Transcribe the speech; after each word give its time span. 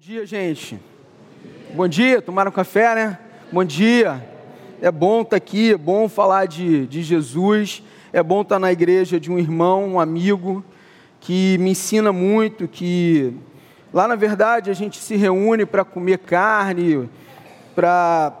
Bom 0.00 0.04
dia, 0.06 0.24
gente. 0.24 0.78
Bom 1.74 1.88
dia, 1.88 2.22
tomaram 2.22 2.52
café, 2.52 2.94
né? 2.94 3.18
Bom 3.50 3.64
dia. 3.64 4.24
É 4.80 4.92
bom 4.92 5.22
estar 5.22 5.36
aqui, 5.36 5.72
é 5.72 5.76
bom 5.76 6.08
falar 6.08 6.46
de, 6.46 6.86
de 6.86 7.02
Jesus, 7.02 7.82
é 8.12 8.22
bom 8.22 8.42
estar 8.42 8.60
na 8.60 8.70
igreja 8.70 9.18
de 9.18 9.28
um 9.28 9.40
irmão, 9.40 9.84
um 9.88 9.98
amigo, 9.98 10.64
que 11.18 11.58
me 11.58 11.70
ensina 11.70 12.12
muito, 12.12 12.68
que 12.68 13.34
lá 13.92 14.06
na 14.06 14.14
verdade 14.14 14.70
a 14.70 14.72
gente 14.72 14.98
se 14.98 15.16
reúne 15.16 15.66
para 15.66 15.84
comer 15.84 16.18
carne, 16.18 17.10
para 17.74 18.32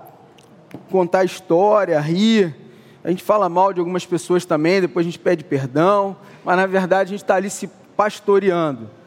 contar 0.92 1.24
história, 1.24 1.98
rir. 1.98 2.54
A 3.02 3.10
gente 3.10 3.24
fala 3.24 3.48
mal 3.48 3.72
de 3.72 3.80
algumas 3.80 4.06
pessoas 4.06 4.44
também, 4.44 4.80
depois 4.80 5.04
a 5.04 5.08
gente 5.10 5.18
pede 5.18 5.42
perdão, 5.42 6.16
mas 6.44 6.56
na 6.56 6.66
verdade 6.66 7.08
a 7.08 7.14
gente 7.14 7.24
está 7.24 7.34
ali 7.34 7.50
se 7.50 7.68
pastoreando. 7.96 8.97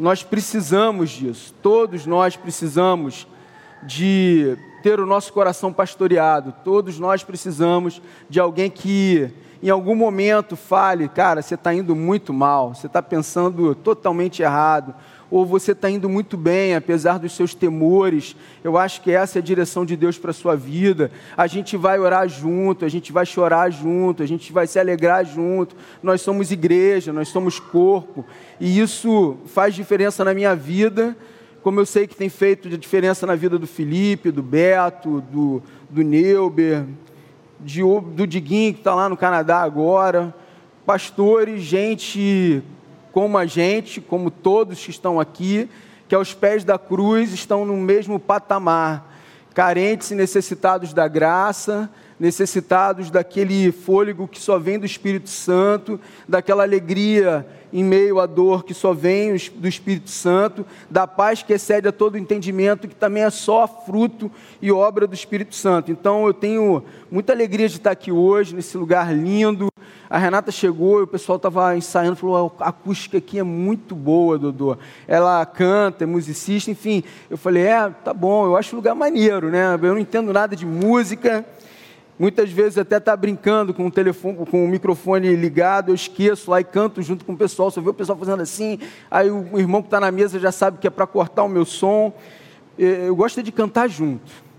Nós 0.00 0.22
precisamos 0.22 1.10
disso, 1.10 1.52
todos 1.60 2.06
nós 2.06 2.34
precisamos 2.34 3.28
de 3.82 4.56
ter 4.82 4.98
o 4.98 5.04
nosso 5.04 5.30
coração 5.30 5.74
pastoreado, 5.74 6.54
todos 6.64 6.98
nós 6.98 7.22
precisamos 7.22 8.00
de 8.26 8.40
alguém 8.40 8.70
que 8.70 9.30
em 9.62 9.68
algum 9.68 9.94
momento 9.94 10.56
fale, 10.56 11.06
cara, 11.06 11.42
você 11.42 11.54
está 11.54 11.74
indo 11.74 11.94
muito 11.94 12.32
mal, 12.32 12.74
você 12.74 12.86
está 12.86 13.02
pensando 13.02 13.74
totalmente 13.74 14.40
errado, 14.40 14.94
ou 15.30 15.46
você 15.46 15.72
está 15.72 15.88
indo 15.88 16.08
muito 16.08 16.36
bem, 16.36 16.74
apesar 16.74 17.18
dos 17.18 17.32
seus 17.32 17.54
temores. 17.54 18.34
Eu 18.64 18.76
acho 18.76 19.00
que 19.00 19.12
essa 19.12 19.38
é 19.38 19.40
a 19.40 19.42
direção 19.42 19.86
de 19.86 19.96
Deus 19.96 20.18
para 20.18 20.30
a 20.30 20.34
sua 20.34 20.56
vida. 20.56 21.10
A 21.36 21.46
gente 21.46 21.76
vai 21.76 21.98
orar 21.98 22.28
junto, 22.28 22.84
a 22.84 22.88
gente 22.88 23.12
vai 23.12 23.24
chorar 23.24 23.70
junto, 23.70 24.22
a 24.22 24.26
gente 24.26 24.52
vai 24.52 24.66
se 24.66 24.78
alegrar 24.78 25.24
junto. 25.24 25.76
Nós 26.02 26.20
somos 26.20 26.50
igreja, 26.50 27.12
nós 27.12 27.28
somos 27.28 27.60
corpo, 27.60 28.24
e 28.58 28.80
isso 28.80 29.36
faz 29.46 29.74
diferença 29.74 30.24
na 30.24 30.34
minha 30.34 30.54
vida, 30.54 31.16
como 31.62 31.78
eu 31.78 31.86
sei 31.86 32.06
que 32.06 32.16
tem 32.16 32.28
feito 32.28 32.68
diferença 32.70 33.26
na 33.26 33.34
vida 33.34 33.58
do 33.58 33.66
Felipe, 33.66 34.30
do 34.30 34.42
Beto, 34.42 35.20
do, 35.30 35.62
do 35.90 36.02
Neuber, 36.02 36.86
de, 37.60 37.82
do 37.82 38.26
Diguinho, 38.26 38.72
que 38.72 38.80
está 38.80 38.94
lá 38.94 39.08
no 39.08 39.16
Canadá 39.16 39.60
agora. 39.60 40.34
Pastores, 40.86 41.62
gente 41.62 42.62
como 43.12 43.36
a 43.38 43.46
gente, 43.46 44.00
como 44.00 44.30
todos 44.30 44.84
que 44.84 44.90
estão 44.90 45.20
aqui, 45.20 45.68
que 46.08 46.14
aos 46.14 46.34
pés 46.34 46.64
da 46.64 46.78
cruz 46.78 47.32
estão 47.32 47.64
no 47.64 47.76
mesmo 47.76 48.18
patamar, 48.18 49.16
carentes 49.54 50.10
e 50.10 50.14
necessitados 50.14 50.92
da 50.92 51.06
graça, 51.06 51.90
necessitados 52.18 53.10
daquele 53.10 53.72
fôlego 53.72 54.28
que 54.28 54.38
só 54.38 54.58
vem 54.58 54.78
do 54.78 54.84
Espírito 54.84 55.30
Santo, 55.30 55.98
daquela 56.28 56.62
alegria 56.62 57.46
em 57.72 57.82
meio 57.82 58.20
à 58.20 58.26
dor 58.26 58.64
que 58.64 58.74
só 58.74 58.92
vem 58.92 59.36
do 59.54 59.66
Espírito 59.66 60.10
Santo, 60.10 60.66
da 60.90 61.06
paz 61.06 61.42
que 61.42 61.52
excede 61.52 61.88
a 61.88 61.92
todo 61.92 62.18
entendimento, 62.18 62.88
que 62.88 62.94
também 62.94 63.22
é 63.22 63.30
só 63.30 63.66
fruto 63.66 64.30
e 64.60 64.70
obra 64.70 65.06
do 65.06 65.14
Espírito 65.14 65.54
Santo. 65.54 65.90
Então 65.90 66.26
eu 66.26 66.34
tenho 66.34 66.84
muita 67.10 67.32
alegria 67.32 67.68
de 67.68 67.76
estar 67.76 67.92
aqui 67.92 68.12
hoje, 68.12 68.54
nesse 68.54 68.76
lugar 68.76 69.14
lindo. 69.14 69.68
A 70.10 70.18
Renata 70.18 70.50
chegou 70.50 70.98
e 70.98 71.02
o 71.04 71.06
pessoal 71.06 71.36
estava 71.36 71.76
ensaiando, 71.76 72.16
falou: 72.16 72.52
a 72.58 72.70
acústica 72.70 73.18
aqui 73.18 73.38
é 73.38 73.44
muito 73.44 73.94
boa, 73.94 74.36
Dodô. 74.36 74.76
Ela 75.06 75.46
canta, 75.46 76.02
é 76.02 76.06
musicista, 76.06 76.68
enfim. 76.68 77.04
Eu 77.30 77.38
falei: 77.38 77.62
é, 77.62 77.88
tá 77.88 78.12
bom, 78.12 78.44
eu 78.44 78.56
acho 78.56 78.74
o 78.74 78.76
lugar 78.76 78.92
maneiro, 78.96 79.50
né? 79.50 79.74
Eu 79.74 79.94
não 79.94 79.98
entendo 79.98 80.32
nada 80.32 80.56
de 80.56 80.66
música. 80.66 81.46
Muitas 82.18 82.50
vezes 82.50 82.76
até 82.76 82.96
está 82.96 83.16
brincando 83.16 83.72
com 83.72 83.86
o 83.86 83.90
telefone, 83.90 84.44
com 84.46 84.64
o 84.64 84.68
microfone 84.68 85.34
ligado, 85.36 85.90
eu 85.90 85.94
esqueço 85.94 86.50
lá 86.50 86.60
e 86.60 86.64
canto 86.64 87.00
junto 87.00 87.24
com 87.24 87.32
o 87.32 87.36
pessoal. 87.36 87.70
Só 87.70 87.80
vê 87.80 87.90
o 87.90 87.94
pessoal 87.94 88.18
fazendo 88.18 88.42
assim, 88.42 88.80
aí 89.08 89.30
o 89.30 89.58
irmão 89.60 89.80
que 89.80 89.86
está 89.86 90.00
na 90.00 90.10
mesa 90.10 90.40
já 90.40 90.50
sabe 90.50 90.78
que 90.78 90.88
é 90.88 90.90
para 90.90 91.06
cortar 91.06 91.44
o 91.44 91.48
meu 91.48 91.64
som. 91.64 92.12
Eu 92.76 93.14
gosto 93.14 93.42
de 93.44 93.52
cantar 93.52 93.88
junto. 93.88 94.49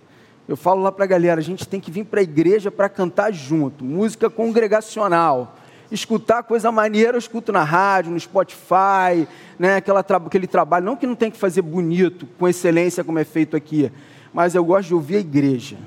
Eu 0.48 0.58
falo 0.58 0.82
lá 0.82 0.92
para 0.92 1.06
a 1.06 1.08
galera, 1.08 1.40
a 1.40 1.44
gente 1.44 1.68
tem 1.68 1.80
que 1.80 1.92
vir 1.92 2.06
para 2.06 2.20
a 2.20 2.24
igreja 2.24 2.72
para 2.72 2.90
cantar 2.90 3.32
junto, 3.32 3.86
música 3.86 4.30
congregacional. 4.30 5.56
Escutar 5.92 6.44
coisa 6.44 6.72
maneira, 6.72 7.16
eu 7.16 7.20
escuto 7.20 7.52
na 7.52 7.64
rádio, 7.64 8.12
no 8.12 8.20
Spotify, 8.20 9.28
né, 9.60 9.76
aquela, 9.76 10.00
aquele 10.00 10.48
trabalho. 10.48 10.86
Não 10.86 10.96
que 10.96 11.06
não 11.06 11.16
tem 11.16 11.30
que 11.30 11.38
fazer 11.38 11.62
bonito, 11.62 12.28
com 12.40 12.48
excelência, 12.48 13.04
como 13.04 13.20
é 13.20 13.24
feito 13.24 13.56
aqui, 13.56 13.92
mas 14.34 14.56
eu 14.56 14.64
gosto 14.64 14.88
de 14.88 14.96
ouvir 14.96 15.18
a 15.18 15.20
igreja. 15.20 15.78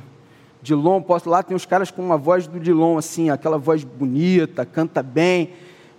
Dilon, 0.62 1.02
posso 1.02 1.28
lá 1.28 1.42
tem 1.42 1.54
uns 1.54 1.66
caras 1.66 1.90
com 1.90 2.02
uma 2.02 2.16
voz 2.16 2.46
do 2.46 2.58
Dilon 2.58 2.96
assim, 2.96 3.28
aquela 3.28 3.58
voz 3.58 3.84
bonita, 3.84 4.64
canta 4.64 5.02
bem, 5.02 5.50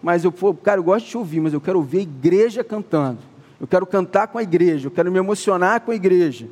mas 0.02 0.24
eu, 0.24 0.32
cara, 0.64 0.80
eu 0.80 0.84
gosto 0.84 1.06
de 1.06 1.12
te 1.12 1.18
ouvir, 1.18 1.40
mas 1.40 1.54
eu 1.54 1.62
quero 1.62 1.78
ouvir 1.78 2.00
a 2.00 2.02
igreja 2.02 2.64
cantando. 2.64 3.20
Eu 3.60 3.68
quero 3.68 3.86
cantar 3.86 4.28
com 4.28 4.38
a 4.38 4.44
igreja, 4.44 4.88
eu 4.88 4.92
quero 4.92 5.12
me 5.12 5.20
emocionar 5.20 5.82
com 5.82 5.92
a 5.92 5.96
igreja. 5.96 6.48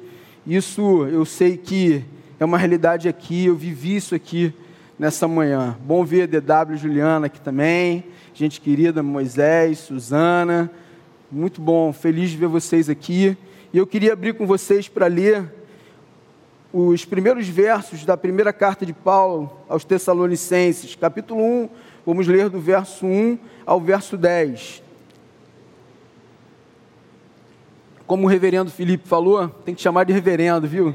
Isso 0.45 1.05
eu 1.05 1.23
sei 1.23 1.55
que 1.55 2.03
é 2.37 2.43
uma 2.43 2.57
realidade 2.57 3.07
aqui, 3.07 3.45
eu 3.45 3.55
vivi 3.55 3.95
isso 3.95 4.13
aqui 4.13 4.53
nessa 4.99 5.25
manhã. 5.25 5.77
Bom 5.85 6.03
ver 6.03 6.23
a 6.23 6.25
DW 6.25 6.75
Juliana 6.75 7.27
aqui 7.27 7.39
também, 7.39 8.03
gente 8.33 8.59
querida, 8.59 9.01
Moisés, 9.01 9.79
Suzana. 9.79 10.69
Muito 11.31 11.61
bom, 11.61 11.93
feliz 11.93 12.29
de 12.29 12.35
ver 12.35 12.47
vocês 12.47 12.89
aqui. 12.89 13.37
E 13.71 13.77
eu 13.77 13.87
queria 13.87 14.11
abrir 14.11 14.33
com 14.33 14.45
vocês 14.45 14.89
para 14.89 15.07
ler 15.07 15.49
os 16.73 17.05
primeiros 17.05 17.47
versos 17.47 18.03
da 18.03 18.17
primeira 18.17 18.51
carta 18.51 18.85
de 18.85 18.91
Paulo 18.91 19.49
aos 19.69 19.85
Tessalonicenses, 19.85 20.93
capítulo 20.93 21.41
1, 21.41 21.69
vamos 22.05 22.27
ler 22.27 22.49
do 22.49 22.59
verso 22.59 23.05
1 23.05 23.39
ao 23.65 23.79
verso 23.79 24.17
10. 24.17 24.82
Como 28.05 28.25
o 28.25 28.29
reverendo 28.29 28.69
Felipe 28.69 29.07
falou, 29.07 29.47
tem 29.63 29.73
que 29.73 29.81
chamar 29.81 30.03
de 30.03 30.11
reverendo, 30.11 30.67
viu? 30.67 30.93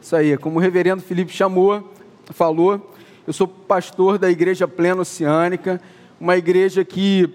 Isso 0.00 0.14
aí, 0.14 0.36
como 0.36 0.58
o 0.58 0.62
reverendo 0.62 1.02
Felipe 1.02 1.32
chamou, 1.32 1.92
falou, 2.30 2.94
eu 3.26 3.32
sou 3.32 3.48
pastor 3.48 4.16
da 4.16 4.30
Igreja 4.30 4.68
Plena 4.68 5.02
Oceânica, 5.02 5.80
uma 6.20 6.36
igreja 6.36 6.84
que 6.84 7.28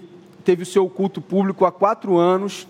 teve 0.45 0.63
o 0.63 0.66
seu 0.66 0.88
culto 0.89 1.19
público 1.19 1.66
há 1.66 1.72
quatro 1.73 2.17
anos. 2.17 2.66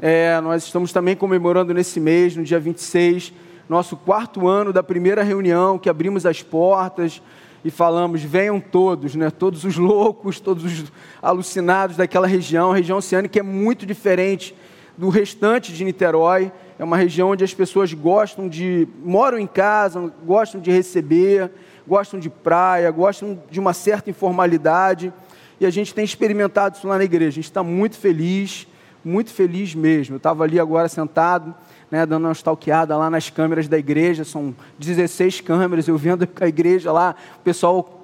É, 0.00 0.40
nós 0.40 0.64
estamos 0.64 0.94
também 0.94 1.14
comemorando 1.14 1.74
nesse 1.74 2.00
mês, 2.00 2.34
no 2.34 2.42
dia 2.42 2.58
26, 2.58 3.30
nosso 3.68 3.98
quarto 3.98 4.48
ano 4.48 4.72
da 4.72 4.82
primeira 4.82 5.22
reunião, 5.22 5.78
que 5.78 5.90
abrimos 5.90 6.24
as 6.24 6.42
portas 6.42 7.20
e 7.62 7.70
falamos: 7.70 8.22
venham 8.22 8.58
todos, 8.58 9.14
né? 9.14 9.28
todos 9.30 9.62
os 9.64 9.76
loucos, 9.76 10.40
todos 10.40 10.64
os 10.64 10.90
alucinados 11.20 11.98
daquela 11.98 12.26
região. 12.26 12.72
A 12.72 12.76
região 12.76 12.96
oceânica 12.96 13.38
é 13.38 13.42
muito 13.42 13.84
diferente 13.84 14.54
do 15.00 15.08
restante 15.08 15.72
de 15.72 15.82
Niterói. 15.82 16.52
É 16.78 16.84
uma 16.84 16.98
região 16.98 17.30
onde 17.30 17.42
as 17.42 17.54
pessoas 17.54 17.90
gostam 17.94 18.46
de. 18.46 18.86
moram 19.02 19.38
em 19.38 19.46
casa, 19.46 20.12
gostam 20.22 20.60
de 20.60 20.70
receber, 20.70 21.50
gostam 21.88 22.20
de 22.20 22.28
praia, 22.28 22.90
gostam 22.90 23.42
de 23.50 23.58
uma 23.58 23.72
certa 23.72 24.10
informalidade. 24.10 25.10
E 25.58 25.64
a 25.64 25.70
gente 25.70 25.94
tem 25.94 26.04
experimentado 26.04 26.76
isso 26.76 26.86
lá 26.86 26.98
na 26.98 27.04
igreja. 27.04 27.28
A 27.28 27.32
gente 27.32 27.44
está 27.44 27.62
muito 27.62 27.96
feliz, 27.96 28.68
muito 29.02 29.30
feliz 29.30 29.74
mesmo. 29.74 30.16
Eu 30.16 30.18
estava 30.18 30.44
ali 30.44 30.60
agora 30.60 30.86
sentado 30.86 31.54
né, 31.90 32.04
dando 32.04 32.26
uma 32.26 32.32
stalkeada 32.32 32.94
lá 32.94 33.08
nas 33.08 33.30
câmeras 33.30 33.66
da 33.66 33.78
igreja, 33.78 34.22
são 34.22 34.54
16 34.78 35.40
câmeras, 35.40 35.88
eu 35.88 35.96
vendo 35.96 36.28
a 36.40 36.46
igreja 36.46 36.92
lá, 36.92 37.16
o 37.36 37.40
pessoal 37.40 38.02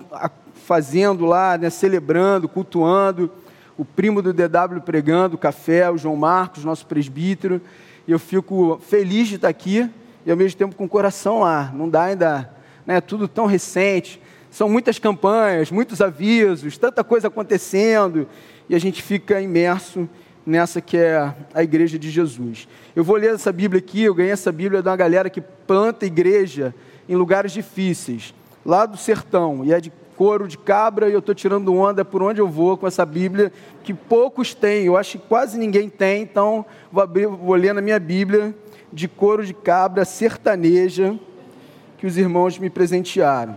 fazendo 0.66 1.24
lá, 1.24 1.56
né, 1.56 1.70
celebrando, 1.70 2.48
cultuando, 2.48 3.30
o 3.78 3.84
primo 3.84 4.22
do 4.22 4.32
DW 4.32 4.80
pregando, 4.84 5.36
o 5.36 5.38
café, 5.38 5.90
o 5.90 5.98
João 5.98 6.16
Marcos, 6.16 6.64
nosso 6.64 6.86
presbítero, 6.86 7.60
e 8.06 8.12
eu 8.12 8.18
fico 8.18 8.80
feliz 8.86 9.28
de 9.28 9.36
estar 9.36 9.48
aqui 9.48 9.90
e 10.26 10.30
ao 10.30 10.36
mesmo 10.36 10.58
tempo 10.58 10.74
com 10.74 10.84
o 10.84 10.88
coração 10.88 11.40
lá, 11.40 11.72
não 11.72 11.88
dá 11.88 12.04
ainda, 12.04 12.50
né, 12.84 13.00
tudo 13.00 13.28
tão 13.28 13.46
recente, 13.46 14.20
são 14.50 14.68
muitas 14.68 14.98
campanhas, 14.98 15.70
muitos 15.70 16.00
avisos, 16.00 16.76
tanta 16.76 17.04
coisa 17.04 17.28
acontecendo, 17.28 18.26
e 18.68 18.74
a 18.74 18.78
gente 18.78 19.00
fica 19.02 19.40
imerso 19.40 20.08
nessa 20.44 20.80
que 20.80 20.96
é 20.96 21.32
a 21.54 21.62
igreja 21.62 21.96
de 21.96 22.10
Jesus. 22.10 22.66
Eu 22.94 23.04
vou 23.04 23.16
ler 23.16 23.34
essa 23.34 23.52
Bíblia 23.52 23.78
aqui, 23.78 24.02
eu 24.02 24.14
ganhei 24.14 24.32
essa 24.32 24.50
Bíblia 24.50 24.82
de 24.82 24.88
uma 24.88 24.96
galera 24.96 25.30
que 25.30 25.40
planta 25.40 26.06
igreja 26.06 26.74
em 27.08 27.14
lugares 27.14 27.52
difíceis, 27.52 28.34
lá 28.64 28.84
do 28.84 28.96
sertão, 28.96 29.64
e 29.64 29.72
é 29.72 29.80
de 29.80 29.92
couro 30.16 30.48
de 30.48 30.56
cabra, 30.56 31.08
e 31.08 31.12
eu 31.12 31.18
estou 31.18 31.34
tirando 31.34 31.74
onda 31.74 32.04
por 32.04 32.22
onde 32.22 32.40
eu 32.40 32.48
vou 32.48 32.76
com 32.76 32.86
essa 32.86 33.04
Bíblia, 33.04 33.52
que 33.84 33.92
poucos 33.92 34.54
têm, 34.54 34.86
eu 34.86 34.96
acho 34.96 35.18
que 35.18 35.26
quase 35.28 35.58
ninguém 35.58 35.88
tem, 35.88 36.22
então 36.22 36.64
vou, 36.90 37.02
abrir, 37.02 37.26
vou 37.26 37.54
ler 37.54 37.74
na 37.74 37.82
minha 37.82 38.00
Bíblia, 38.00 38.54
de 38.92 39.06
couro 39.06 39.44
de 39.44 39.52
cabra 39.52 40.04
sertaneja, 40.04 41.18
que 41.98 42.06
os 42.06 42.16
irmãos 42.16 42.58
me 42.58 42.70
presentearam. 42.70 43.56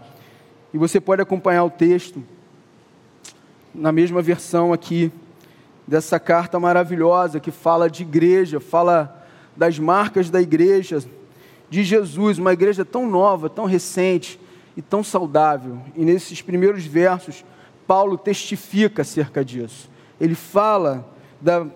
E 0.73 0.77
você 0.77 0.99
pode 0.99 1.21
acompanhar 1.21 1.63
o 1.63 1.69
texto 1.69 2.21
na 3.73 3.91
mesma 3.91 4.21
versão 4.21 4.73
aqui 4.73 5.11
dessa 5.87 6.19
carta 6.19 6.59
maravilhosa 6.59 7.39
que 7.39 7.51
fala 7.51 7.89
de 7.89 8.03
igreja, 8.03 8.59
fala 8.59 9.25
das 9.55 9.79
marcas 9.79 10.29
da 10.29 10.41
igreja, 10.41 11.03
de 11.69 11.83
Jesus, 11.83 12.37
uma 12.37 12.53
igreja 12.53 12.83
tão 12.83 13.09
nova, 13.09 13.49
tão 13.49 13.65
recente 13.65 14.39
e 14.79 14.81
tão 14.81 15.03
saudável. 15.03 15.77
E 15.93 16.05
nesses 16.05 16.41
primeiros 16.41 16.85
versos, 16.85 17.43
Paulo 17.85 18.17
testifica 18.17 19.01
acerca 19.01 19.43
disso. 19.43 19.89
Ele 20.21 20.35
fala 20.35 21.05
da, 21.41 21.67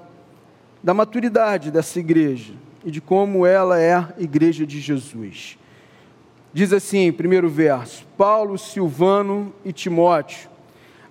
da 0.82 0.94
maturidade 0.94 1.70
dessa 1.70 2.00
igreja. 2.00 2.54
e 2.86 2.90
de 2.90 3.02
como 3.02 3.46
ela 3.46 3.78
é 3.78 3.94
a 3.94 4.14
igreja 4.18 4.66
de 4.66 4.80
Jesus. 4.80 5.58
Diz 6.54 6.72
assim, 6.72 7.12
primeiro 7.12 7.50
verso: 7.50 8.08
Paulo, 8.18 8.58
Silvano 8.58 9.54
e 9.66 9.74
Timóteo, 9.74 10.50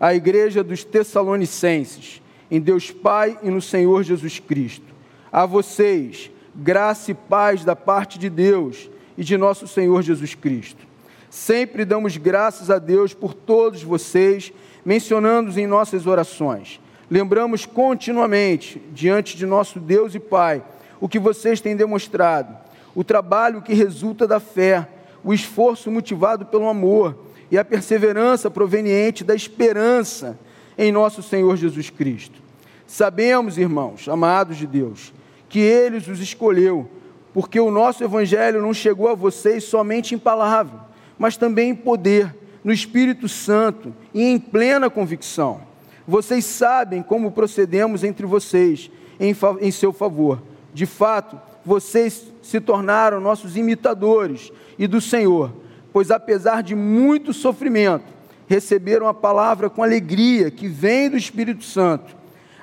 a 0.00 0.14
igreja 0.14 0.64
dos 0.64 0.84
Tessalonicenses, 0.84 2.22
em 2.50 2.58
Deus 2.58 2.90
Pai 2.90 3.38
e 3.42 3.50
no 3.50 3.60
Senhor 3.60 4.02
Jesus 4.02 4.38
Cristo. 4.38 4.94
A 5.30 5.44
vocês, 5.44 6.30
graça 6.54 7.10
e 7.10 7.14
paz 7.14 7.66
da 7.66 7.76
parte 7.76 8.18
de 8.18 8.30
Deus 8.30 8.88
e 9.18 9.22
de 9.22 9.36
nosso 9.36 9.68
Senhor 9.68 10.00
Jesus 10.00 10.34
Cristo. 10.34 10.91
Sempre 11.32 11.86
damos 11.86 12.18
graças 12.18 12.68
a 12.68 12.78
Deus 12.78 13.14
por 13.14 13.32
todos 13.32 13.82
vocês, 13.82 14.52
mencionando-os 14.84 15.56
em 15.56 15.66
nossas 15.66 16.06
orações. 16.06 16.78
Lembramos 17.10 17.64
continuamente, 17.64 18.78
diante 18.92 19.34
de 19.34 19.46
nosso 19.46 19.80
Deus 19.80 20.14
e 20.14 20.20
Pai, 20.20 20.62
o 21.00 21.08
que 21.08 21.18
vocês 21.18 21.58
têm 21.58 21.74
demonstrado, 21.74 22.54
o 22.94 23.02
trabalho 23.02 23.62
que 23.62 23.72
resulta 23.72 24.26
da 24.26 24.38
fé 24.38 24.86
o 25.24 25.32
esforço 25.32 25.90
motivado 25.90 26.44
pelo 26.44 26.68
amor 26.68 27.16
e 27.50 27.56
a 27.56 27.64
perseverança 27.64 28.50
proveniente 28.50 29.24
da 29.24 29.34
esperança 29.34 30.38
em 30.76 30.92
nosso 30.92 31.22
Senhor 31.22 31.56
Jesus 31.56 31.88
Cristo. 31.88 32.42
Sabemos, 32.86 33.56
irmãos, 33.56 34.06
amados 34.06 34.58
de 34.58 34.66
Deus, 34.66 35.14
que 35.48 35.60
Ele 35.60 35.96
os 35.96 36.20
escolheu, 36.20 36.90
porque 37.32 37.58
o 37.58 37.70
nosso 37.70 38.04
Evangelho 38.04 38.60
não 38.60 38.74
chegou 38.74 39.08
a 39.08 39.14
vocês 39.14 39.64
somente 39.64 40.14
em 40.14 40.18
palavra, 40.18 40.91
mas 41.22 41.36
também 41.36 41.70
em 41.70 41.74
poder, 41.76 42.34
no 42.64 42.72
Espírito 42.72 43.28
Santo 43.28 43.94
e 44.12 44.24
em 44.24 44.40
plena 44.40 44.90
convicção. 44.90 45.60
Vocês 46.04 46.44
sabem 46.44 47.00
como 47.00 47.30
procedemos 47.30 48.02
entre 48.02 48.26
vocês 48.26 48.90
em, 49.20 49.32
em 49.60 49.70
seu 49.70 49.92
favor. 49.92 50.42
De 50.74 50.84
fato, 50.84 51.40
vocês 51.64 52.26
se 52.42 52.60
tornaram 52.60 53.20
nossos 53.20 53.56
imitadores 53.56 54.50
e 54.76 54.88
do 54.88 55.00
Senhor, 55.00 55.52
pois 55.92 56.10
apesar 56.10 56.60
de 56.60 56.74
muito 56.74 57.32
sofrimento, 57.32 58.12
receberam 58.48 59.06
a 59.06 59.14
palavra 59.14 59.70
com 59.70 59.80
alegria 59.80 60.50
que 60.50 60.66
vem 60.66 61.08
do 61.08 61.16
Espírito 61.16 61.62
Santo. 61.62 62.16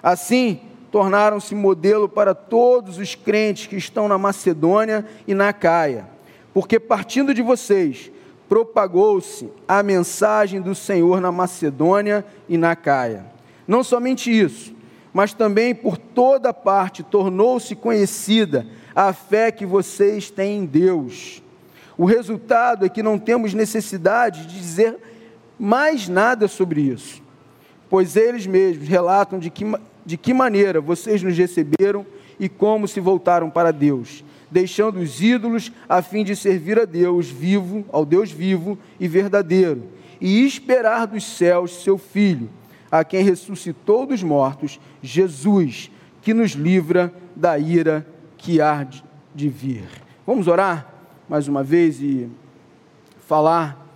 Assim, 0.03 0.59
tornaram-se 0.91 1.55
modelo 1.55 2.09
para 2.09 2.35
todos 2.35 2.97
os 2.97 3.15
crentes 3.15 3.67
que 3.67 3.77
estão 3.77 4.09
na 4.09 4.17
Macedônia 4.17 5.05
e 5.25 5.33
na 5.33 5.53
Caia, 5.53 6.09
porque 6.53 6.77
partindo 6.77 7.33
de 7.33 7.41
vocês, 7.41 8.11
propagou-se 8.49 9.47
a 9.67 9.83
mensagem 9.83 10.59
do 10.59 10.73
Senhor 10.73 11.21
na 11.21 11.31
Macedônia 11.31 12.25
e 12.49 12.57
na 12.57 12.75
Caia. 12.75 13.27
Não 13.67 13.83
somente 13.83 14.31
isso, 14.31 14.73
mas 15.13 15.33
também 15.33 15.75
por 15.75 15.97
toda 15.97 16.51
parte 16.51 17.03
tornou-se 17.03 17.75
conhecida 17.75 18.65
a 18.95 19.13
fé 19.13 19.51
que 19.51 19.67
vocês 19.67 20.31
têm 20.31 20.57
em 20.57 20.65
Deus. 20.65 21.43
O 21.95 22.05
resultado 22.05 22.85
é 22.85 22.89
que 22.89 23.03
não 23.03 23.19
temos 23.19 23.53
necessidade 23.53 24.47
de 24.47 24.57
dizer 24.57 24.97
mais 25.59 26.07
nada 26.07 26.47
sobre 26.47 26.81
isso, 26.81 27.21
pois 27.89 28.15
eles 28.15 28.47
mesmos 28.47 28.87
relatam 28.87 29.37
de 29.37 29.51
que, 29.51 29.65
de 30.03 30.17
que 30.17 30.33
maneira 30.33 30.81
vocês 30.81 31.21
nos 31.21 31.37
receberam 31.37 32.05
e 32.39 32.49
como 32.49 32.87
se 32.87 32.99
voltaram 32.99 33.49
para 33.49 33.71
Deus, 33.71 34.23
deixando 34.51 34.99
os 34.99 35.21
ídolos 35.21 35.71
a 35.87 36.01
fim 36.01 36.23
de 36.23 36.35
servir 36.35 36.79
a 36.79 36.85
Deus 36.85 37.29
vivo, 37.29 37.85
ao 37.91 38.05
Deus 38.05 38.31
vivo 38.31 38.77
e 38.99 39.07
verdadeiro, 39.07 39.83
e 40.19 40.45
esperar 40.45 41.07
dos 41.07 41.23
céus 41.23 41.83
seu 41.83 41.97
Filho, 41.97 42.49
a 42.91 43.03
quem 43.03 43.23
ressuscitou 43.23 44.05
dos 44.05 44.23
mortos, 44.23 44.79
Jesus, 45.01 45.91
que 46.21 46.33
nos 46.33 46.51
livra 46.51 47.13
da 47.35 47.57
ira 47.57 48.05
que 48.37 48.59
há 48.59 48.87
de 49.35 49.49
vir. 49.49 49.83
Vamos 50.25 50.47
orar? 50.47 50.99
mais 51.29 51.47
uma 51.47 51.63
vez 51.63 52.01
e 52.01 52.27
falar, 53.27 53.87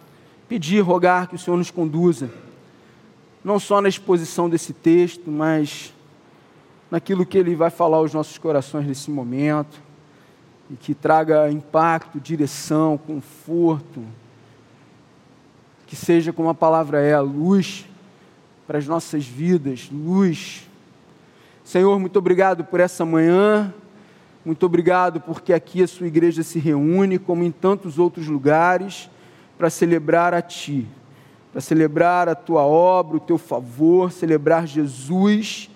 pedir, 0.47 0.81
rogar 0.81 1.27
que 1.27 1.33
o 1.33 1.39
Senhor 1.39 1.57
nos 1.57 1.71
conduza, 1.71 2.29
não 3.43 3.59
só 3.59 3.81
na 3.81 3.89
exposição 3.89 4.47
desse 4.47 4.71
texto, 4.71 5.31
mas 5.31 5.91
naquilo 6.91 7.25
que 7.25 7.39
Ele 7.39 7.55
vai 7.55 7.71
falar 7.71 7.97
aos 7.97 8.13
nossos 8.13 8.37
corações 8.37 8.85
nesse 8.85 9.09
momento, 9.09 9.81
e 10.69 10.75
que 10.75 10.93
traga 10.93 11.51
impacto, 11.51 12.19
direção, 12.19 12.97
conforto, 12.97 14.03
que 15.85 15.95
seja 15.95 16.33
como 16.33 16.49
a 16.49 16.55
palavra 16.55 17.01
é, 17.01 17.13
a 17.13 17.21
luz 17.21 17.85
para 18.65 18.77
as 18.77 18.87
nossas 18.87 19.25
vidas, 19.25 19.89
luz. 19.91 20.67
Senhor, 21.63 21.99
muito 21.99 22.17
obrigado 22.17 22.63
por 22.63 22.79
essa 22.79 23.05
manhã. 23.05 23.73
Muito 24.45 24.65
obrigado 24.65 25.21
porque 25.21 25.53
aqui 25.53 25.81
a 25.81 25.87
sua 25.87 26.07
igreja 26.07 26.43
se 26.43 26.59
reúne, 26.59 27.17
como 27.17 27.43
em 27.43 27.51
tantos 27.51 27.97
outros 27.97 28.27
lugares, 28.27 29.09
para 29.57 29.69
celebrar 29.69 30.33
a 30.33 30.41
Ti, 30.41 30.85
para 31.51 31.61
celebrar 31.61 32.27
a 32.27 32.35
Tua 32.35 32.63
obra, 32.63 33.15
o 33.15 33.21
Teu 33.21 33.37
favor, 33.37 34.11
celebrar 34.11 34.67
Jesus, 34.67 35.69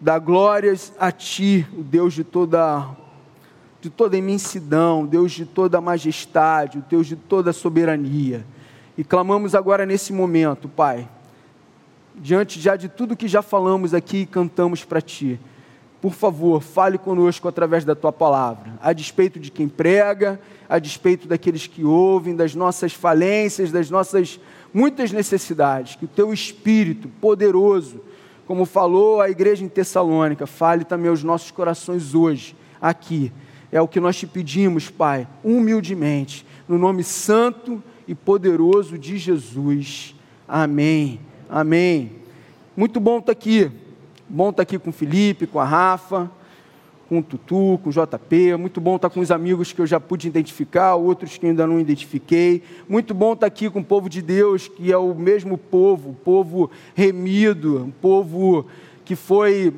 dar 0.00 0.18
glórias 0.18 0.94
a 0.98 1.12
Ti, 1.12 1.66
o 1.76 1.82
Deus 1.82 2.14
de 2.14 2.24
toda, 2.24 2.88
de 3.84 3.90
toda 3.90 4.16
imensidão, 4.16 5.06
Deus 5.06 5.32
de 5.32 5.46
toda 5.46 5.80
majestade, 5.80 6.78
o 6.78 6.84
Deus 6.88 7.06
de 7.06 7.16
toda 7.16 7.52
soberania. 7.52 8.44
E 8.96 9.04
clamamos 9.04 9.54
agora 9.54 9.86
nesse 9.86 10.12
momento, 10.12 10.68
Pai, 10.68 11.08
diante 12.14 12.60
já 12.60 12.76
de 12.76 12.88
tudo 12.88 13.16
que 13.16 13.28
já 13.28 13.42
falamos 13.42 13.94
aqui 13.94 14.18
e 14.18 14.26
cantamos 14.26 14.84
para 14.84 15.00
Ti 15.00 15.40
por 16.04 16.12
favor, 16.12 16.60
fale 16.60 16.98
conosco 16.98 17.48
através 17.48 17.82
da 17.82 17.94
tua 17.94 18.12
palavra, 18.12 18.74
a 18.82 18.92
despeito 18.92 19.40
de 19.40 19.50
quem 19.50 19.66
prega, 19.66 20.38
a 20.68 20.78
despeito 20.78 21.26
daqueles 21.26 21.66
que 21.66 21.82
ouvem, 21.82 22.36
das 22.36 22.54
nossas 22.54 22.92
falências, 22.92 23.72
das 23.72 23.88
nossas 23.88 24.38
muitas 24.70 25.10
necessidades, 25.12 25.96
que 25.96 26.04
o 26.04 26.08
teu 26.08 26.30
espírito 26.30 27.08
poderoso, 27.22 28.02
como 28.46 28.66
falou 28.66 29.22
a 29.22 29.30
igreja 29.30 29.64
em 29.64 29.68
Tessalônica, 29.68 30.46
fale 30.46 30.84
também 30.84 31.08
aos 31.08 31.24
nossos 31.24 31.50
corações 31.50 32.14
hoje, 32.14 32.54
aqui. 32.82 33.32
É 33.74 33.80
o 33.80 33.88
que 33.88 33.98
nós 33.98 34.14
te 34.16 34.24
pedimos, 34.24 34.88
Pai, 34.88 35.26
humildemente, 35.42 36.46
no 36.68 36.78
nome 36.78 37.02
santo 37.02 37.82
e 38.06 38.14
poderoso 38.14 38.96
de 38.96 39.18
Jesus. 39.18 40.14
Amém. 40.46 41.18
Amém. 41.50 42.12
Muito 42.76 43.00
bom 43.00 43.18
estar 43.18 43.32
aqui. 43.32 43.68
Bom 44.28 44.50
estar 44.50 44.62
aqui 44.62 44.78
com 44.78 44.90
o 44.90 44.92
Felipe, 44.92 45.44
com 45.48 45.58
a 45.58 45.64
Rafa, 45.64 46.30
com 47.08 47.18
o 47.18 47.22
Tutu, 47.24 47.80
com 47.82 47.90
o 47.90 47.92
JP. 47.92 48.56
Muito 48.58 48.80
bom 48.80 48.94
estar 48.94 49.10
com 49.10 49.18
os 49.18 49.32
amigos 49.32 49.72
que 49.72 49.80
eu 49.80 49.86
já 49.88 49.98
pude 49.98 50.28
identificar, 50.28 50.94
outros 50.94 51.36
que 51.36 51.44
ainda 51.44 51.66
não 51.66 51.80
identifiquei. 51.80 52.62
Muito 52.88 53.12
bom 53.12 53.32
estar 53.32 53.46
aqui 53.46 53.68
com 53.68 53.80
o 53.80 53.84
povo 53.84 54.08
de 54.08 54.22
Deus, 54.22 54.68
que 54.68 54.92
é 54.92 54.96
o 54.96 55.16
mesmo 55.16 55.58
povo, 55.58 56.10
o 56.10 56.14
povo 56.14 56.70
remido, 56.94 57.82
um 57.86 57.90
povo 57.90 58.66
que 59.04 59.16
foi 59.16 59.74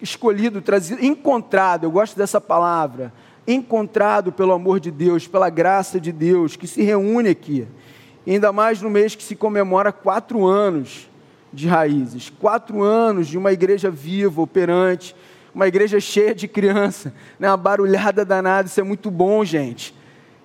escolhido, 0.00 0.60
trazido, 0.60 1.04
encontrado. 1.04 1.84
Eu 1.84 1.90
gosto 1.90 2.16
dessa 2.16 2.40
palavra. 2.40 3.12
Encontrado 3.46 4.30
pelo 4.30 4.52
amor 4.52 4.78
de 4.80 4.90
Deus, 4.90 5.26
pela 5.26 5.50
graça 5.50 6.00
de 6.00 6.12
Deus, 6.12 6.56
que 6.56 6.66
se 6.66 6.82
reúne 6.82 7.30
aqui. 7.30 7.66
ainda 8.26 8.52
mais 8.52 8.82
no 8.82 8.90
mês 8.90 9.14
que 9.14 9.22
se 9.22 9.34
comemora 9.34 9.90
quatro 9.90 10.46
anos 10.46 11.08
de 11.52 11.66
raízes. 11.66 12.30
Quatro 12.30 12.82
anos 12.82 13.26
de 13.26 13.38
uma 13.38 13.52
igreja 13.52 13.90
viva, 13.90 14.42
operante, 14.42 15.16
uma 15.54 15.66
igreja 15.66 15.98
cheia 15.98 16.34
de 16.34 16.46
criança, 16.46 17.12
né? 17.38 17.48
uma 17.48 17.56
barulhada 17.56 18.24
danada, 18.24 18.68
isso 18.68 18.80
é 18.80 18.84
muito 18.84 19.10
bom, 19.10 19.44
gente. 19.44 19.94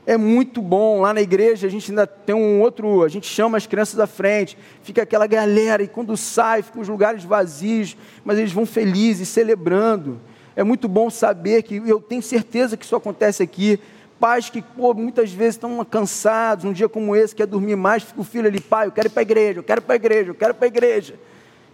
É 0.06 0.18
muito 0.18 0.62
bom. 0.62 1.02
Lá 1.02 1.14
na 1.14 1.22
igreja 1.22 1.68
a 1.68 1.70
gente 1.70 1.92
ainda 1.92 2.06
tem 2.06 2.36
um 2.36 2.62
outro, 2.62 3.04
a 3.04 3.08
gente 3.08 3.28
chama 3.28 3.58
as 3.58 3.66
crianças 3.66 4.00
à 4.00 4.08
frente, 4.08 4.58
fica 4.82 5.04
aquela 5.04 5.28
galera, 5.28 5.82
e 5.84 5.88
quando 5.88 6.16
sai, 6.18 6.62
ficam 6.62 6.82
os 6.82 6.90
lugares 6.90 7.24
vazios, 7.24 7.96
mas 8.24 8.38
eles 8.38 8.52
vão 8.52 8.66
felizes, 8.66 9.30
celebrando. 9.30 10.20
É 10.56 10.64
muito 10.64 10.88
bom 10.88 11.10
saber 11.10 11.64
que 11.64 11.82
eu 11.86 12.00
tenho 12.00 12.22
certeza 12.22 12.78
que 12.78 12.86
isso 12.86 12.96
acontece 12.96 13.42
aqui 13.42 13.80
pais 14.24 14.50
que 14.50 14.62
pô, 14.62 14.94
muitas 14.94 15.34
vezes 15.34 15.56
estão 15.56 15.84
cansados, 15.84 16.64
um 16.64 16.72
dia 16.72 16.88
como 16.88 17.14
esse, 17.14 17.36
quer 17.36 17.46
dormir 17.46 17.76
mais, 17.76 18.04
fica 18.04 18.22
o 18.22 18.24
filho 18.24 18.48
ali, 18.48 18.62
pai, 18.62 18.88
eu 18.88 18.92
quero 18.94 19.08
ir 19.08 19.10
para 19.10 19.20
a 19.20 19.24
igreja, 19.24 19.60
eu 19.60 19.64
quero 19.64 19.82
ir 19.82 19.84
para 19.84 19.94
a 19.94 19.98
igreja, 19.98 20.30
eu 20.30 20.36
quero 20.36 20.52
ir 20.52 20.54
para 20.54 20.66
a 20.66 20.68
igreja. 20.68 21.16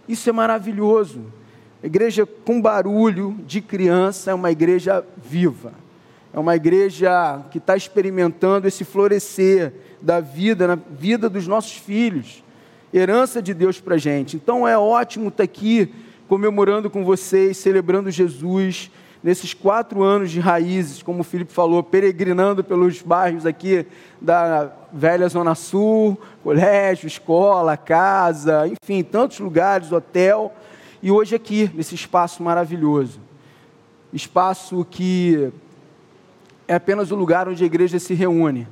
Isso 0.08 0.28
é 0.28 0.32
maravilhoso. 0.32 1.26
A 1.80 1.86
igreja 1.86 2.26
com 2.26 2.60
barulho 2.60 3.36
de 3.46 3.60
criança 3.60 4.32
é 4.32 4.34
uma 4.34 4.50
igreja 4.50 5.04
viva. 5.16 5.72
É 6.32 6.38
uma 6.38 6.54
igreja 6.54 7.42
que 7.50 7.58
está 7.58 7.76
experimentando 7.76 8.68
esse 8.68 8.84
florescer 8.84 9.72
da 10.00 10.20
vida, 10.20 10.66
na 10.66 10.76
vida 10.76 11.28
dos 11.28 11.46
nossos 11.46 11.76
filhos. 11.76 12.44
Herança 12.94 13.42
de 13.42 13.52
Deus 13.52 13.80
para 13.80 13.96
a 13.96 13.98
gente. 13.98 14.36
Então 14.36 14.66
é 14.66 14.78
ótimo 14.78 15.28
estar 15.28 15.42
aqui 15.42 15.92
comemorando 16.28 16.88
com 16.88 17.04
vocês, 17.04 17.56
celebrando 17.56 18.10
Jesus 18.10 18.90
nesses 19.22 19.52
quatro 19.52 20.02
anos 20.02 20.30
de 20.30 20.40
raízes, 20.40 21.02
como 21.02 21.20
o 21.20 21.24
Felipe 21.24 21.52
falou, 21.52 21.82
peregrinando 21.82 22.64
pelos 22.64 23.02
bairros 23.02 23.44
aqui 23.44 23.86
da 24.20 24.72
velha 24.92 25.28
Zona 25.28 25.54
Sul, 25.54 26.18
colégio, 26.42 27.06
escola, 27.06 27.76
casa, 27.76 28.66
enfim, 28.68 29.02
tantos 29.02 29.40
lugares, 29.40 29.92
hotel, 29.92 30.54
e 31.02 31.10
hoje 31.10 31.34
aqui, 31.34 31.70
nesse 31.74 31.94
espaço 31.94 32.42
maravilhoso. 32.42 33.20
espaço 34.12 34.86
que 34.90 35.52
é 36.70 36.74
apenas 36.76 37.10
o 37.10 37.16
lugar 37.16 37.48
onde 37.48 37.64
a 37.64 37.66
igreja 37.66 37.98
se 37.98 38.14
reúne. 38.14 38.68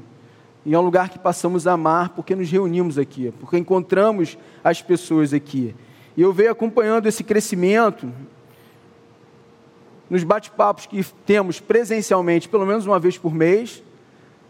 E 0.64 0.72
é 0.72 0.78
um 0.78 0.82
lugar 0.82 1.08
que 1.08 1.18
passamos 1.18 1.66
a 1.66 1.72
amar 1.72 2.10
porque 2.10 2.36
nos 2.36 2.48
reunimos 2.48 2.96
aqui, 2.96 3.34
porque 3.40 3.58
encontramos 3.58 4.38
as 4.62 4.80
pessoas 4.80 5.34
aqui. 5.34 5.74
E 6.16 6.22
eu 6.22 6.32
venho 6.32 6.52
acompanhando 6.52 7.08
esse 7.08 7.24
crescimento 7.24 8.08
nos 10.08 10.22
bate-papos 10.22 10.86
que 10.86 11.04
temos 11.26 11.58
presencialmente, 11.58 12.48
pelo 12.48 12.64
menos 12.64 12.86
uma 12.86 13.00
vez 13.00 13.18
por 13.18 13.34
mês, 13.34 13.82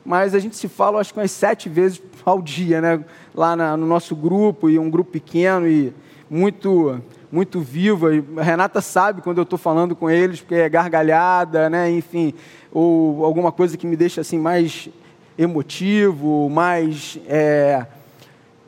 mas 0.05 0.35
a 0.35 0.39
gente 0.39 0.55
se 0.55 0.69
fala, 0.69 1.01
acho 1.01 1.15
que 1.15 1.19
umas 1.19 1.31
sete 1.31 1.71
vezes 1.71 2.03
ao 2.27 2.43
dia, 2.43 2.83
né? 2.83 3.03
Lá 3.35 3.57
na, 3.57 3.79
no 3.79 3.87
nosso 3.87 4.15
grupo, 4.15 4.69
e 4.69 4.79
um 4.79 4.91
grupo 4.91 5.11
pequeno 5.11 5.67
e 5.67 5.91
muito 6.29 7.01
muito 7.31 7.61
viva. 7.61 8.15
E 8.15 8.25
a 8.37 8.43
Renata 8.43 8.81
sabe 8.81 9.23
quando 9.23 9.39
eu 9.39 9.43
estou 9.43 9.59
falando 9.59 9.95
com 9.95 10.11
eles, 10.11 10.41
porque 10.41 10.55
é 10.55 10.69
gargalhada, 10.69 11.69
né? 11.69 11.91
enfim, 11.91 12.35
ou 12.73 13.25
alguma 13.25 13.53
coisa 13.53 13.77
que 13.77 13.87
me 13.87 13.97
deixa 13.97 14.21
assim 14.21 14.39
mais 14.39 14.89
emotivo, 15.37 16.49
mais, 16.51 17.19
é, 17.29 17.87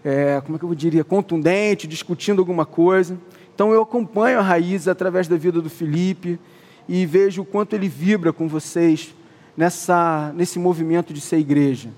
é, 0.05 0.41
como 0.45 0.57
é 0.57 0.59
que 0.59 0.65
eu 0.65 0.75
diria, 0.75 1.03
contundente, 1.03 1.87
discutindo 1.87 2.39
alguma 2.39 2.65
coisa. 2.65 3.19
Então 3.55 3.73
eu 3.73 3.83
acompanho 3.83 4.39
a 4.39 4.43
Raiz 4.43 4.87
através 4.87 5.27
da 5.27 5.37
vida 5.37 5.61
do 5.61 5.69
Felipe 5.69 6.39
e 6.89 7.05
vejo 7.05 7.43
o 7.43 7.45
quanto 7.45 7.75
ele 7.75 7.89
vibra 7.89 8.33
com 8.33 8.49
vocês 8.49 9.15
nessa, 9.57 10.33
nesse 10.35 10.59
movimento 10.59 11.13
de 11.13 11.21
ser 11.21 11.39
igreja, 11.39 11.91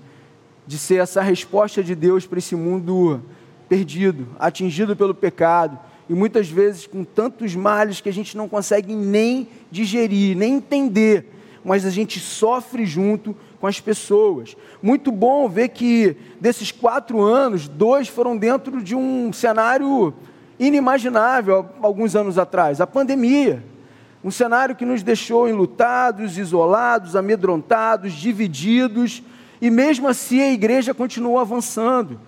de 0.65 0.77
ser 0.77 0.95
essa 0.95 1.21
resposta 1.21 1.83
de 1.83 1.95
Deus 1.95 2.25
para 2.25 2.39
esse 2.39 2.55
mundo 2.55 3.21
perdido, 3.69 4.27
atingido 4.39 4.95
pelo 4.95 5.13
pecado, 5.13 5.79
e 6.09 6.13
muitas 6.13 6.49
vezes 6.49 6.85
com 6.85 7.03
tantos 7.03 7.55
males 7.55 8.01
que 8.01 8.09
a 8.09 8.13
gente 8.13 8.35
não 8.35 8.49
consegue 8.49 8.93
nem 8.93 9.47
digerir, 9.71 10.35
nem 10.37 10.55
entender, 10.55 11.25
mas 11.63 11.85
a 11.85 11.89
gente 11.89 12.19
sofre 12.19 12.85
junto 12.85 13.35
com 13.59 13.67
as 13.67 13.79
pessoas. 13.79 14.57
Muito 14.81 15.11
bom 15.11 15.47
ver 15.47 15.69
que 15.69 16.17
desses 16.39 16.71
quatro 16.71 17.21
anos, 17.21 17.67
dois 17.67 18.07
foram 18.07 18.37
dentro 18.37 18.81
de 18.81 18.95
um 18.95 19.31
cenário 19.31 20.13
inimaginável 20.59 21.65
alguns 21.81 22.15
anos 22.15 22.37
atrás 22.37 22.81
a 22.81 22.87
pandemia. 22.87 23.63
Um 24.23 24.31
cenário 24.31 24.75
que 24.75 24.85
nos 24.85 25.03
deixou 25.03 25.49
enlutados, 25.49 26.37
isolados, 26.37 27.15
amedrontados, 27.15 28.13
divididos, 28.13 29.21
e 29.61 29.69
mesmo 29.69 30.07
assim 30.07 30.41
a 30.41 30.51
igreja 30.51 30.93
continuou 30.93 31.39
avançando 31.39 32.19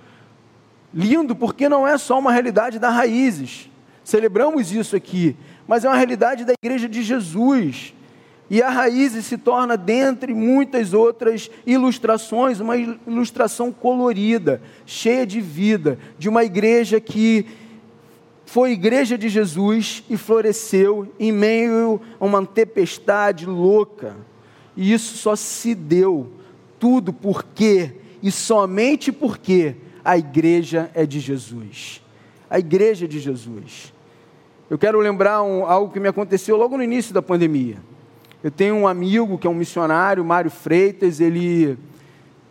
lindo 0.95 1.35
porque 1.35 1.67
não 1.67 1.85
é 1.85 1.97
só 1.97 2.17
uma 2.17 2.31
realidade 2.31 2.79
das 2.79 2.93
raízes. 2.93 3.69
Celebramos 4.01 4.71
isso 4.71 4.95
aqui, 4.95 5.35
mas 5.67 5.83
é 5.83 5.89
uma 5.89 5.97
realidade 5.97 6.45
da 6.45 6.53
igreja 6.53 6.87
de 6.87 7.03
Jesus. 7.03 7.93
E 8.49 8.61
a 8.61 8.69
raiz 8.69 9.11
se 9.25 9.37
torna, 9.37 9.75
dentre 9.75 10.33
muitas 10.33 10.93
outras 10.93 11.49
ilustrações, 11.65 12.59
uma 12.59 12.77
ilustração 12.77 13.71
colorida, 13.71 14.61
cheia 14.85 15.25
de 15.25 15.41
vida, 15.41 15.99
de 16.17 16.29
uma 16.29 16.43
igreja 16.43 17.01
que 17.01 17.45
foi 18.45 18.71
igreja 18.71 19.17
de 19.17 19.27
Jesus 19.27 20.03
e 20.07 20.15
floresceu 20.15 21.11
em 21.19 21.31
meio 21.31 21.99
a 22.19 22.25
uma 22.25 22.45
tempestade 22.45 23.45
louca. 23.45 24.15
E 24.77 24.93
isso 24.93 25.17
só 25.17 25.35
se 25.35 25.73
deu, 25.73 26.29
tudo 26.79 27.11
porque, 27.11 27.95
e 28.21 28.31
somente 28.31 29.11
porque, 29.11 29.75
a 30.05 30.17
igreja 30.17 30.91
é 30.93 31.03
de 31.03 31.19
Jesus. 31.19 32.01
A 32.47 32.59
igreja 32.59 33.05
é 33.05 33.07
de 33.07 33.19
Jesus. 33.19 33.91
Eu 34.69 34.77
quero 34.77 34.99
lembrar 34.99 35.41
um, 35.41 35.65
algo 35.65 35.91
que 35.91 35.99
me 35.99 36.07
aconteceu 36.07 36.55
logo 36.55 36.77
no 36.77 36.83
início 36.83 37.13
da 37.13 37.23
pandemia. 37.23 37.77
Eu 38.43 38.51
tenho 38.51 38.75
um 38.75 38.87
amigo 38.87 39.39
que 39.39 39.47
é 39.47 39.49
um 39.49 39.55
missionário, 39.55 40.23
Mário 40.23 40.51
Freitas, 40.51 41.19
ele 41.19 41.77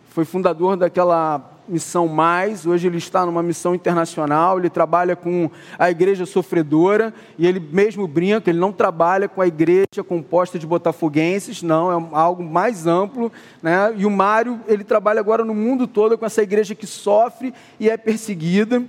foi 0.09 0.25
fundador 0.25 0.75
daquela 0.75 1.54
missão 1.67 2.07
mais, 2.07 2.65
hoje 2.65 2.87
ele 2.87 2.97
está 2.97 3.25
numa 3.25 3.41
missão 3.41 3.73
internacional, 3.73 4.59
ele 4.59 4.69
trabalha 4.69 5.15
com 5.15 5.49
a 5.77 5.89
igreja 5.89 6.25
sofredora, 6.25 7.13
e 7.37 7.47
ele 7.47 7.59
mesmo 7.59 8.07
brinca, 8.07 8.49
ele 8.49 8.59
não 8.59 8.71
trabalha 8.71 9.27
com 9.27 9.41
a 9.41 9.47
igreja 9.47 10.03
composta 10.07 10.59
de 10.59 10.67
botafoguenses, 10.67 11.61
não, 11.61 11.91
é 11.91 12.07
algo 12.13 12.43
mais 12.43 12.85
amplo, 12.85 13.31
né? 13.61 13.93
e 13.97 14.05
o 14.05 14.11
Mário, 14.11 14.59
ele 14.67 14.83
trabalha 14.83 15.19
agora 15.19 15.43
no 15.43 15.53
mundo 15.53 15.87
todo 15.87 16.17
com 16.17 16.25
essa 16.25 16.43
igreja 16.43 16.75
que 16.75 16.87
sofre 16.87 17.53
e 17.79 17.89
é 17.89 17.97
perseguida, 17.97 18.83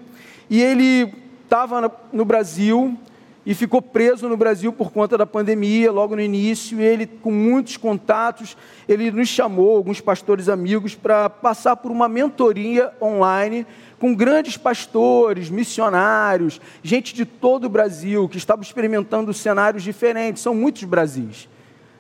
e 0.49 0.63
ele 0.63 1.13
estava 1.45 1.91
no 2.13 2.25
Brasil, 2.25 2.97
e 3.47 3.55
ficou 3.55 3.81
preso 3.81 4.29
no 4.29 4.37
Brasil 4.37 4.73
por 4.73 4.91
conta 4.91 5.17
da 5.17 5.25
pandemia, 5.25 5.93
logo 5.93 6.17
no 6.17 6.21
início, 6.21 6.81
e 6.81 6.85
ele, 6.85 7.07
com 7.07 7.31
muitos 7.31 7.77
contatos, 7.77 8.57
ele 8.89 9.13
nos 9.13 9.29
chamou, 9.29 9.77
alguns 9.77 10.01
pastores 10.01 10.49
amigos, 10.49 10.97
para 10.97 11.31
passar 11.31 11.77
por 11.77 11.93
uma 11.93 12.09
mentoria 12.09 12.93
online 13.01 13.65
com 14.01 14.13
grandes 14.13 14.57
pastores, 14.57 15.49
missionários, 15.49 16.61
gente 16.83 17.15
de 17.15 17.25
todo 17.25 17.67
o 17.67 17.69
Brasil, 17.69 18.29
que 18.29 18.37
estava 18.37 18.63
experimentando 18.63 19.33
cenários 19.33 19.85
diferentes, 19.85 20.43
são 20.43 20.53
muitos 20.53 20.83
Brasis. 20.83 21.49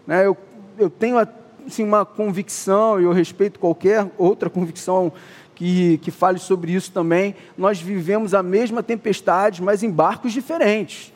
Né? 0.04 0.26
Eu, 0.26 0.36
eu 0.76 0.90
tenho 0.90 1.16
assim, 1.64 1.84
uma 1.84 2.04
convicção, 2.04 3.00
e 3.00 3.04
eu 3.04 3.12
respeito 3.12 3.60
qualquer 3.60 4.10
outra 4.18 4.50
convicção 4.50 5.12
que, 5.54 5.98
que 5.98 6.10
fale 6.10 6.40
sobre 6.40 6.72
isso 6.72 6.90
também, 6.90 7.36
nós 7.56 7.80
vivemos 7.80 8.34
a 8.34 8.42
mesma 8.42 8.82
tempestade, 8.82 9.62
mas 9.62 9.84
em 9.84 9.90
barcos 9.90 10.32
diferentes 10.32 11.14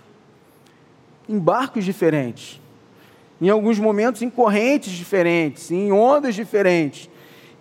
em 1.31 1.39
barcos 1.39 1.85
diferentes, 1.85 2.61
em 3.41 3.49
alguns 3.49 3.79
momentos 3.79 4.21
em 4.21 4.29
correntes 4.29 4.93
diferentes, 4.93 5.71
em 5.71 5.93
ondas 5.93 6.35
diferentes. 6.35 7.09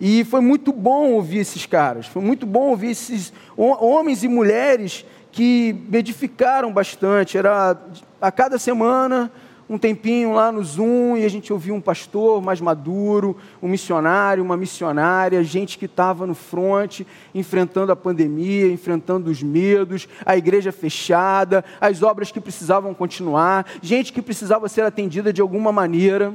E 0.01 0.23
foi 0.23 0.41
muito 0.41 0.73
bom 0.73 1.11
ouvir 1.11 1.39
esses 1.39 1.67
caras, 1.67 2.07
foi 2.07 2.21
muito 2.21 2.47
bom 2.47 2.69
ouvir 2.69 2.91
esses 2.91 3.31
homens 3.55 4.23
e 4.23 4.27
mulheres 4.27 5.05
que 5.31 5.75
edificaram 5.93 6.73
bastante. 6.73 7.37
Era 7.37 7.77
a 8.19 8.31
cada 8.31 8.57
semana 8.57 9.31
um 9.69 9.77
tempinho 9.77 10.33
lá 10.33 10.51
no 10.51 10.63
Zoom 10.63 11.15
e 11.15 11.23
a 11.23 11.29
gente 11.29 11.53
ouvia 11.53 11.73
um 11.73 11.79
pastor 11.79 12.41
mais 12.41 12.59
maduro, 12.59 13.37
um 13.61 13.67
missionário, 13.67 14.43
uma 14.43 14.57
missionária, 14.57 15.43
gente 15.43 15.77
que 15.77 15.85
estava 15.85 16.25
no 16.25 16.33
fronte, 16.33 17.05
enfrentando 17.35 17.91
a 17.91 17.95
pandemia, 17.95 18.71
enfrentando 18.71 19.29
os 19.29 19.43
medos, 19.43 20.09
a 20.25 20.35
igreja 20.35 20.71
fechada, 20.71 21.63
as 21.79 22.01
obras 22.01 22.31
que 22.31 22.41
precisavam 22.41 22.95
continuar, 22.95 23.67
gente 23.79 24.11
que 24.11 24.23
precisava 24.23 24.67
ser 24.67 24.81
atendida 24.81 25.31
de 25.31 25.39
alguma 25.39 25.71
maneira. 25.71 26.33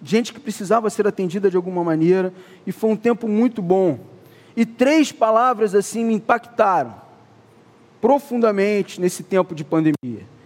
Gente 0.00 0.32
que 0.32 0.38
precisava 0.38 0.88
ser 0.90 1.08
atendida 1.08 1.50
de 1.50 1.56
alguma 1.56 1.82
maneira, 1.82 2.32
e 2.64 2.70
foi 2.70 2.90
um 2.90 2.96
tempo 2.96 3.26
muito 3.26 3.60
bom. 3.60 3.98
E 4.56 4.64
três 4.64 5.10
palavras 5.10 5.74
assim 5.74 6.04
me 6.04 6.14
impactaram 6.14 6.94
profundamente 8.00 9.00
nesse 9.00 9.24
tempo 9.24 9.56
de 9.56 9.64
pandemia. 9.64 10.37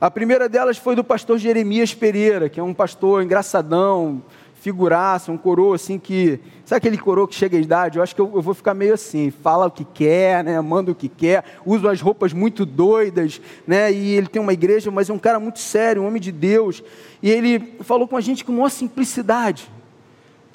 A 0.00 0.10
primeira 0.10 0.48
delas 0.48 0.78
foi 0.78 0.96
do 0.96 1.04
pastor 1.04 1.36
Jeremias 1.36 1.92
Pereira, 1.92 2.48
que 2.48 2.58
é 2.58 2.62
um 2.62 2.72
pastor 2.72 3.22
engraçadão, 3.22 4.22
figuraça, 4.54 5.30
um 5.30 5.36
coroa 5.36 5.74
assim 5.74 5.98
que. 5.98 6.40
Sabe 6.64 6.78
aquele 6.78 6.96
coroa 6.96 7.28
que 7.28 7.34
chega 7.34 7.58
à 7.58 7.60
idade? 7.60 7.98
Eu 7.98 8.02
acho 8.02 8.14
que 8.14 8.20
eu, 8.22 8.32
eu, 8.34 8.40
vou 8.40 8.54
ficar 8.54 8.72
meio 8.72 8.94
assim, 8.94 9.30
fala 9.30 9.66
o 9.66 9.70
que 9.70 9.84
quer, 9.84 10.42
né? 10.42 10.58
manda 10.62 10.90
o 10.90 10.94
que 10.94 11.06
quer, 11.06 11.44
usa 11.66 11.90
as 11.90 12.00
roupas 12.00 12.32
muito 12.32 12.64
doidas, 12.64 13.42
né? 13.66 13.92
E 13.92 14.14
ele 14.14 14.26
tem 14.26 14.40
uma 14.40 14.54
igreja, 14.54 14.90
mas 14.90 15.10
é 15.10 15.12
um 15.12 15.18
cara 15.18 15.38
muito 15.38 15.58
sério, 15.58 16.00
um 16.00 16.06
homem 16.06 16.22
de 16.22 16.32
Deus. 16.32 16.82
E 17.22 17.30
ele 17.30 17.74
falou 17.80 18.08
com 18.08 18.16
a 18.16 18.22
gente 18.22 18.42
com 18.42 18.52
maior 18.52 18.70
simplicidade. 18.70 19.70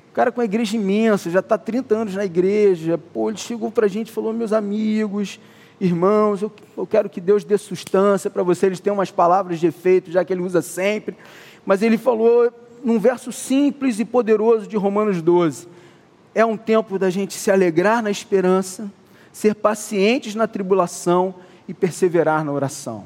O 0.10 0.14
cara 0.16 0.32
com 0.32 0.42
a 0.42 0.46
igreja 0.46 0.76
imensa, 0.76 1.30
já 1.30 1.42
está 1.42 1.56
30 1.56 1.94
anos 1.94 2.16
na 2.16 2.26
igreja. 2.26 2.98
Pô, 2.98 3.30
ele 3.30 3.38
chegou 3.38 3.70
para 3.70 3.86
a 3.86 3.90
gente 3.90 4.08
e 4.08 4.12
falou: 4.12 4.34
meus 4.34 4.52
amigos, 4.52 5.40
Irmãos, 5.80 6.42
eu, 6.42 6.52
eu 6.78 6.88
quero 6.88 7.10
que 7.10 7.20
Deus 7.20 7.44
dê 7.44 7.58
sustância 7.58 8.30
para 8.30 8.44
você. 8.44 8.66
Eles 8.68 8.80
têm 8.80 8.94
umas 8.94 9.12
palavras 9.12 9.60
de 9.60 9.68
efeito, 9.68 10.12
já 10.12 10.24
que 10.24 10.32
ele 10.32 10.42
usa 10.42 10.62
sempre. 10.62 11.16
Mas 11.66 11.82
ele 11.82 11.98
falou 11.98 12.52
num 12.84 13.00
verso 13.00 13.32
simples 13.32 14.00
e 14.00 14.06
poderoso 14.06 14.68
de 14.68 14.78
Romanos 14.78 15.22
12: 15.22 15.68
é 16.34 16.46
um 16.46 16.56
tempo 16.56 17.00
da 17.00 17.10
gente 17.10 17.34
se 17.34 17.52
alegrar 17.52 18.02
na 18.02 18.12
esperança, 18.12 18.92
ser 19.34 19.56
pacientes 19.56 20.36
na 20.36 20.48
tribulação 20.48 21.36
e 21.68 21.74
perseverar 21.74 22.46
na 22.46 22.52
oração. 22.52 23.06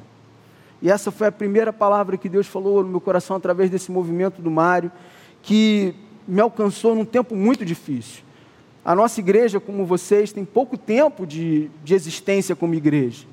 E 0.81 0.89
essa 0.89 1.11
foi 1.11 1.27
a 1.27 1.31
primeira 1.31 1.73
palavra 1.73 2.17
que 2.17 2.29
Deus 2.29 2.47
falou 2.47 2.83
no 2.83 2.89
meu 2.89 3.01
coração 3.01 3.35
através 3.35 3.69
desse 3.69 3.91
movimento 3.91 4.41
do 4.41 4.49
Mário, 4.49 4.91
que 5.41 5.93
me 6.27 6.39
alcançou 6.39 6.95
num 6.95 7.05
tempo 7.05 7.35
muito 7.35 7.65
difícil. 7.65 8.23
A 8.83 8.95
nossa 8.95 9.19
igreja, 9.19 9.59
como 9.59 9.85
vocês, 9.85 10.31
tem 10.31 10.45
pouco 10.45 10.77
tempo 10.77 11.25
de, 11.25 11.69
de 11.83 11.93
existência 11.93 12.55
como 12.55 12.73
igreja. 12.73 13.25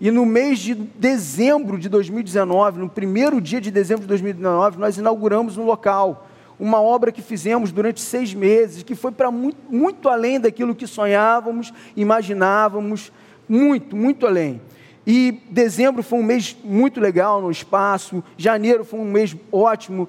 E 0.00 0.10
no 0.10 0.24
mês 0.24 0.60
de 0.60 0.74
dezembro 0.74 1.78
de 1.78 1.88
2019, 1.88 2.78
no 2.78 2.88
primeiro 2.88 3.40
dia 3.40 3.60
de 3.60 3.70
dezembro 3.70 4.02
de 4.02 4.08
2019, 4.08 4.78
nós 4.78 4.96
inauguramos 4.96 5.56
um 5.56 5.64
local, 5.64 6.28
uma 6.58 6.80
obra 6.80 7.10
que 7.10 7.20
fizemos 7.20 7.72
durante 7.72 8.00
seis 8.00 8.32
meses, 8.32 8.82
que 8.82 8.94
foi 8.94 9.10
para 9.10 9.30
muito, 9.30 9.58
muito 9.68 10.08
além 10.08 10.38
daquilo 10.40 10.74
que 10.74 10.86
sonhávamos, 10.86 11.72
imaginávamos, 11.96 13.12
muito, 13.48 13.96
muito 13.96 14.26
além. 14.26 14.60
E 15.04 15.40
dezembro 15.50 16.02
foi 16.02 16.18
um 16.18 16.22
mês 16.22 16.56
muito 16.62 17.00
legal 17.00 17.40
no 17.40 17.50
espaço, 17.50 18.22
janeiro 18.36 18.84
foi 18.84 19.00
um 19.00 19.10
mês 19.10 19.34
ótimo, 19.50 20.08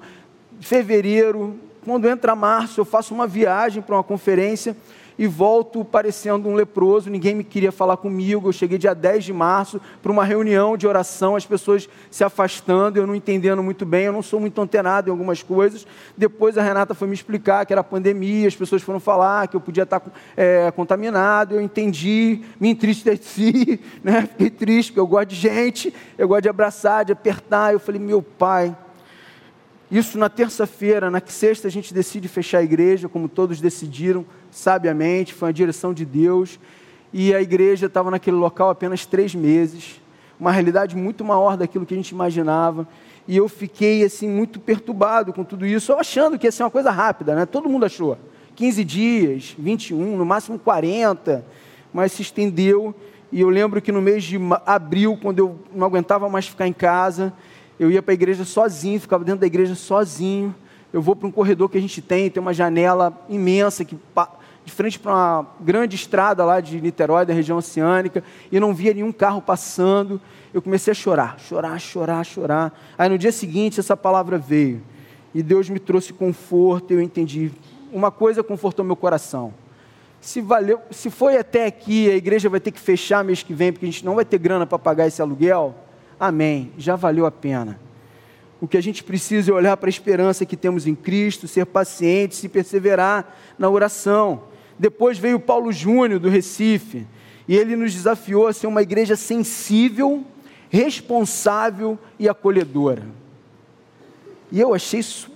fevereiro, 0.60 1.58
quando 1.84 2.08
entra 2.08 2.34
março, 2.34 2.80
eu 2.80 2.84
faço 2.84 3.14
uma 3.14 3.26
viagem 3.26 3.82
para 3.82 3.96
uma 3.96 4.04
conferência 4.04 4.76
e 5.20 5.26
volto 5.26 5.84
parecendo 5.84 6.48
um 6.48 6.54
leproso, 6.54 7.10
ninguém 7.10 7.34
me 7.34 7.44
queria 7.44 7.70
falar 7.70 7.98
comigo. 7.98 8.48
Eu 8.48 8.52
cheguei 8.52 8.78
dia 8.78 8.94
10 8.94 9.24
de 9.24 9.34
março 9.34 9.78
para 10.02 10.10
uma 10.10 10.24
reunião 10.24 10.78
de 10.78 10.86
oração, 10.86 11.36
as 11.36 11.44
pessoas 11.44 11.86
se 12.10 12.24
afastando, 12.24 12.98
eu 12.98 13.06
não 13.06 13.14
entendendo 13.14 13.62
muito 13.62 13.84
bem, 13.84 14.04
eu 14.04 14.14
não 14.14 14.22
sou 14.22 14.40
muito 14.40 14.58
antenado 14.58 15.10
em 15.10 15.10
algumas 15.10 15.42
coisas. 15.42 15.86
Depois 16.16 16.56
a 16.56 16.62
Renata 16.62 16.94
foi 16.94 17.06
me 17.06 17.12
explicar 17.12 17.66
que 17.66 17.72
era 17.74 17.84
pandemia, 17.84 18.48
as 18.48 18.56
pessoas 18.56 18.80
foram 18.80 18.98
falar 18.98 19.46
que 19.46 19.54
eu 19.54 19.60
podia 19.60 19.82
estar 19.82 20.02
é, 20.34 20.70
contaminado, 20.70 21.54
eu 21.54 21.60
entendi, 21.60 22.40
me 22.58 22.70
entristeci, 22.70 23.78
né? 24.02 24.22
fiquei 24.22 24.48
triste, 24.48 24.92
porque 24.92 25.00
eu 25.00 25.06
gosto 25.06 25.28
de 25.28 25.36
gente, 25.36 25.92
eu 26.16 26.26
gosto 26.26 26.44
de 26.44 26.48
abraçar, 26.48 27.04
de 27.04 27.12
apertar. 27.12 27.74
Eu 27.74 27.78
falei, 27.78 28.00
meu 28.00 28.22
pai, 28.22 28.74
isso 29.90 30.16
na 30.18 30.28
terça-feira, 30.28 31.10
na 31.10 31.20
sexta 31.26 31.66
a 31.66 31.70
gente 31.70 31.92
decide 31.92 32.28
fechar 32.28 32.58
a 32.58 32.62
igreja, 32.62 33.08
como 33.08 33.28
todos 33.28 33.60
decidiram, 33.60 34.24
sabiamente, 34.50 35.34
foi 35.34 35.48
uma 35.48 35.52
direção 35.52 35.92
de 35.92 36.04
Deus. 36.04 36.60
E 37.12 37.34
a 37.34 37.42
igreja 37.42 37.86
estava 37.86 38.08
naquele 38.08 38.36
local 38.36 38.70
apenas 38.70 39.04
três 39.04 39.34
meses, 39.34 40.00
uma 40.38 40.52
realidade 40.52 40.94
muito 40.94 41.24
maior 41.24 41.56
daquilo 41.56 41.84
que 41.84 41.92
a 41.92 41.96
gente 41.96 42.10
imaginava. 42.10 42.86
E 43.26 43.36
eu 43.36 43.48
fiquei 43.48 44.04
assim 44.04 44.28
muito 44.28 44.60
perturbado 44.60 45.32
com 45.32 45.42
tudo 45.42 45.66
isso, 45.66 45.92
achando 45.92 46.38
que 46.38 46.46
ia 46.46 46.52
ser 46.52 46.62
uma 46.62 46.70
coisa 46.70 46.90
rápida, 46.90 47.34
né? 47.34 47.44
Todo 47.44 47.68
mundo 47.68 47.84
achou. 47.84 48.16
15 48.54 48.84
dias, 48.84 49.56
21, 49.58 50.16
no 50.16 50.24
máximo 50.24 50.58
40, 50.58 51.44
mas 51.92 52.12
se 52.12 52.22
estendeu. 52.22 52.94
E 53.32 53.40
eu 53.40 53.48
lembro 53.48 53.82
que 53.82 53.90
no 53.90 54.00
mês 54.00 54.22
de 54.22 54.38
abril, 54.64 55.18
quando 55.20 55.38
eu 55.40 55.58
não 55.74 55.86
aguentava 55.86 56.28
mais 56.28 56.46
ficar 56.46 56.66
em 56.66 56.72
casa, 56.72 57.32
eu 57.80 57.90
ia 57.90 58.02
para 58.02 58.12
a 58.12 58.14
igreja 58.14 58.44
sozinho, 58.44 59.00
ficava 59.00 59.24
dentro 59.24 59.40
da 59.40 59.46
igreja 59.46 59.74
sozinho. 59.74 60.54
Eu 60.92 61.00
vou 61.00 61.16
para 61.16 61.26
um 61.26 61.30
corredor 61.30 61.70
que 61.70 61.78
a 61.78 61.80
gente 61.80 62.02
tem, 62.02 62.28
tem 62.28 62.38
uma 62.38 62.52
janela 62.52 63.18
imensa 63.26 63.86
que 63.86 63.96
de 64.62 64.70
frente 64.70 64.98
para 64.98 65.10
uma 65.10 65.46
grande 65.58 65.96
estrada 65.96 66.44
lá 66.44 66.60
de 66.60 66.78
Niterói, 66.78 67.24
da 67.24 67.32
região 67.32 67.56
oceânica, 67.56 68.22
e 68.52 68.60
não 68.60 68.74
via 68.74 68.92
nenhum 68.92 69.10
carro 69.10 69.40
passando. 69.40 70.20
Eu 70.52 70.60
comecei 70.60 70.90
a 70.90 70.94
chorar, 70.94 71.40
chorar, 71.40 71.80
chorar, 71.80 72.22
chorar. 72.22 72.78
Aí 72.98 73.08
no 73.08 73.16
dia 73.16 73.32
seguinte 73.32 73.80
essa 73.80 73.96
palavra 73.96 74.36
veio 74.36 74.82
e 75.34 75.42
Deus 75.42 75.70
me 75.70 75.78
trouxe 75.78 76.12
conforto. 76.12 76.92
Eu 76.92 77.00
entendi. 77.00 77.50
Uma 77.90 78.10
coisa 78.10 78.42
confortou 78.42 78.84
meu 78.84 78.94
coração. 78.94 79.54
Se 80.20 80.42
valeu, 80.42 80.82
se 80.90 81.08
foi 81.08 81.38
até 81.38 81.64
aqui, 81.64 82.10
a 82.10 82.14
igreja 82.14 82.50
vai 82.50 82.60
ter 82.60 82.72
que 82.72 82.80
fechar 82.80 83.24
mês 83.24 83.42
que 83.42 83.54
vem 83.54 83.72
porque 83.72 83.86
a 83.86 83.90
gente 83.90 84.04
não 84.04 84.16
vai 84.16 84.24
ter 84.26 84.36
grana 84.36 84.66
para 84.66 84.78
pagar 84.78 85.06
esse 85.06 85.22
aluguel 85.22 85.74
amém, 86.20 86.70
já 86.76 86.94
valeu 86.94 87.24
a 87.24 87.30
pena. 87.30 87.80
O 88.60 88.68
que 88.68 88.76
a 88.76 88.82
gente 88.82 89.02
precisa 89.02 89.50
é 89.50 89.54
olhar 89.54 89.76
para 89.78 89.88
a 89.88 89.90
esperança 89.90 90.44
que 90.44 90.56
temos 90.56 90.86
em 90.86 90.94
Cristo, 90.94 91.48
ser 91.48 91.64
pacientes 91.64 92.44
e 92.44 92.48
perseverar 92.48 93.34
na 93.58 93.70
oração. 93.70 94.44
Depois 94.78 95.18
veio 95.18 95.40
Paulo 95.40 95.72
Júnior 95.72 96.20
do 96.20 96.28
Recife, 96.28 97.06
e 97.48 97.56
ele 97.56 97.74
nos 97.74 97.92
desafiou 97.92 98.46
a 98.46 98.52
ser 98.52 98.66
uma 98.66 98.82
igreja 98.82 99.16
sensível, 99.16 100.24
responsável 100.68 101.98
e 102.18 102.28
acolhedora. 102.28 103.02
E 104.52 104.60
eu 104.60 104.74
achei 104.74 105.00
isso 105.00 105.30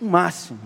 o 0.00 0.06
máximo. 0.06 0.58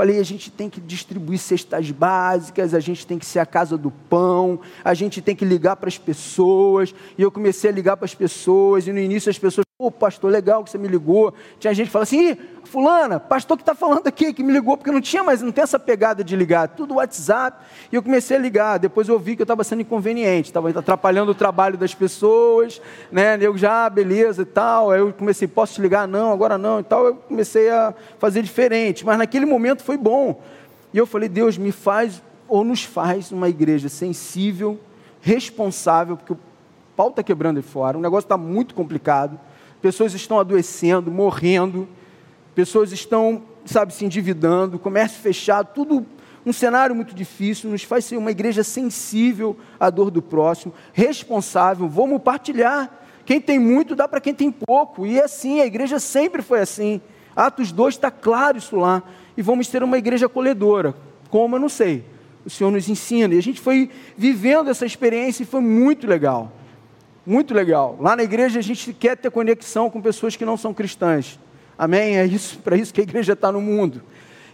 Falei, 0.00 0.18
a 0.18 0.22
gente 0.22 0.50
tem 0.50 0.70
que 0.70 0.80
distribuir 0.80 1.38
cestas 1.38 1.90
básicas, 1.90 2.72
a 2.72 2.80
gente 2.80 3.06
tem 3.06 3.18
que 3.18 3.26
ser 3.26 3.38
a 3.38 3.44
casa 3.44 3.76
do 3.76 3.90
pão, 3.90 4.58
a 4.82 4.94
gente 4.94 5.20
tem 5.20 5.36
que 5.36 5.44
ligar 5.44 5.76
para 5.76 5.88
as 5.88 5.98
pessoas. 5.98 6.94
E 7.18 7.22
eu 7.22 7.30
comecei 7.30 7.68
a 7.68 7.72
ligar 7.74 7.98
para 7.98 8.06
as 8.06 8.14
pessoas, 8.14 8.86
e 8.86 8.94
no 8.94 8.98
início 8.98 9.28
as 9.28 9.38
pessoas, 9.38 9.66
pô, 9.80 9.90
pastor, 9.90 10.30
legal 10.30 10.62
que 10.62 10.68
você 10.68 10.76
me 10.76 10.86
ligou. 10.86 11.32
Tinha 11.58 11.72
gente 11.72 11.86
que 11.86 11.92
fala 11.92 12.02
assim, 12.02 12.36
fulana, 12.64 13.18
pastor 13.18 13.56
que 13.56 13.62
está 13.62 13.74
falando 13.74 14.06
aqui, 14.06 14.30
que 14.30 14.42
me 14.42 14.52
ligou, 14.52 14.76
porque 14.76 14.90
não 14.90 15.00
tinha 15.00 15.24
mais, 15.24 15.40
não 15.40 15.50
tem 15.50 15.64
essa 15.64 15.78
pegada 15.78 16.22
de 16.22 16.36
ligar, 16.36 16.68
tudo 16.68 16.96
WhatsApp. 16.96 17.64
E 17.90 17.96
eu 17.96 18.02
comecei 18.02 18.36
a 18.36 18.40
ligar, 18.40 18.78
depois 18.78 19.08
eu 19.08 19.18
vi 19.18 19.36
que 19.36 19.40
eu 19.40 19.44
estava 19.44 19.64
sendo 19.64 19.80
inconveniente, 19.80 20.50
estava 20.50 20.68
atrapalhando 20.68 21.32
o 21.32 21.34
trabalho 21.34 21.78
das 21.78 21.94
pessoas, 21.94 22.78
né? 23.10 23.38
Eu 23.40 23.56
já, 23.56 23.86
ah, 23.86 23.88
beleza 23.88 24.42
e 24.42 24.44
tal. 24.44 24.90
Aí 24.90 25.00
eu 25.00 25.14
comecei, 25.14 25.48
posso 25.48 25.76
te 25.76 25.80
ligar? 25.80 26.06
Não, 26.06 26.30
agora 26.30 26.58
não 26.58 26.80
e 26.80 26.82
tal. 26.82 27.06
Eu 27.06 27.14
comecei 27.14 27.70
a 27.70 27.94
fazer 28.18 28.42
diferente, 28.42 29.06
mas 29.06 29.16
naquele 29.16 29.46
momento 29.46 29.82
foi 29.82 29.96
bom. 29.96 30.42
E 30.92 30.98
eu 30.98 31.06
falei, 31.06 31.26
Deus, 31.26 31.56
me 31.56 31.72
faz 31.72 32.22
ou 32.46 32.64
nos 32.64 32.84
faz 32.84 33.32
uma 33.32 33.48
igreja 33.48 33.88
sensível, 33.88 34.78
responsável, 35.22 36.18
porque 36.18 36.34
o 36.34 36.38
pau 36.94 37.08
está 37.08 37.22
quebrando 37.22 37.56
aí 37.56 37.62
fora, 37.62 37.96
o 37.96 38.00
negócio 38.02 38.26
está 38.26 38.36
muito 38.36 38.74
complicado, 38.74 39.40
pessoas 39.80 40.14
estão 40.14 40.38
adoecendo, 40.38 41.10
morrendo, 41.10 41.88
pessoas 42.54 42.92
estão, 42.92 43.42
sabe, 43.64 43.94
se 43.94 44.04
endividando, 44.04 44.78
comércio 44.78 45.20
fechado, 45.20 45.70
tudo 45.74 46.06
um 46.44 46.52
cenário 46.52 46.94
muito 46.94 47.14
difícil, 47.14 47.70
nos 47.70 47.82
faz 47.82 48.04
ser 48.04 48.16
uma 48.16 48.30
igreja 48.30 48.64
sensível 48.64 49.56
à 49.78 49.90
dor 49.90 50.10
do 50.10 50.22
próximo, 50.22 50.72
responsável, 50.92 51.88
vamos 51.88 52.22
partilhar. 52.22 52.90
Quem 53.26 53.40
tem 53.40 53.58
muito 53.58 53.94
dá 53.94 54.08
para 54.08 54.20
quem 54.20 54.34
tem 54.34 54.50
pouco, 54.50 55.06
e 55.06 55.18
é 55.18 55.24
assim, 55.24 55.60
a 55.60 55.66
igreja 55.66 55.98
sempre 55.98 56.42
foi 56.42 56.60
assim. 56.60 57.00
Atos 57.36 57.72
2 57.72 57.94
está 57.94 58.10
claro 58.10 58.58
isso 58.58 58.76
lá 58.76 59.02
e 59.36 59.42
vamos 59.42 59.68
ter 59.68 59.82
uma 59.82 59.98
igreja 59.98 60.26
acolhedora. 60.26 60.94
Como 61.30 61.56
eu 61.56 61.60
não 61.60 61.68
sei. 61.68 62.04
O 62.44 62.50
Senhor 62.50 62.70
nos 62.70 62.88
ensina. 62.88 63.34
E 63.34 63.38
a 63.38 63.42
gente 63.42 63.60
foi 63.60 63.90
vivendo 64.16 64.68
essa 64.68 64.84
experiência 64.84 65.42
e 65.42 65.46
foi 65.46 65.60
muito 65.60 66.06
legal. 66.06 66.52
Muito 67.26 67.52
legal. 67.54 67.96
Lá 68.00 68.16
na 68.16 68.22
igreja 68.22 68.58
a 68.58 68.62
gente 68.62 68.92
quer 68.92 69.16
ter 69.16 69.30
conexão 69.30 69.90
com 69.90 70.00
pessoas 70.00 70.36
que 70.36 70.44
não 70.44 70.56
são 70.56 70.72
cristãs. 70.72 71.38
Amém? 71.78 72.18
É 72.18 72.24
isso, 72.24 72.58
para 72.58 72.76
isso 72.76 72.92
que 72.92 73.00
a 73.00 73.04
igreja 73.04 73.34
está 73.34 73.50
no 73.52 73.60
mundo. 73.60 74.02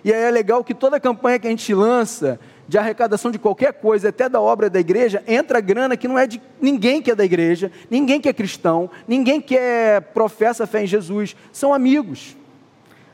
E 0.05 0.13
aí 0.13 0.23
é 0.23 0.31
legal 0.31 0.63
que 0.63 0.75
toda 0.75 1.01
campanha 1.01 1.39
que 1.39 1.47
a 1.47 1.51
gente 1.51 1.75
lança, 1.75 2.39
de 2.69 2.79
arrecadação 2.79 3.31
de 3.31 3.39
qualquer 3.39 3.73
coisa, 3.73 4.09
até 4.09 4.29
da 4.29 4.41
obra 4.41 4.71
da 4.71 4.79
igreja, 4.79 5.23
entra 5.27 5.61
grana 5.61 5.97
que 5.97 6.07
não 6.07 6.19
é 6.19 6.27
de 6.27 6.41
ninguém 6.61 7.03
que 7.03 7.11
é 7.11 7.15
da 7.15 7.25
igreja, 7.25 7.71
ninguém 7.91 8.21
que 8.21 8.29
é 8.29 8.33
cristão, 8.33 8.91
ninguém 9.07 9.41
que 9.41 9.57
é 9.57 10.01
professa 10.01 10.67
fé 10.67 10.83
em 10.83 10.87
Jesus, 10.87 11.37
são 11.53 11.73
amigos 11.73 12.37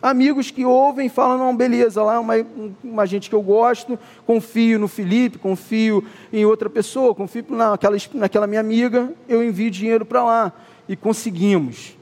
amigos 0.03 0.51
que 0.51 0.65
ouvem 0.65 1.07
e 1.07 1.09
falam, 1.09 1.39
não, 1.39 1.57
beleza, 1.57 2.03
lá 2.03 2.15
é 2.15 2.19
uma, 2.19 2.35
uma 2.83 3.07
gente 3.07 3.31
que 3.31 3.35
eu 3.35 3.41
gosto, 3.41 3.99
confio 4.27 4.79
no 4.79 4.89
Felipe, 4.89 5.39
confio 5.39 6.05
em 6.33 6.45
outra 6.45 6.69
pessoa, 6.69 7.15
confio 7.15 7.45
naquela, 7.49 7.97
naquela 8.15 8.47
minha 8.49 8.61
amiga, 8.61 9.13
eu 9.29 9.45
envio 9.45 9.71
dinheiro 9.71 10.05
para 10.05 10.25
lá. 10.25 10.53
E 10.89 10.97
conseguimos. 10.97 11.97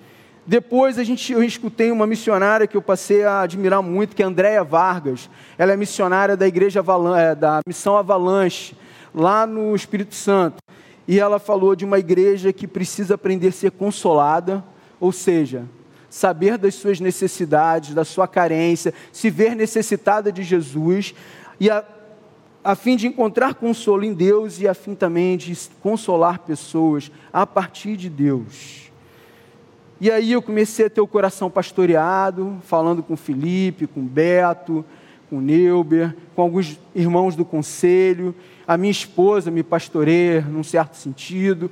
Depois 0.47 0.99
a 0.99 1.05
gente, 1.05 1.33
eu 1.33 1.45
escutei 1.45 1.93
uma 1.93 2.07
missionária 2.07 2.67
que 2.67 2.77
eu 2.77 2.83
passei 2.83 3.23
a 3.25 3.43
admirar 3.43 3.83
muito, 3.83 4.17
que 4.17 4.23
é 4.23 4.27
Andréia 4.27 4.65
Vargas. 4.65 5.29
Ela 5.59 5.73
é 5.73 5.77
missionária 5.77 6.37
da 6.37 6.49
igreja 6.49 6.83
é, 7.17 7.35
da 7.35 7.61
Missão 7.67 7.97
Avalanche, 7.97 8.75
lá 9.15 9.47
no 9.47 9.77
Espírito 9.77 10.15
Santo. 10.15 10.57
E 11.07 11.21
ela 11.21 11.39
falou 11.39 11.77
de 11.77 11.85
uma 11.85 11.99
igreja 11.99 12.53
que 12.53 12.67
precisa 12.67 13.15
aprender 13.15 13.49
a 13.49 13.53
ser 13.53 13.71
consolada, 13.71 14.65
ou 14.99 15.13
seja, 15.13 15.67
saber 16.11 16.59
das 16.59 16.75
suas 16.75 17.01
necessidades, 17.01 17.95
da 17.95 18.05
sua 18.05 18.29
carência, 18.29 18.93
se 19.13 19.31
ver 19.31 19.55
necessitada 19.55 20.31
de 20.31 20.43
Jesus, 20.43 21.15
e 21.59 21.71
a, 21.71 21.85
a 22.63 22.75
fim 22.75 22.97
de 22.97 23.07
encontrar 23.07 23.55
consolo 23.55 24.05
em 24.05 24.13
Deus 24.13 24.61
e 24.61 24.69
a 24.69 24.75
fim 24.75 24.95
também 24.95 25.37
de 25.37 25.57
consolar 25.81 26.41
pessoas 26.41 27.11
a 27.33 27.47
partir 27.47 27.97
de 27.97 28.11
Deus. 28.11 28.91
E 30.01 30.11
aí 30.11 30.33
eu 30.33 30.43
comecei 30.43 30.87
a 30.87 30.91
ter 30.91 31.01
o 31.01 31.07
coração 31.07 31.51
pastoreado, 31.51 32.59
falando 32.65 33.03
com 33.03 33.17
Felipe, 33.17 33.87
com 33.87 34.03
Beto, 34.03 34.85
com 35.29 35.41
Neuber, 35.41 36.17
com 36.35 36.43
alguns 36.43 36.79
irmãos 36.95 37.37
do 37.37 37.45
conselho, 37.45 38.35
a 38.67 38.77
minha 38.77 38.91
esposa 38.91 39.51
me 39.51 39.63
pastoreia 39.63 40.41
num 40.41 40.65
certo 40.65 40.95
sentido, 40.95 41.71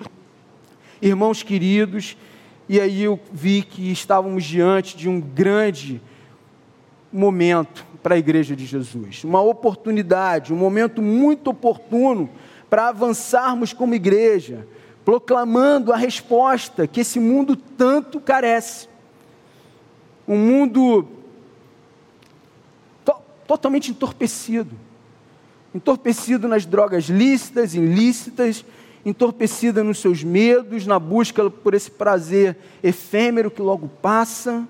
irmãos 1.00 1.42
queridos, 1.42 2.16
e 2.68 2.80
aí 2.80 3.02
eu 3.02 3.18
vi 3.32 3.62
que 3.62 3.90
estávamos 3.90 4.44
diante 4.44 4.96
de 4.96 5.08
um 5.08 5.20
grande 5.20 6.00
momento 7.12 7.86
para 8.02 8.14
a 8.14 8.18
igreja 8.18 8.54
de 8.54 8.66
Jesus, 8.66 9.24
uma 9.24 9.40
oportunidade, 9.40 10.52
um 10.52 10.56
momento 10.56 11.00
muito 11.00 11.50
oportuno 11.50 12.28
para 12.68 12.88
avançarmos 12.88 13.72
como 13.72 13.94
igreja, 13.94 14.66
proclamando 15.04 15.92
a 15.92 15.96
resposta 15.96 16.86
que 16.86 17.00
esse 17.00 17.18
mundo 17.18 17.56
tanto 17.56 18.20
carece. 18.20 18.88
Um 20.26 20.36
mundo 20.36 21.08
to 23.04 23.14
totalmente 23.46 23.90
entorpecido 23.90 24.76
entorpecido 25.74 26.48
nas 26.48 26.64
drogas 26.64 27.04
lícitas, 27.04 27.74
ilícitas, 27.74 28.64
entorpecida 29.04 29.82
nos 29.82 29.98
seus 29.98 30.22
medos, 30.22 30.86
na 30.86 30.98
busca 30.98 31.48
por 31.50 31.74
esse 31.74 31.90
prazer 31.90 32.56
efêmero 32.82 33.50
que 33.50 33.62
logo 33.62 33.88
passa. 34.00 34.66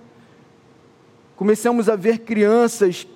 Começamos 1.36 1.88
a 1.88 1.96
ver 1.96 2.20
crianças 2.20 3.06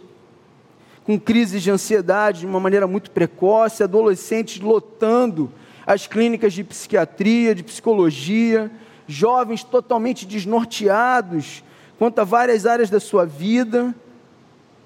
com 1.05 1.18
crises 1.18 1.62
de 1.62 1.70
ansiedade 1.70 2.40
de 2.40 2.46
uma 2.46 2.61
maneira 2.61 2.87
muito 2.87 3.11
precoce, 3.11 3.83
adolescentes 3.83 4.61
lotando 4.61 5.53
as 5.87 6.07
clínicas 6.07 6.53
de 6.53 6.62
psiquiatria, 6.62 7.55
de 7.55 7.62
psicologia, 7.62 8.70
jovens 9.07 9.64
totalmente 9.64 10.25
desnorteados 10.25 11.64
quanto 11.98 12.18
a 12.20 12.25
várias 12.25 12.66
áreas 12.66 12.90
da 12.90 12.98
sua 12.98 13.25
vida, 13.25 13.94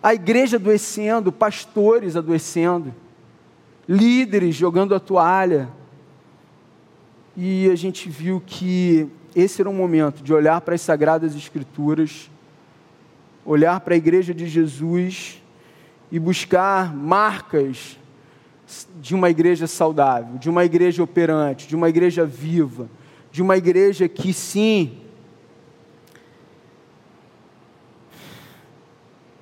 a 0.02 0.14
igreja 0.14 0.56
adoecendo, 0.56 1.32
pastores 1.32 2.16
adoecendo, 2.16 2.94
líderes 3.88 4.54
jogando 4.54 4.94
a 4.94 5.00
toalha. 5.00 5.68
E 7.36 7.68
a 7.70 7.74
gente 7.74 8.08
viu 8.08 8.42
que 8.44 9.08
esse 9.34 9.60
era 9.60 9.68
um 9.68 9.74
momento 9.74 10.22
de 10.22 10.32
olhar 10.32 10.60
para 10.62 10.74
as 10.74 10.80
sagradas 10.80 11.36
escrituras, 11.36 12.30
olhar 13.44 13.78
para 13.80 13.92
a 13.92 13.96
igreja 13.96 14.32
de 14.32 14.46
Jesus 14.46 15.42
e 16.10 16.18
buscar 16.18 16.96
marcas 16.96 17.98
de 19.00 19.14
uma 19.14 19.28
igreja 19.28 19.66
saudável, 19.66 20.38
de 20.38 20.48
uma 20.48 20.64
igreja 20.64 21.02
operante, 21.02 21.68
de 21.68 21.76
uma 21.76 21.90
igreja 21.90 22.24
viva, 22.24 22.88
de 23.30 23.42
uma 23.42 23.56
igreja 23.56 24.08
que 24.08 24.32
sim 24.32 24.98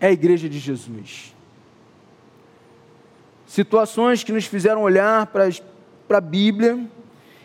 é 0.01 0.09
a 0.09 0.13
igreja 0.13 0.49
de 0.49 0.59
Jesus. 0.59 1.33
Situações 3.47 4.25
que 4.25 4.33
nos 4.33 4.47
fizeram 4.47 4.83
olhar 4.83 5.27
para, 5.29 5.49
para 6.09 6.19
a 6.19 6.21
Bíblia 6.21 6.85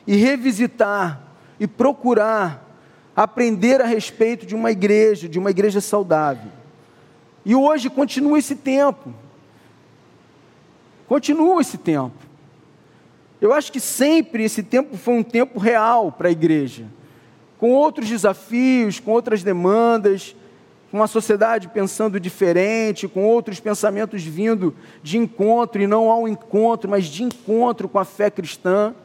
e 0.10 0.16
revisitar 0.16 1.22
e 1.60 1.68
procurar 1.68 2.68
aprender 3.16 3.80
a 3.80 3.86
respeito 3.86 4.44
de 4.44 4.56
uma 4.56 4.72
igreja, 4.72 5.30
de 5.30 5.38
uma 5.38 5.52
igreja 5.52 5.80
saudável. 5.80 6.52
E 7.46 7.54
hoje 7.54 7.92
continua 7.92 8.40
esse 8.40 8.56
tempo. 8.56 9.14
Continua 11.08 11.62
esse 11.62 11.78
tempo. 11.78 12.16
Eu 13.40 13.54
acho 13.54 13.72
que 13.72 13.80
sempre 13.80 14.44
esse 14.44 14.64
tempo 14.64 14.98
foi 14.98 15.14
um 15.14 15.22
tempo 15.22 15.60
real 15.60 16.12
para 16.12 16.30
a 16.30 16.32
igreja, 16.32 16.88
com 17.60 17.72
outros 17.72 18.10
desafios, 18.10 19.00
com 19.00 19.12
outras 19.12 19.44
demandas, 19.44 20.36
com 20.90 20.98
uma 20.98 21.08
sociedade 21.08 21.68
pensando 21.68 22.20
diferente, 22.20 23.08
com 23.08 23.26
outros 23.26 23.60
pensamentos 23.60 24.24
vindo 24.24 24.74
de 25.04 25.20
encontro, 25.20 25.80
e 25.80 25.86
não 25.86 26.10
ao 26.10 26.28
encontro, 26.28 26.90
mas 26.90 27.06
de 27.06 27.22
encontro 27.22 27.88
com 27.88 28.00
a 28.00 28.06
fé 28.06 28.32
cristã. 28.32 28.96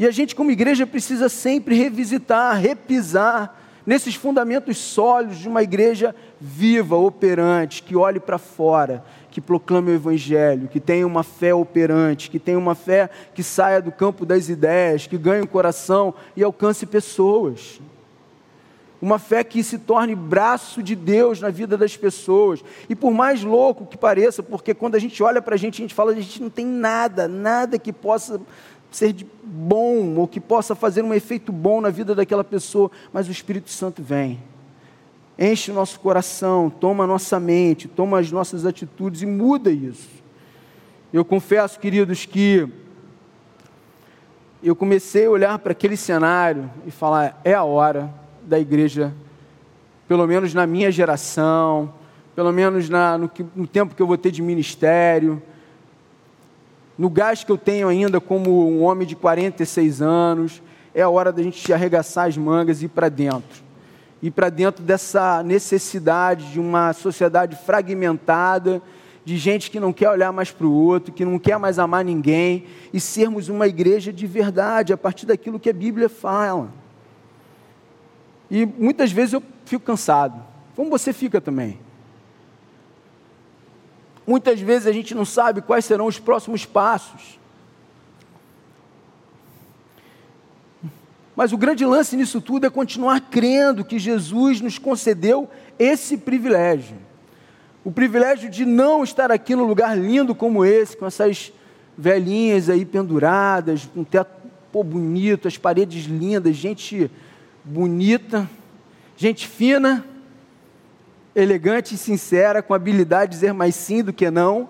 E 0.00 0.06
a 0.06 0.10
gente, 0.10 0.34
como 0.34 0.50
igreja, 0.50 0.86
precisa 0.86 1.28
sempre 1.28 1.74
revisitar, 1.74 2.58
repisar 2.58 3.54
nesses 3.84 4.14
fundamentos 4.14 4.78
sólidos 4.78 5.36
de 5.36 5.46
uma 5.46 5.62
igreja 5.62 6.16
viva, 6.40 6.96
operante, 6.96 7.82
que 7.82 7.94
olhe 7.94 8.18
para 8.18 8.38
fora, 8.38 9.04
que 9.30 9.42
proclame 9.42 9.90
o 9.90 9.94
Evangelho, 9.94 10.68
que 10.68 10.80
tenha 10.80 11.06
uma 11.06 11.22
fé 11.22 11.52
operante, 11.52 12.30
que 12.30 12.38
tenha 12.38 12.58
uma 12.58 12.74
fé 12.74 13.10
que 13.34 13.42
saia 13.42 13.82
do 13.82 13.92
campo 13.92 14.24
das 14.24 14.48
ideias, 14.48 15.06
que 15.06 15.18
ganhe 15.18 15.42
o 15.42 15.46
coração 15.46 16.14
e 16.34 16.42
alcance 16.42 16.86
pessoas. 16.86 17.78
Uma 19.02 19.18
fé 19.18 19.44
que 19.44 19.62
se 19.62 19.78
torne 19.78 20.14
braço 20.14 20.82
de 20.82 20.96
Deus 20.96 21.40
na 21.40 21.50
vida 21.50 21.76
das 21.76 21.94
pessoas. 21.94 22.64
E 22.88 22.94
por 22.94 23.12
mais 23.12 23.42
louco 23.42 23.86
que 23.86 23.98
pareça, 23.98 24.42
porque 24.42 24.72
quando 24.72 24.94
a 24.94 24.98
gente 24.98 25.22
olha 25.22 25.42
para 25.42 25.54
a 25.54 25.58
gente, 25.58 25.80
a 25.80 25.84
gente 25.84 25.94
fala, 25.94 26.12
a 26.12 26.14
gente 26.14 26.40
não 26.42 26.50
tem 26.50 26.64
nada, 26.64 27.28
nada 27.28 27.78
que 27.78 27.92
possa 27.92 28.40
ser 28.90 29.12
de 29.12 29.26
bom 29.42 30.16
ou 30.16 30.26
que 30.26 30.40
possa 30.40 30.74
fazer 30.74 31.02
um 31.02 31.14
efeito 31.14 31.52
bom 31.52 31.80
na 31.80 31.90
vida 31.90 32.14
daquela 32.14 32.44
pessoa, 32.44 32.90
mas 33.12 33.28
o 33.28 33.30
Espírito 33.30 33.70
Santo 33.70 34.02
vem. 34.02 34.40
Enche 35.38 35.70
o 35.70 35.74
nosso 35.74 35.98
coração, 36.00 36.68
toma 36.68 37.04
a 37.04 37.06
nossa 37.06 37.40
mente, 37.40 37.88
toma 37.88 38.18
as 38.18 38.30
nossas 38.30 38.66
atitudes 38.66 39.22
e 39.22 39.26
muda 39.26 39.70
isso. 39.70 40.08
Eu 41.12 41.24
confesso, 41.24 41.80
queridos, 41.80 42.26
que 42.26 42.68
eu 44.62 44.76
comecei 44.76 45.26
a 45.26 45.30
olhar 45.30 45.58
para 45.58 45.72
aquele 45.72 45.96
cenário 45.96 46.70
e 46.86 46.90
falar: 46.90 47.40
é 47.42 47.54
a 47.54 47.64
hora 47.64 48.12
da 48.42 48.58
igreja, 48.58 49.14
pelo 50.06 50.26
menos 50.26 50.52
na 50.52 50.66
minha 50.66 50.90
geração, 50.90 51.92
pelo 52.34 52.52
menos 52.52 52.88
na, 52.88 53.16
no, 53.16 53.30
no 53.56 53.66
tempo 53.66 53.94
que 53.94 54.02
eu 54.02 54.06
vou 54.06 54.18
ter 54.18 54.30
de 54.30 54.42
ministério, 54.42 55.42
no 57.00 57.08
gás 57.08 57.42
que 57.42 57.50
eu 57.50 57.56
tenho 57.56 57.88
ainda 57.88 58.20
como 58.20 58.68
um 58.68 58.82
homem 58.82 59.08
de 59.08 59.16
46 59.16 60.02
anos, 60.02 60.62
é 60.94 61.00
a 61.00 61.08
hora 61.08 61.32
da 61.32 61.42
gente 61.42 61.72
arregaçar 61.72 62.28
as 62.28 62.36
mangas 62.36 62.82
e 62.82 62.84
ir 62.84 62.88
para 62.88 63.08
dentro. 63.08 63.64
Ir 64.20 64.30
para 64.30 64.50
dentro 64.50 64.84
dessa 64.84 65.42
necessidade 65.42 66.52
de 66.52 66.60
uma 66.60 66.92
sociedade 66.92 67.56
fragmentada, 67.56 68.82
de 69.24 69.38
gente 69.38 69.70
que 69.70 69.80
não 69.80 69.94
quer 69.94 70.10
olhar 70.10 70.30
mais 70.30 70.50
para 70.50 70.66
o 70.66 70.74
outro, 70.74 71.10
que 71.10 71.24
não 71.24 71.38
quer 71.38 71.58
mais 71.58 71.78
amar 71.78 72.04
ninguém, 72.04 72.66
e 72.92 73.00
sermos 73.00 73.48
uma 73.48 73.66
igreja 73.66 74.12
de 74.12 74.26
verdade, 74.26 74.92
a 74.92 74.96
partir 74.98 75.24
daquilo 75.24 75.58
que 75.58 75.70
a 75.70 75.72
Bíblia 75.72 76.10
fala. 76.10 76.70
E 78.50 78.66
muitas 78.66 79.10
vezes 79.10 79.32
eu 79.32 79.42
fico 79.64 79.86
cansado, 79.86 80.38
como 80.76 80.90
você 80.90 81.14
fica 81.14 81.40
também. 81.40 81.78
Muitas 84.30 84.60
vezes 84.60 84.86
a 84.86 84.92
gente 84.92 85.12
não 85.12 85.24
sabe 85.24 85.60
quais 85.60 85.84
serão 85.84 86.06
os 86.06 86.20
próximos 86.20 86.64
passos. 86.64 87.36
Mas 91.34 91.52
o 91.52 91.58
grande 91.58 91.84
lance 91.84 92.16
nisso 92.16 92.40
tudo 92.40 92.64
é 92.64 92.70
continuar 92.70 93.22
crendo 93.22 93.84
que 93.84 93.98
Jesus 93.98 94.60
nos 94.60 94.78
concedeu 94.78 95.50
esse 95.76 96.16
privilégio. 96.16 96.96
O 97.84 97.90
privilégio 97.90 98.48
de 98.48 98.64
não 98.64 99.02
estar 99.02 99.32
aqui 99.32 99.56
num 99.56 99.64
lugar 99.64 99.98
lindo 99.98 100.32
como 100.32 100.64
esse, 100.64 100.96
com 100.96 101.06
essas 101.06 101.52
velhinhas 101.98 102.70
aí 102.70 102.84
penduradas, 102.84 103.90
um 103.96 104.04
teto 104.04 104.30
pô, 104.70 104.84
bonito, 104.84 105.48
as 105.48 105.58
paredes 105.58 106.04
lindas, 106.04 106.54
gente 106.54 107.10
bonita, 107.64 108.48
gente 109.16 109.48
fina, 109.48 110.06
elegante 111.34 111.94
e 111.94 111.98
sincera, 111.98 112.62
com 112.62 112.74
habilidade 112.74 113.30
de 113.30 113.36
dizer 113.36 113.52
mais 113.52 113.74
sim 113.74 114.02
do 114.02 114.12
que 114.12 114.30
não, 114.30 114.68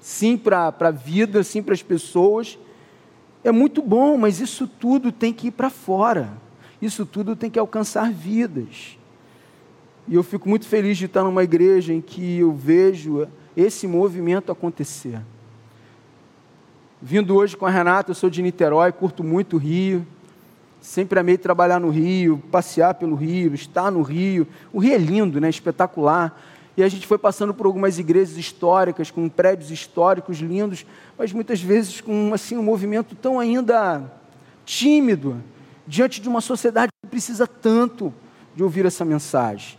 sim 0.00 0.36
para 0.36 0.74
a 0.78 0.90
vida, 0.90 1.42
sim 1.42 1.62
para 1.62 1.74
as 1.74 1.82
pessoas. 1.82 2.58
É 3.42 3.50
muito 3.50 3.82
bom, 3.82 4.16
mas 4.16 4.40
isso 4.40 4.66
tudo 4.66 5.10
tem 5.10 5.32
que 5.32 5.48
ir 5.48 5.50
para 5.50 5.70
fora, 5.70 6.32
isso 6.80 7.04
tudo 7.04 7.36
tem 7.36 7.50
que 7.50 7.58
alcançar 7.58 8.10
vidas. 8.10 8.98
E 10.06 10.14
eu 10.14 10.22
fico 10.22 10.48
muito 10.48 10.66
feliz 10.66 10.98
de 10.98 11.06
estar 11.06 11.22
numa 11.24 11.42
igreja 11.42 11.92
em 11.92 12.00
que 12.00 12.38
eu 12.38 12.52
vejo 12.52 13.26
esse 13.56 13.86
movimento 13.86 14.52
acontecer. 14.52 15.20
Vindo 17.00 17.34
hoje 17.34 17.56
com 17.56 17.66
a 17.66 17.70
Renata, 17.70 18.10
eu 18.10 18.14
sou 18.14 18.30
de 18.30 18.42
Niterói, 18.42 18.92
curto 18.92 19.24
muito 19.24 19.56
o 19.56 19.58
Rio. 19.58 20.06
Sempre 20.84 21.18
amei 21.18 21.38
trabalhar 21.38 21.80
no 21.80 21.88
Rio, 21.88 22.42
passear 22.52 22.92
pelo 22.92 23.16
Rio, 23.16 23.54
estar 23.54 23.90
no 23.90 24.02
Rio. 24.02 24.46
O 24.70 24.78
Rio 24.78 24.92
é 24.92 24.98
lindo, 24.98 25.40
né? 25.40 25.48
espetacular. 25.48 26.38
E 26.76 26.82
a 26.82 26.88
gente 26.90 27.06
foi 27.06 27.16
passando 27.16 27.54
por 27.54 27.64
algumas 27.64 27.98
igrejas 27.98 28.36
históricas, 28.36 29.10
com 29.10 29.26
prédios 29.26 29.70
históricos 29.70 30.40
lindos, 30.40 30.84
mas 31.16 31.32
muitas 31.32 31.62
vezes 31.62 32.02
com 32.02 32.34
assim, 32.34 32.58
um 32.58 32.62
movimento 32.62 33.16
tão 33.16 33.40
ainda 33.40 34.12
tímido, 34.66 35.42
diante 35.86 36.20
de 36.20 36.28
uma 36.28 36.42
sociedade 36.42 36.92
que 37.02 37.08
precisa 37.08 37.46
tanto 37.46 38.12
de 38.54 38.62
ouvir 38.62 38.84
essa 38.84 39.06
mensagem. 39.06 39.78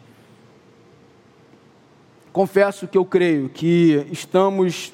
Confesso 2.33 2.87
que 2.87 2.97
eu 2.97 3.05
creio 3.05 3.47
que 3.47 4.07
estamos 4.11 4.91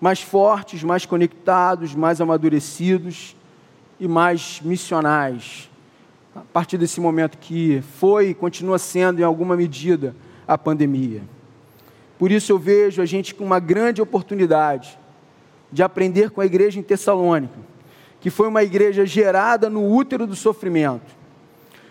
mais 0.00 0.22
fortes, 0.22 0.84
mais 0.84 1.04
conectados, 1.04 1.92
mais 1.92 2.20
amadurecidos 2.20 3.35
e 3.98 4.06
mais 4.06 4.60
missionais. 4.62 5.70
A 6.34 6.40
partir 6.52 6.76
desse 6.76 7.00
momento 7.00 7.38
que 7.38 7.82
foi 7.98 8.30
e 8.30 8.34
continua 8.34 8.78
sendo, 8.78 9.20
em 9.20 9.24
alguma 9.24 9.56
medida, 9.56 10.14
a 10.46 10.58
pandemia. 10.58 11.22
Por 12.18 12.30
isso 12.30 12.52
eu 12.52 12.58
vejo 12.58 13.02
a 13.02 13.06
gente 13.06 13.34
com 13.34 13.44
uma 13.44 13.58
grande 13.58 14.00
oportunidade 14.00 14.98
de 15.70 15.82
aprender 15.82 16.30
com 16.30 16.40
a 16.40 16.46
igreja 16.46 16.78
em 16.78 16.82
Tessalônica, 16.82 17.58
que 18.20 18.30
foi 18.30 18.48
uma 18.48 18.62
igreja 18.62 19.04
gerada 19.04 19.68
no 19.68 19.90
útero 19.90 20.26
do 20.26 20.34
sofrimento, 20.34 21.14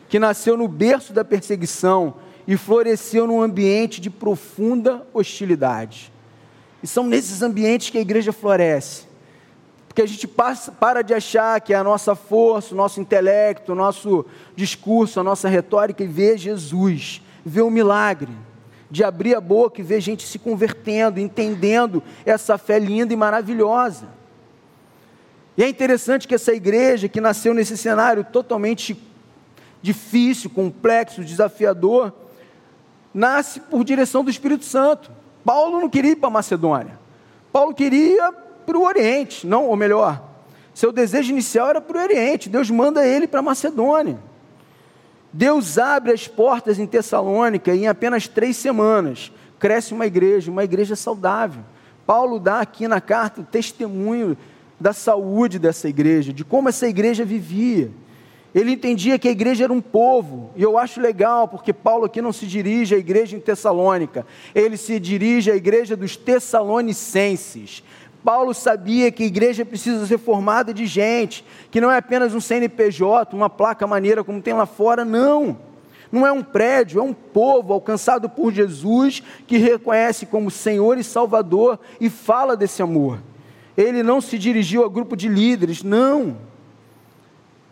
que 0.08 0.20
nasceu 0.20 0.56
no 0.58 0.68
berço 0.68 1.14
da 1.14 1.26
perseguição 1.26 2.16
e 2.48 2.56
floresceu 2.58 3.28
num 3.28 3.42
ambiente 3.42 4.00
de 4.00 4.10
profunda 4.10 5.06
hostilidade. 5.14 6.12
E 6.82 6.88
são 6.88 7.06
nesses 7.06 7.42
ambientes 7.42 7.90
que 7.90 7.98
a 7.98 8.02
igreja 8.02 8.32
floresce 8.32 9.08
porque 9.96 10.02
a 10.02 10.08
gente 10.08 10.28
passa, 10.28 10.74
para 10.74 11.02
de 11.02 11.14
achar 11.14 11.62
que 11.62 11.74
é 11.74 11.78
a 11.78 11.84
nossa 11.84 12.16
força, 12.16 12.74
o 12.74 12.78
nosso 12.78 13.00
intelecto, 13.00 13.72
o 13.72 13.76
nosso 13.76 14.26
discurso, 14.54 15.22
a 15.22 15.24
nossa 15.24 15.48
retórica 15.48 16.04
e 16.04 16.06
vê 16.06 16.38
Jesus, 16.38 17.22
vê 17.46 17.62
o 17.62 17.70
milagre 17.70 18.34
de 18.92 19.06
abrir 19.06 19.36
a 19.36 19.40
boca 19.40 19.80
e 19.80 19.86
ver 19.86 20.02
gente 20.02 20.28
se 20.28 20.38
convertendo, 20.38 21.18
entendendo 21.18 22.04
essa 22.26 22.58
fé 22.58 22.78
linda 22.78 23.14
e 23.14 23.16
maravilhosa. 23.16 24.10
E 25.56 25.64
é 25.64 25.70
interessante 25.70 26.28
que 26.28 26.36
essa 26.36 26.52
igreja 26.52 27.08
que 27.08 27.22
nasceu 27.22 27.54
nesse 27.54 27.78
cenário 27.78 28.26
totalmente 28.26 29.02
difícil, 29.82 30.50
complexo, 30.50 31.24
desafiador, 31.24 32.12
nasce 33.14 33.62
por 33.62 33.86
direção 33.86 34.26
do 34.26 34.30
Espírito 34.30 34.66
Santo. 34.66 35.10
Paulo 35.46 35.80
não 35.80 35.90
queria 35.90 36.12
ir 36.12 36.18
para 36.18 36.30
Macedônia. 36.30 37.00
Paulo 37.50 37.74
queria 37.74 38.44
para 38.66 38.78
o 38.78 38.84
Oriente, 38.84 39.46
não, 39.46 39.66
ou 39.66 39.76
melhor, 39.76 40.22
seu 40.74 40.92
desejo 40.92 41.32
inicial 41.32 41.70
era 41.70 41.82
para 41.82 41.98
o 41.98 42.02
Oriente. 42.02 42.50
Deus 42.50 42.70
manda 42.70 43.08
ele 43.08 43.28
para 43.28 43.42
Macedônia. 43.42 44.20
Deus 45.32 45.78
abre 45.78 46.12
as 46.12 46.28
portas 46.28 46.80
em 46.80 46.86
Tessalônica 46.86 47.74
e 47.74 47.84
em 47.84 47.88
apenas 47.88 48.28
três 48.28 48.58
semanas 48.58 49.32
cresce 49.60 49.94
uma 49.94 50.06
igreja, 50.06 50.52
uma 50.52 50.64
igreja 50.64 50.96
saudável. 50.96 51.64
Paulo 52.06 52.40
dá 52.40 52.60
aqui 52.60 52.88
na 52.88 53.02
carta 53.02 53.42
o 53.42 53.44
testemunho 53.46 54.38
da 54.80 54.94
saúde 54.94 55.58
dessa 55.58 55.88
igreja, 55.88 56.34
de 56.34 56.44
como 56.44 56.70
essa 56.70 56.88
igreja 56.88 57.26
vivia. 57.26 57.92
Ele 58.54 58.72
entendia 58.72 59.20
que 59.20 59.28
a 59.28 59.32
igreja 59.32 59.66
era 59.66 59.74
um 59.74 59.82
povo, 59.82 60.52
e 60.56 60.64
eu 60.64 60.78
acho 60.78 61.02
legal, 61.02 61.48
porque 61.48 61.74
Paulo 61.74 62.06
aqui 62.06 62.22
não 62.22 62.32
se 62.32 62.48
dirige 62.48 62.96
à 62.96 62.98
igreja 62.98 63.36
em 63.36 63.40
Tessalônica, 63.40 64.26
ele 64.54 64.78
se 64.78 64.98
dirige 64.98 65.52
à 65.52 65.56
igreja 65.58 65.98
dos 65.98 66.16
Tessalonicenses. 66.16 67.84
Paulo 68.26 68.56
sabia 68.56 69.12
que 69.12 69.22
a 69.22 69.28
igreja 69.28 69.64
precisa 69.64 70.08
ser 70.08 70.18
formada 70.18 70.74
de 70.74 70.88
gente, 70.88 71.46
que 71.70 71.80
não 71.80 71.92
é 71.92 71.98
apenas 71.98 72.34
um 72.34 72.42
CNPJ, 72.42 73.36
uma 73.36 73.52
placa 73.52 73.86
maneira 73.86 74.24
como 74.24 74.42
tem 74.42 74.56
lá 74.56 74.66
fora, 74.66 75.06
não. 75.06 75.56
Não 76.12 76.26
é 76.26 76.32
um 76.32 76.42
prédio, 76.42 77.00
é 77.00 77.04
um 77.04 77.14
povo 77.14 77.72
alcançado 77.72 78.28
por 78.28 78.52
Jesus 78.52 79.22
que 79.46 79.58
reconhece 79.58 80.26
como 80.26 80.50
Senhor 80.50 80.98
e 80.98 81.04
Salvador 81.04 81.80
e 82.02 82.10
fala 82.10 82.58
desse 82.58 82.82
amor. 82.82 83.20
Ele 83.78 84.02
não 84.02 84.20
se 84.20 84.40
dirigiu 84.40 84.84
a 84.84 84.90
grupo 84.90 85.16
de 85.16 85.28
líderes, 85.28 85.84
não 85.84 86.36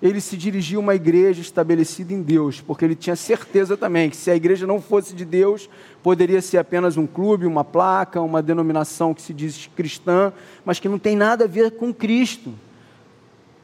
ele 0.03 0.19
se 0.19 0.35
dirigiu 0.35 0.81
a 0.81 0.83
uma 0.83 0.95
igreja 0.95 1.39
estabelecida 1.39 2.13
em 2.13 2.21
Deus, 2.21 2.59
porque 2.59 2.83
ele 2.83 2.93
tinha 2.93 3.15
certeza 3.15 3.77
também 3.77 4.09
que 4.09 4.17
se 4.17 4.29
a 4.29 4.35
igreja 4.35 4.67
não 4.67 4.81
fosse 4.81 5.15
de 5.15 5.23
Deus, 5.23 5.69
poderia 6.03 6.41
ser 6.41 6.57
apenas 6.57 6.97
um 6.97 7.07
clube, 7.07 7.45
uma 7.45 7.63
placa, 7.63 8.19
uma 8.19 8.41
denominação 8.41 9.13
que 9.13 9.21
se 9.21 9.33
diz 9.33 9.69
cristã, 9.73 10.33
mas 10.65 10.77
que 10.77 10.89
não 10.89 10.99
tem 10.99 11.15
nada 11.15 11.45
a 11.45 11.47
ver 11.47 11.77
com 11.77 11.93
Cristo. 11.93 12.53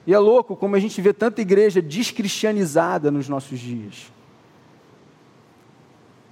E 0.08 0.13
é 0.13 0.17
louco 0.17 0.56
como 0.56 0.78
a 0.78 0.80
gente 0.80 1.02
vê 1.02 1.12
tanta 1.12 1.41
igreja 1.41 1.82
descristianizada 1.82 3.12
nos 3.12 3.28
nossos 3.28 3.60
dias. 3.60 4.10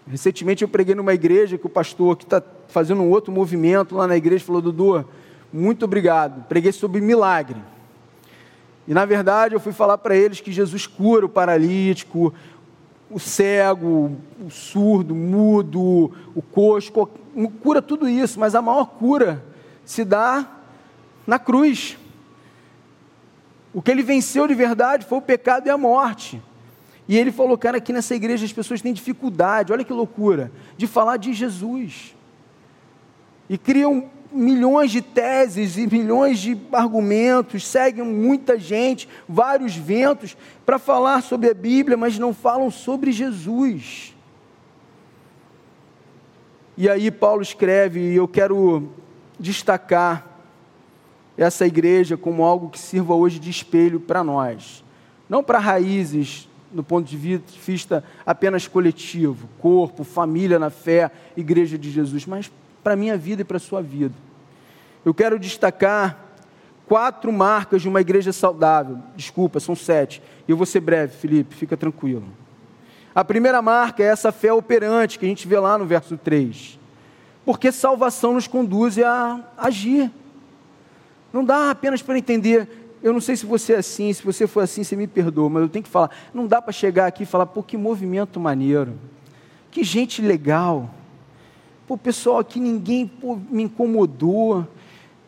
Recentemente 0.07 0.61
eu 0.61 0.69
preguei 0.69 0.95
numa 0.95 1.13
igreja 1.13 1.57
que 1.57 1.67
o 1.67 1.69
pastor 1.69 2.15
que 2.15 2.23
está 2.23 2.41
fazendo 2.69 3.01
um 3.01 3.09
outro 3.09 3.29
movimento 3.29 3.93
lá 3.93 4.07
na 4.07 4.15
igreja 4.15 4.45
falou: 4.45 4.61
Dudu, 4.61 5.05
muito 5.51 5.83
obrigado. 5.83 6.47
Preguei 6.47 6.71
sobre 6.71 7.01
milagre. 7.01 7.59
E 8.87 8.93
na 8.93 9.05
verdade 9.05 9.53
eu 9.53 9.59
fui 9.59 9.73
falar 9.73 9.97
para 9.97 10.15
eles 10.15 10.39
que 10.39 10.51
Jesus 10.51 10.87
cura 10.87 11.25
o 11.25 11.29
paralítico, 11.29 12.33
o 13.09 13.19
cego, 13.19 14.17
o 14.39 14.49
surdo, 14.49 15.13
o 15.13 15.17
mudo, 15.17 16.11
o 16.33 16.41
coxo, 16.41 16.91
cura 17.61 17.81
tudo 17.81 18.07
isso, 18.07 18.39
mas 18.39 18.55
a 18.55 18.61
maior 18.61 18.85
cura 18.85 19.43
se 19.85 20.03
dá 20.03 20.47
na 21.25 21.37
cruz. 21.37 21.97
O 23.73 23.81
que 23.81 23.91
ele 23.91 24.03
venceu 24.03 24.47
de 24.47 24.53
verdade 24.53 25.05
foi 25.05 25.17
o 25.17 25.21
pecado 25.21 25.67
e 25.67 25.69
a 25.69 25.77
morte. 25.77 26.41
E 27.07 27.17
ele 27.17 27.31
falou, 27.31 27.57
cara, 27.57 27.77
aqui 27.77 27.93
nessa 27.93 28.15
igreja 28.15 28.45
as 28.45 28.51
pessoas 28.51 28.81
têm 28.81 28.93
dificuldade, 28.93 29.71
olha 29.71 29.83
que 29.83 29.93
loucura, 29.93 30.51
de 30.75 30.87
falar 30.87 31.17
de 31.17 31.33
Jesus. 31.33 32.15
E 33.49 33.57
criam 33.57 34.09
milhões 34.31 34.91
de 34.91 35.01
teses 35.01 35.77
e 35.77 35.87
milhões 35.87 36.39
de 36.39 36.57
argumentos, 36.71 37.65
seguem 37.65 38.03
muita 38.03 38.59
gente, 38.59 39.07
vários 39.27 39.75
ventos, 39.75 40.37
para 40.65 40.77
falar 40.77 41.21
sobre 41.21 41.49
a 41.49 41.53
Bíblia, 41.53 41.97
mas 41.97 42.19
não 42.19 42.33
falam 42.33 42.69
sobre 42.69 43.11
Jesus. 43.11 44.15
E 46.77 46.89
aí 46.89 47.09
Paulo 47.09 47.41
escreve, 47.41 47.99
e 47.99 48.15
eu 48.15 48.27
quero 48.27 48.89
destacar 49.39 50.27
essa 51.37 51.65
igreja 51.65 52.17
como 52.17 52.43
algo 52.43 52.69
que 52.69 52.79
sirva 52.79 53.13
hoje 53.13 53.39
de 53.39 53.49
espelho 53.49 53.99
para 53.99 54.23
nós. 54.23 54.83
Não 55.29 55.43
para 55.43 55.59
raízes, 55.59 56.49
no 56.71 56.83
ponto 56.83 57.07
de 57.07 57.17
vista 57.63 58.03
apenas 58.25 58.67
coletivo, 58.67 59.47
corpo, 59.59 60.03
família 60.03 60.59
na 60.59 60.69
fé, 60.69 61.11
igreja 61.35 61.77
de 61.77 61.89
Jesus, 61.89 62.25
mas 62.25 62.51
para 62.87 62.93
a 62.93 62.95
minha 62.95 63.17
vida 63.17 63.41
e 63.41 63.43
para 63.43 63.57
a 63.57 63.59
sua 63.59 63.81
vida. 63.81 64.15
Eu 65.03 65.13
quero 65.13 65.37
destacar 65.37 66.17
quatro 66.85 67.33
marcas 67.33 67.81
de 67.81 67.89
uma 67.89 67.99
igreja 67.99 68.31
saudável. 68.31 68.99
Desculpa, 69.13 69.59
são 69.59 69.75
sete. 69.75 70.23
E 70.47 70.51
eu 70.51 70.55
vou 70.55 70.65
ser 70.65 70.79
breve, 70.79 71.13
Felipe, 71.17 71.53
fica 71.53 71.75
tranquilo. 71.75 72.23
A 73.13 73.25
primeira 73.25 73.61
marca 73.61 74.01
é 74.01 74.05
essa 74.05 74.31
fé 74.31 74.53
operante 74.53 75.19
que 75.19 75.25
a 75.25 75.27
gente 75.27 75.45
vê 75.45 75.59
lá 75.59 75.77
no 75.77 75.85
verso 75.85 76.15
3. 76.15 76.79
Porque 77.43 77.73
salvação 77.73 78.31
nos 78.31 78.47
conduz 78.47 78.97
a 78.99 79.41
agir. 79.57 80.09
Não 81.33 81.43
dá 81.43 81.71
apenas 81.71 82.01
para 82.01 82.17
entender. 82.17 82.93
Eu 83.03 83.11
não 83.11 83.19
sei 83.19 83.35
se 83.35 83.45
você 83.45 83.73
é 83.73 83.77
assim, 83.79 84.13
se 84.13 84.23
você 84.23 84.47
for 84.47 84.61
assim, 84.63 84.81
você 84.81 84.95
me 84.95 85.07
perdoa, 85.07 85.49
mas 85.49 85.63
eu 85.63 85.67
tenho 85.67 85.83
que 85.83 85.91
falar. 85.91 86.09
Não 86.33 86.47
dá 86.47 86.61
para 86.61 86.71
chegar 86.71 87.07
aqui 87.07 87.23
e 87.23 87.25
falar, 87.25 87.47
pô, 87.47 87.61
que 87.61 87.75
movimento 87.75 88.39
maneiro. 88.39 88.97
Que 89.69 89.83
gente 89.83 90.21
legal. 90.21 90.89
Pô, 91.87 91.97
pessoal 91.97 92.39
aqui 92.39 92.59
ninguém 92.59 93.07
pô, 93.07 93.39
me 93.49 93.63
incomodou. 93.63 94.67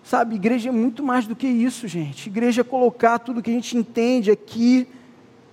Sabe, 0.03 0.35
igreja 0.35 0.67
é 0.67 0.71
muito 0.73 1.01
mais 1.01 1.25
do 1.25 1.33
que 1.33 1.47
isso, 1.47 1.87
gente. 1.87 2.27
Igreja 2.27 2.61
é 2.61 2.63
colocar 2.65 3.17
tudo 3.17 3.41
que 3.41 3.49
a 3.49 3.53
gente 3.53 3.77
entende 3.77 4.29
aqui, 4.29 4.85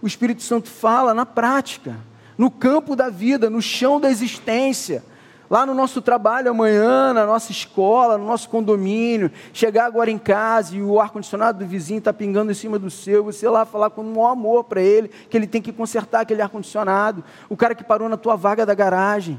o 0.03 0.07
Espírito 0.07 0.43
Santo 0.43 0.69
fala 0.69 1.15
na 1.15 1.25
prática, 1.25 1.97
no 2.37 2.51
campo 2.51 2.97
da 2.97 3.09
vida, 3.09 3.49
no 3.49 3.63
chão 3.63 4.01
da 4.01 4.11
existência. 4.11 5.05
Lá 5.49 5.65
no 5.65 5.75
nosso 5.75 6.03
trabalho 6.03 6.51
amanhã, 6.51 7.13
na 7.13 7.25
nossa 7.25 7.53
escola, 7.53 8.19
no 8.19 8.27
nosso 8.27 8.49
condomínio, 8.49 9.31
chegar 9.53 9.87
agora 9.87 10.11
em 10.11 10.19
casa 10.19 10.75
e 10.75 10.83
o 10.83 11.01
ar-condicionado 11.01 11.61
do 11.61 11.67
vizinho 11.67 11.99
está 11.99 12.13
pingando 12.13 12.51
em 12.51 12.55
cima 12.55 12.81
do 12.81 12.91
seu, 12.91 13.23
você 13.23 13.49
lá 13.49 13.65
falar 13.65 13.91
com 13.91 14.03
um 14.03 14.27
amor 14.27 14.65
para 14.65 14.81
ele, 14.81 15.07
que 15.31 15.37
ele 15.37 15.47
tem 15.47 15.63
que 15.63 15.73
consertar 15.73 16.23
aquele 16.23 16.43
ar-condicionado, 16.43 17.23
o 17.49 17.57
cara 17.57 17.77
que 17.77 17.85
parou 17.85 18.09
na 18.09 18.17
tua 18.17 18.35
vaga 18.35 18.67
da 18.67 18.75
garagem 18.75 19.39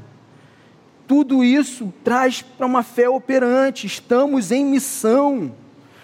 tudo 1.08 1.42
isso 1.42 1.90
traz 2.04 2.42
para 2.42 2.66
uma 2.66 2.82
fé 2.82 3.08
operante, 3.08 3.86
estamos 3.86 4.52
em 4.52 4.62
missão, 4.62 5.50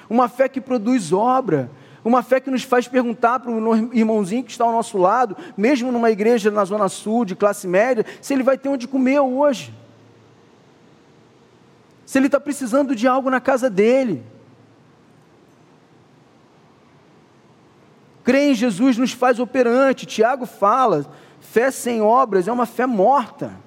uma 0.08 0.28
fé 0.30 0.48
que 0.48 0.62
produz 0.62 1.12
obra, 1.12 1.70
uma 2.02 2.22
fé 2.22 2.40
que 2.40 2.50
nos 2.50 2.62
faz 2.62 2.88
perguntar 2.88 3.38
para 3.40 3.50
o 3.50 3.94
irmãozinho 3.94 4.42
que 4.42 4.50
está 4.50 4.64
ao 4.64 4.72
nosso 4.72 4.96
lado, 4.96 5.36
mesmo 5.58 5.92
numa 5.92 6.10
igreja 6.10 6.50
na 6.50 6.64
Zona 6.64 6.88
Sul, 6.88 7.26
de 7.26 7.36
classe 7.36 7.68
média, 7.68 8.04
se 8.22 8.32
ele 8.32 8.42
vai 8.42 8.56
ter 8.56 8.70
onde 8.70 8.88
comer 8.88 9.20
hoje, 9.20 9.74
se 12.06 12.18
ele 12.18 12.26
está 12.26 12.40
precisando 12.40 12.96
de 12.96 13.06
algo 13.06 13.28
na 13.28 13.40
casa 13.42 13.68
dele. 13.68 14.22
Crer 18.22 18.52
em 18.52 18.54
Jesus 18.54 18.96
nos 18.96 19.12
faz 19.12 19.38
operante, 19.38 20.06
Tiago 20.06 20.46
fala, 20.46 21.04
fé 21.40 21.70
sem 21.70 22.00
obras 22.00 22.48
é 22.48 22.52
uma 22.52 22.64
fé 22.64 22.86
morta. 22.86 23.63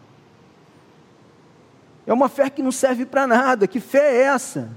É 2.07 2.13
uma 2.13 2.29
fé 2.29 2.49
que 2.49 2.63
não 2.63 2.71
serve 2.71 3.05
para 3.05 3.27
nada. 3.27 3.67
Que 3.67 3.81
fé 3.81 4.15
é 4.15 4.21
essa? 4.23 4.69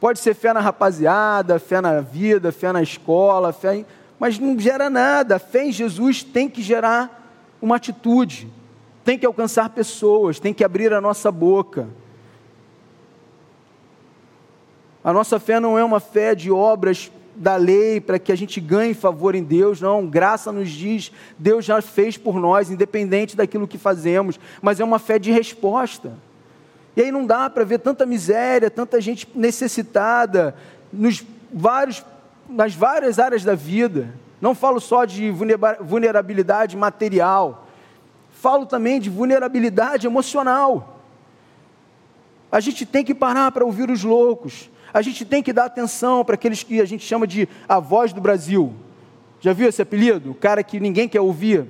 Pode 0.00 0.18
ser 0.18 0.34
fé 0.34 0.52
na 0.54 0.58
rapaziada, 0.58 1.58
fé 1.58 1.80
na 1.82 2.00
vida, 2.00 2.50
fé 2.50 2.72
na 2.72 2.82
escola, 2.82 3.52
fé 3.52 3.76
em... 3.76 3.86
mas 4.18 4.38
não 4.38 4.58
gera 4.58 4.88
nada. 4.88 5.36
A 5.36 5.38
fé 5.38 5.66
em 5.66 5.70
Jesus 5.70 6.24
tem 6.24 6.48
que 6.48 6.62
gerar 6.62 7.20
uma 7.60 7.76
atitude, 7.76 8.50
tem 9.04 9.18
que 9.18 9.26
alcançar 9.26 9.68
pessoas, 9.68 10.40
tem 10.40 10.54
que 10.54 10.64
abrir 10.64 10.92
a 10.92 11.00
nossa 11.00 11.30
boca. 11.30 11.86
A 15.04 15.12
nossa 15.12 15.38
fé 15.38 15.60
não 15.60 15.78
é 15.78 15.84
uma 15.84 16.00
fé 16.00 16.34
de 16.34 16.50
obras 16.50 17.12
da 17.34 17.56
lei 17.56 18.00
para 18.00 18.18
que 18.18 18.30
a 18.30 18.36
gente 18.36 18.60
ganhe 18.60 18.94
favor 18.94 19.34
em 19.34 19.42
Deus, 19.42 19.80
não. 19.80 20.06
Graça 20.06 20.52
nos 20.52 20.70
diz, 20.70 21.12
Deus 21.38 21.64
já 21.64 21.80
fez 21.80 22.16
por 22.16 22.38
nós, 22.38 22.70
independente 22.70 23.36
daquilo 23.36 23.68
que 23.68 23.78
fazemos, 23.78 24.38
mas 24.60 24.80
é 24.80 24.84
uma 24.84 24.98
fé 24.98 25.18
de 25.18 25.30
resposta. 25.30 26.12
E 26.96 27.02
aí 27.02 27.10
não 27.10 27.24
dá 27.24 27.48
para 27.48 27.64
ver 27.64 27.78
tanta 27.78 28.04
miséria, 28.04 28.70
tanta 28.70 29.00
gente 29.00 29.28
necessitada 29.34 30.54
nos 30.92 31.24
vários, 31.52 32.04
nas 32.48 32.74
várias 32.74 33.18
áreas 33.18 33.42
da 33.42 33.54
vida. 33.54 34.12
Não 34.40 34.54
falo 34.54 34.80
só 34.80 35.04
de 35.04 35.30
vulnerabilidade 35.80 36.76
material, 36.76 37.66
falo 38.30 38.66
também 38.66 39.00
de 39.00 39.08
vulnerabilidade 39.08 40.06
emocional. 40.06 40.98
A 42.50 42.60
gente 42.60 42.84
tem 42.84 43.02
que 43.02 43.14
parar 43.14 43.50
para 43.52 43.64
ouvir 43.64 43.88
os 43.88 44.04
loucos 44.04 44.68
a 44.92 45.00
gente 45.00 45.24
tem 45.24 45.42
que 45.42 45.52
dar 45.52 45.64
atenção 45.64 46.24
para 46.24 46.34
aqueles 46.34 46.62
que 46.62 46.80
a 46.80 46.84
gente 46.84 47.04
chama 47.04 47.26
de 47.26 47.48
a 47.68 47.78
voz 47.78 48.12
do 48.12 48.20
Brasil. 48.20 48.74
Já 49.40 49.52
viu 49.52 49.68
esse 49.68 49.82
apelido? 49.82 50.30
O 50.30 50.34
cara 50.34 50.62
que 50.62 50.78
ninguém 50.78 51.08
quer 51.08 51.20
ouvir. 51.20 51.66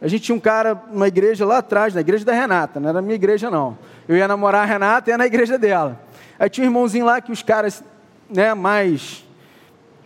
A 0.00 0.06
gente 0.06 0.22
tinha 0.22 0.36
um 0.36 0.40
cara 0.40 0.80
numa 0.90 1.08
igreja 1.08 1.44
lá 1.44 1.58
atrás, 1.58 1.92
na 1.92 2.00
igreja 2.00 2.24
da 2.24 2.32
Renata, 2.32 2.78
não 2.78 2.88
era 2.88 3.02
minha 3.02 3.16
igreja 3.16 3.50
não. 3.50 3.76
Eu 4.06 4.16
ia 4.16 4.28
namorar 4.28 4.62
a 4.62 4.64
Renata 4.64 5.10
e 5.10 5.12
ia 5.12 5.18
na 5.18 5.26
igreja 5.26 5.58
dela. 5.58 6.00
Aí 6.38 6.48
tinha 6.48 6.64
um 6.64 6.70
irmãozinho 6.70 7.04
lá 7.04 7.20
que 7.20 7.32
os 7.32 7.42
caras, 7.42 7.82
né, 8.30 8.54
mais, 8.54 9.24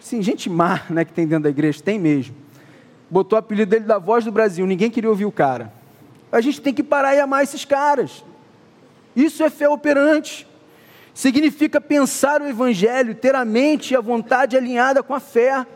assim, 0.01 0.23
gente 0.23 0.49
má, 0.49 0.81
né, 0.89 1.05
que 1.05 1.13
tem 1.13 1.27
dentro 1.27 1.45
da 1.45 1.51
igreja, 1.51 1.83
tem 1.83 1.99
mesmo. 1.99 2.35
botou 3.11 3.37
o 3.37 3.41
apelido 3.41 3.71
dele 3.71 3.85
da 3.85 3.99
voz 3.99 4.25
do 4.25 4.33
Brasil, 4.33 4.67
ninguém 4.67 4.91
queria 4.91 5.11
ouvir 5.11 5.27
o 5.27 5.33
cara. 5.33 5.71
A 6.33 6.41
gente 6.41 6.63
tem 6.63 6.73
que 6.73 6.83
parar 6.83 7.15
e 7.15 7.21
amar 7.21 7.43
esses 7.43 7.67
caras. 7.67 8.25
Isso 9.15 9.43
é 9.43 9.51
fé 9.51 9.69
operante. 9.69 10.49
Significa 11.15 11.81
pensar 11.81 12.41
o 12.41 12.49
Evangelho, 12.49 13.15
ter 13.15 13.35
a 13.35 13.45
mente 13.45 13.93
e 13.93 13.97
a 13.97 14.01
vontade 14.01 14.57
alinhada 14.57 15.03
com 15.03 15.15
a 15.15 15.21
fé, 15.21 15.67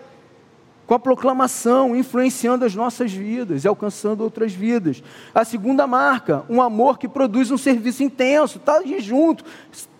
com 0.86 0.94
a 0.94 0.98
proclamação, 0.98 1.96
influenciando 1.96 2.64
as 2.64 2.74
nossas 2.74 3.12
vidas 3.12 3.64
e 3.64 3.68
alcançando 3.68 4.22
outras 4.22 4.52
vidas. 4.52 5.02
A 5.34 5.44
segunda 5.44 5.86
marca, 5.86 6.44
um 6.48 6.62
amor 6.62 6.98
que 6.98 7.08
produz 7.08 7.50
um 7.50 7.58
serviço 7.58 8.02
intenso, 8.02 8.58
está 8.58 8.80
junto. 8.98 9.44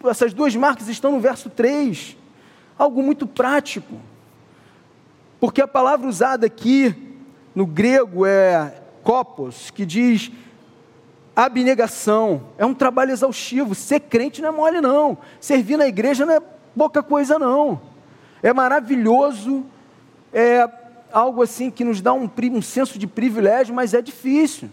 Essas 0.05 0.33
duas 0.33 0.55
marcas 0.55 0.89
estão 0.89 1.13
no 1.13 1.21
verso 1.21 1.51
3. 1.51 2.17
Algo 2.79 3.03
muito 3.03 3.27
prático. 3.27 4.01
Porque 5.41 5.61
a 5.61 5.69
palavra 5.69 6.09
usada 6.09 6.47
aqui 6.47 6.95
no 7.55 7.67
grego 7.67 8.25
é 8.25 8.83
copos, 9.03 9.71
que 9.71 9.85
diz 9.85 10.31
abnegação, 11.37 12.45
é 12.57 12.65
um 12.65 12.73
trabalho 12.73 13.13
exaustivo. 13.13 13.75
Ser 13.75 14.01
crente 14.01 14.41
não 14.41 14.49
é 14.49 14.53
mole, 14.53 14.81
não. 14.81 15.19
Servir 15.39 15.77
na 15.77 15.87
igreja 15.87 16.25
não 16.25 16.33
é 16.33 16.41
pouca 16.75 17.03
coisa, 17.03 17.39
não. 17.39 17.79
É 18.43 18.55
maravilhoso, 18.55 19.65
é 20.33 20.67
algo 21.13 21.43
assim 21.43 21.71
que 21.71 21.85
nos 21.85 22.01
dá 22.01 22.15
um, 22.15 22.31
um 22.53 22.63
senso 22.63 22.99
de 22.99 23.07
privilégio, 23.07 23.75
mas 23.75 23.93
é 23.93 24.01
difícil. 24.01 24.71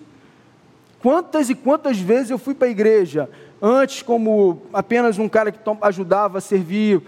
Quantas 1.01 1.49
e 1.49 1.55
quantas 1.55 1.99
vezes 1.99 2.29
eu 2.29 2.37
fui 2.37 2.55
para 2.55 2.67
a 2.67 2.71
igreja, 2.71 3.29
antes 3.61 4.01
como 4.01 4.61
apenas 4.71 5.19
um 5.19 5.27
cara 5.27 5.51
que 5.51 5.59
ajudava 5.81 6.37
a 6.37 6.41
servir 6.41 7.01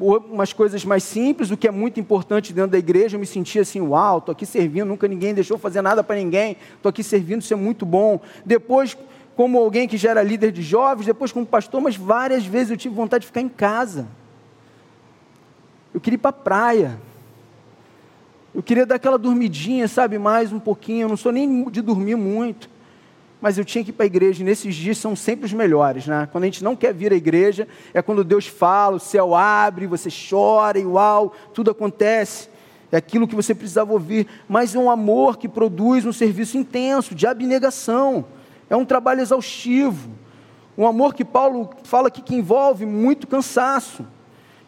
umas 0.00 0.52
coisas 0.52 0.84
mais 0.84 1.02
simples, 1.02 1.50
o 1.50 1.56
que 1.56 1.66
é 1.66 1.70
muito 1.70 1.98
importante 1.98 2.52
dentro 2.52 2.70
da 2.70 2.78
igreja, 2.78 3.16
eu 3.16 3.20
me 3.20 3.26
sentia 3.26 3.62
assim, 3.62 3.80
uau, 3.80 4.18
estou 4.18 4.32
aqui 4.32 4.46
servindo, 4.46 4.88
nunca 4.88 5.08
ninguém 5.08 5.34
deixou 5.34 5.58
fazer 5.58 5.82
nada 5.82 6.04
para 6.04 6.16
ninguém, 6.16 6.56
estou 6.76 6.90
aqui 6.90 7.02
servindo, 7.02 7.42
isso 7.42 7.52
é 7.52 7.56
muito 7.56 7.84
bom. 7.84 8.20
Depois, 8.44 8.96
como 9.36 9.58
alguém 9.58 9.88
que 9.88 9.96
já 9.96 10.10
era 10.10 10.22
líder 10.22 10.52
de 10.52 10.62
jovens, 10.62 11.06
depois 11.06 11.32
como 11.32 11.44
pastor, 11.44 11.80
mas 11.80 11.96
várias 11.96 12.46
vezes 12.46 12.70
eu 12.70 12.76
tive 12.76 12.94
vontade 12.94 13.22
de 13.22 13.26
ficar 13.26 13.40
em 13.40 13.48
casa. 13.48 14.06
Eu 15.92 16.00
queria 16.00 16.16
ir 16.16 16.18
para 16.18 16.30
a 16.30 16.32
praia. 16.32 17.00
Eu 18.54 18.62
queria 18.62 18.86
dar 18.86 18.96
aquela 18.96 19.18
dormidinha, 19.18 19.88
sabe, 19.88 20.18
mais 20.18 20.52
um 20.52 20.58
pouquinho. 20.58 21.02
Eu 21.02 21.08
não 21.08 21.16
sou 21.16 21.32
nem 21.32 21.68
de 21.70 21.82
dormir 21.82 22.16
muito 22.16 22.68
mas 23.40 23.56
eu 23.56 23.64
tinha 23.64 23.84
que 23.84 23.90
ir 23.90 23.92
para 23.92 24.04
a 24.04 24.06
igreja, 24.06 24.42
e 24.42 24.44
nesses 24.44 24.74
dias 24.74 24.98
são 24.98 25.14
sempre 25.14 25.46
os 25.46 25.52
melhores, 25.52 26.06
né? 26.06 26.28
Quando 26.32 26.44
a 26.44 26.46
gente 26.46 26.64
não 26.64 26.74
quer 26.74 26.92
vir 26.92 27.12
à 27.12 27.16
igreja, 27.16 27.68
é 27.94 28.02
quando 28.02 28.24
Deus 28.24 28.46
fala, 28.46 28.96
o 28.96 29.00
céu 29.00 29.34
abre, 29.34 29.86
você 29.86 30.08
chora 30.10 30.78
e 30.78 30.84
uau, 30.84 31.32
tudo 31.54 31.70
acontece. 31.70 32.48
É 32.90 32.96
aquilo 32.96 33.28
que 33.28 33.36
você 33.36 33.54
precisava 33.54 33.92
ouvir, 33.92 34.26
mas 34.48 34.74
é 34.74 34.78
um 34.78 34.90
amor 34.90 35.36
que 35.36 35.48
produz 35.48 36.06
um 36.06 36.12
serviço 36.12 36.56
intenso, 36.56 37.14
de 37.14 37.26
abnegação, 37.26 38.24
é 38.68 38.76
um 38.76 38.84
trabalho 38.84 39.20
exaustivo, 39.20 40.10
um 40.76 40.86
amor 40.86 41.14
que 41.14 41.24
Paulo 41.24 41.70
fala 41.84 42.10
que 42.10 42.34
envolve 42.34 42.86
muito 42.86 43.26
cansaço. 43.26 44.06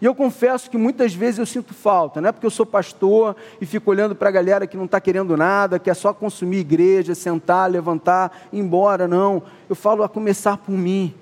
E 0.00 0.04
eu 0.06 0.14
confesso 0.14 0.70
que 0.70 0.78
muitas 0.78 1.12
vezes 1.12 1.38
eu 1.38 1.44
sinto 1.44 1.74
falta, 1.74 2.20
não 2.20 2.30
é 2.30 2.32
porque 2.32 2.46
eu 2.46 2.50
sou 2.50 2.64
pastor 2.64 3.36
e 3.60 3.66
fico 3.66 3.90
olhando 3.90 4.14
para 4.14 4.30
a 4.30 4.32
galera 4.32 4.66
que 4.66 4.76
não 4.76 4.86
está 4.86 4.98
querendo 4.98 5.36
nada, 5.36 5.78
que 5.78 5.90
é 5.90 5.94
só 5.94 6.14
consumir 6.14 6.58
igreja, 6.58 7.14
sentar, 7.14 7.70
levantar, 7.70 8.48
ir 8.50 8.58
embora, 8.58 9.06
não. 9.06 9.42
Eu 9.68 9.76
falo 9.76 10.02
a 10.02 10.08
começar 10.08 10.56
por 10.56 10.72
mim. 10.72 11.14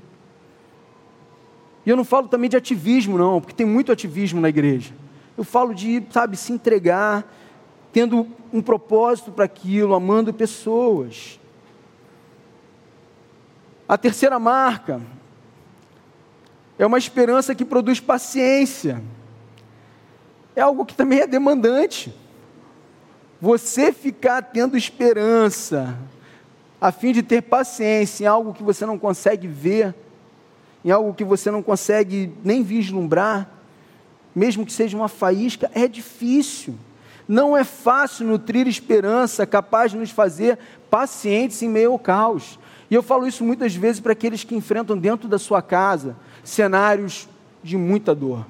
E 1.85 1.91
eu 1.91 1.97
não 1.97 2.05
falo 2.05 2.29
também 2.29 2.49
de 2.49 2.57
ativismo, 2.57 3.19
não, 3.19 3.41
porque 3.41 3.55
tem 3.55 3.67
muito 3.67 3.91
ativismo 3.91 4.41
na 4.41 4.49
igreja. 4.49 4.95
Eu 5.37 5.43
falo 5.43 5.75
de, 5.75 6.05
sabe, 6.11 6.37
se 6.37 6.53
entregar, 6.53 7.27
tendo 7.93 8.29
um 8.53 8.63
propósito 8.63 9.33
para 9.33 9.45
aquilo, 9.45 9.95
amando 9.95 10.33
pessoas. 10.33 11.41
A 13.89 13.99
terceira 13.99 14.39
marca 14.39 15.01
é 16.79 16.87
uma 16.87 16.99
esperança 16.99 17.55
que 17.55 17.65
produz 17.65 17.99
paciência. 17.99 19.03
É 20.55 20.61
algo 20.61 20.87
que 20.87 20.95
também 20.95 21.21
é 21.21 21.27
demandante. 21.27 22.15
Você 23.41 23.93
ficar 23.93 24.43
tendo 24.43 24.77
esperança, 24.77 25.97
a 26.81 26.93
fim 26.93 27.13
de 27.13 27.23
ter 27.23 27.43
paciência 27.43 28.25
em 28.25 28.27
algo 28.27 28.55
que 28.55 28.63
você 28.63 28.87
não 28.87 28.99
consegue 28.99 29.49
ver, 29.49 29.95
em 30.85 30.91
algo 30.91 31.13
que 31.15 31.25
você 31.25 31.51
não 31.51 31.63
consegue 31.63 32.33
nem 32.45 32.63
vislumbrar, 32.63 33.49
mesmo 34.35 34.65
que 34.65 34.73
seja 34.73 34.97
uma 34.97 35.09
faísca, 35.09 35.71
é 35.75 35.89
difícil. 35.89 36.77
Não 37.27 37.57
é 37.57 37.65
fácil 37.65 38.27
nutrir 38.27 38.67
esperança 38.69 39.45
capaz 39.45 39.91
de 39.91 39.99
nos 39.99 40.11
fazer 40.11 40.59
pacientes 40.89 41.61
em 41.61 41.69
meio 41.69 41.93
ao 41.93 41.99
caos. 41.99 42.59
E 42.91 42.95
eu 42.95 43.03
falo 43.03 43.27
isso 43.27 43.45
muitas 43.45 43.75
vezes 43.75 44.01
para 44.01 44.13
aqueles 44.13 44.45
que 44.45 44.55
enfrentam 44.55 44.97
dentro 44.97 45.29
da 45.29 45.39
sua 45.39 45.61
casa 45.61 46.17
cenários 46.49 47.29
de 47.63 47.77
muita 47.77 48.15
dor. 48.15 48.47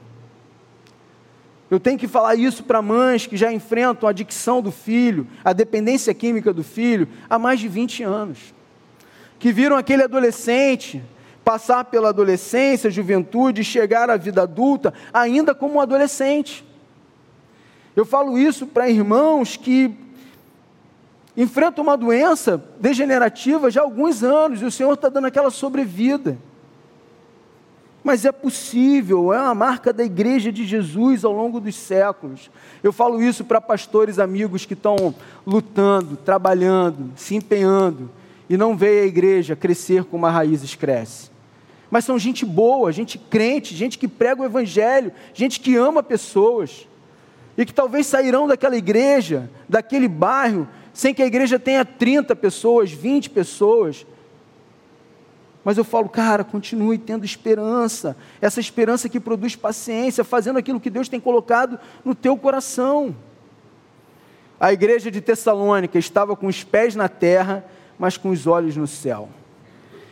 Eu 1.70 1.78
tenho 1.78 1.98
que 1.98 2.08
falar 2.08 2.34
isso 2.34 2.64
para 2.64 2.80
mães 2.80 3.26
que 3.26 3.36
já 3.36 3.52
enfrentam 3.52 4.06
a 4.06 4.10
adicção 4.10 4.62
do 4.62 4.70
filho, 4.70 5.26
a 5.44 5.52
dependência 5.52 6.14
química 6.14 6.52
do 6.52 6.64
filho, 6.64 7.06
há 7.28 7.38
mais 7.38 7.60
de 7.60 7.68
20 7.68 8.02
anos. 8.04 8.54
Que 9.38 9.52
viram 9.52 9.76
aquele 9.76 10.02
adolescente 10.02 11.02
passar 11.44 11.84
pela 11.84 12.10
adolescência, 12.10 12.90
juventude, 12.90 13.64
chegar 13.64 14.10
à 14.10 14.16
vida 14.16 14.42
adulta, 14.42 14.92
ainda 15.12 15.54
como 15.54 15.80
adolescente. 15.80 16.64
Eu 17.96 18.04
falo 18.04 18.38
isso 18.38 18.66
para 18.66 18.88
irmãos 18.88 19.56
que 19.56 19.94
enfrentam 21.36 21.84
uma 21.84 21.96
doença 21.96 22.62
degenerativa 22.80 23.70
já 23.70 23.80
há 23.80 23.84
alguns 23.84 24.22
anos 24.22 24.60
e 24.62 24.64
o 24.64 24.70
Senhor 24.70 24.92
está 24.92 25.08
dando 25.08 25.26
aquela 25.26 25.50
sobrevida. 25.50 26.38
Mas 28.02 28.24
é 28.24 28.32
possível, 28.32 29.32
é 29.32 29.40
uma 29.40 29.54
marca 29.54 29.92
da 29.92 30.04
igreja 30.04 30.52
de 30.52 30.64
Jesus 30.64 31.24
ao 31.24 31.32
longo 31.32 31.60
dos 31.60 31.74
séculos. 31.74 32.50
Eu 32.82 32.92
falo 32.92 33.22
isso 33.22 33.44
para 33.44 33.60
pastores 33.60 34.18
amigos 34.18 34.64
que 34.64 34.74
estão 34.74 35.14
lutando, 35.46 36.16
trabalhando, 36.16 37.12
se 37.16 37.34
empenhando 37.34 38.10
e 38.48 38.56
não 38.56 38.76
veem 38.76 39.00
a 39.00 39.06
igreja 39.06 39.56
crescer 39.56 40.04
como 40.04 40.26
as 40.26 40.32
raízes 40.32 40.74
cresce. 40.74 41.30
Mas 41.90 42.04
são 42.04 42.18
gente 42.18 42.44
boa, 42.44 42.92
gente 42.92 43.18
crente, 43.18 43.74
gente 43.74 43.98
que 43.98 44.08
prega 44.08 44.42
o 44.42 44.44
evangelho, 44.44 45.12
gente 45.34 45.60
que 45.60 45.76
ama 45.76 46.02
pessoas. 46.02 46.86
E 47.56 47.64
que 47.64 47.74
talvez 47.74 48.06
sairão 48.06 48.46
daquela 48.46 48.76
igreja, 48.76 49.50
daquele 49.68 50.06
bairro, 50.06 50.68
sem 50.92 51.12
que 51.12 51.22
a 51.22 51.26
igreja 51.26 51.58
tenha 51.58 51.84
30 51.84 52.36
pessoas, 52.36 52.90
20 52.92 53.30
pessoas, 53.30 54.06
mas 55.68 55.76
eu 55.76 55.84
falo, 55.84 56.08
cara, 56.08 56.44
continue 56.44 56.96
tendo 56.96 57.26
esperança, 57.26 58.16
essa 58.40 58.58
esperança 58.58 59.06
que 59.06 59.20
produz 59.20 59.54
paciência, 59.54 60.24
fazendo 60.24 60.58
aquilo 60.58 60.80
que 60.80 60.88
Deus 60.88 61.10
tem 61.10 61.20
colocado 61.20 61.78
no 62.02 62.14
teu 62.14 62.38
coração. 62.38 63.14
A 64.58 64.72
igreja 64.72 65.10
de 65.10 65.20
Tessalônica 65.20 65.98
estava 65.98 66.34
com 66.34 66.46
os 66.46 66.64
pés 66.64 66.94
na 66.94 67.06
terra, 67.06 67.62
mas 67.98 68.16
com 68.16 68.30
os 68.30 68.46
olhos 68.46 68.78
no 68.78 68.86
céu. 68.86 69.28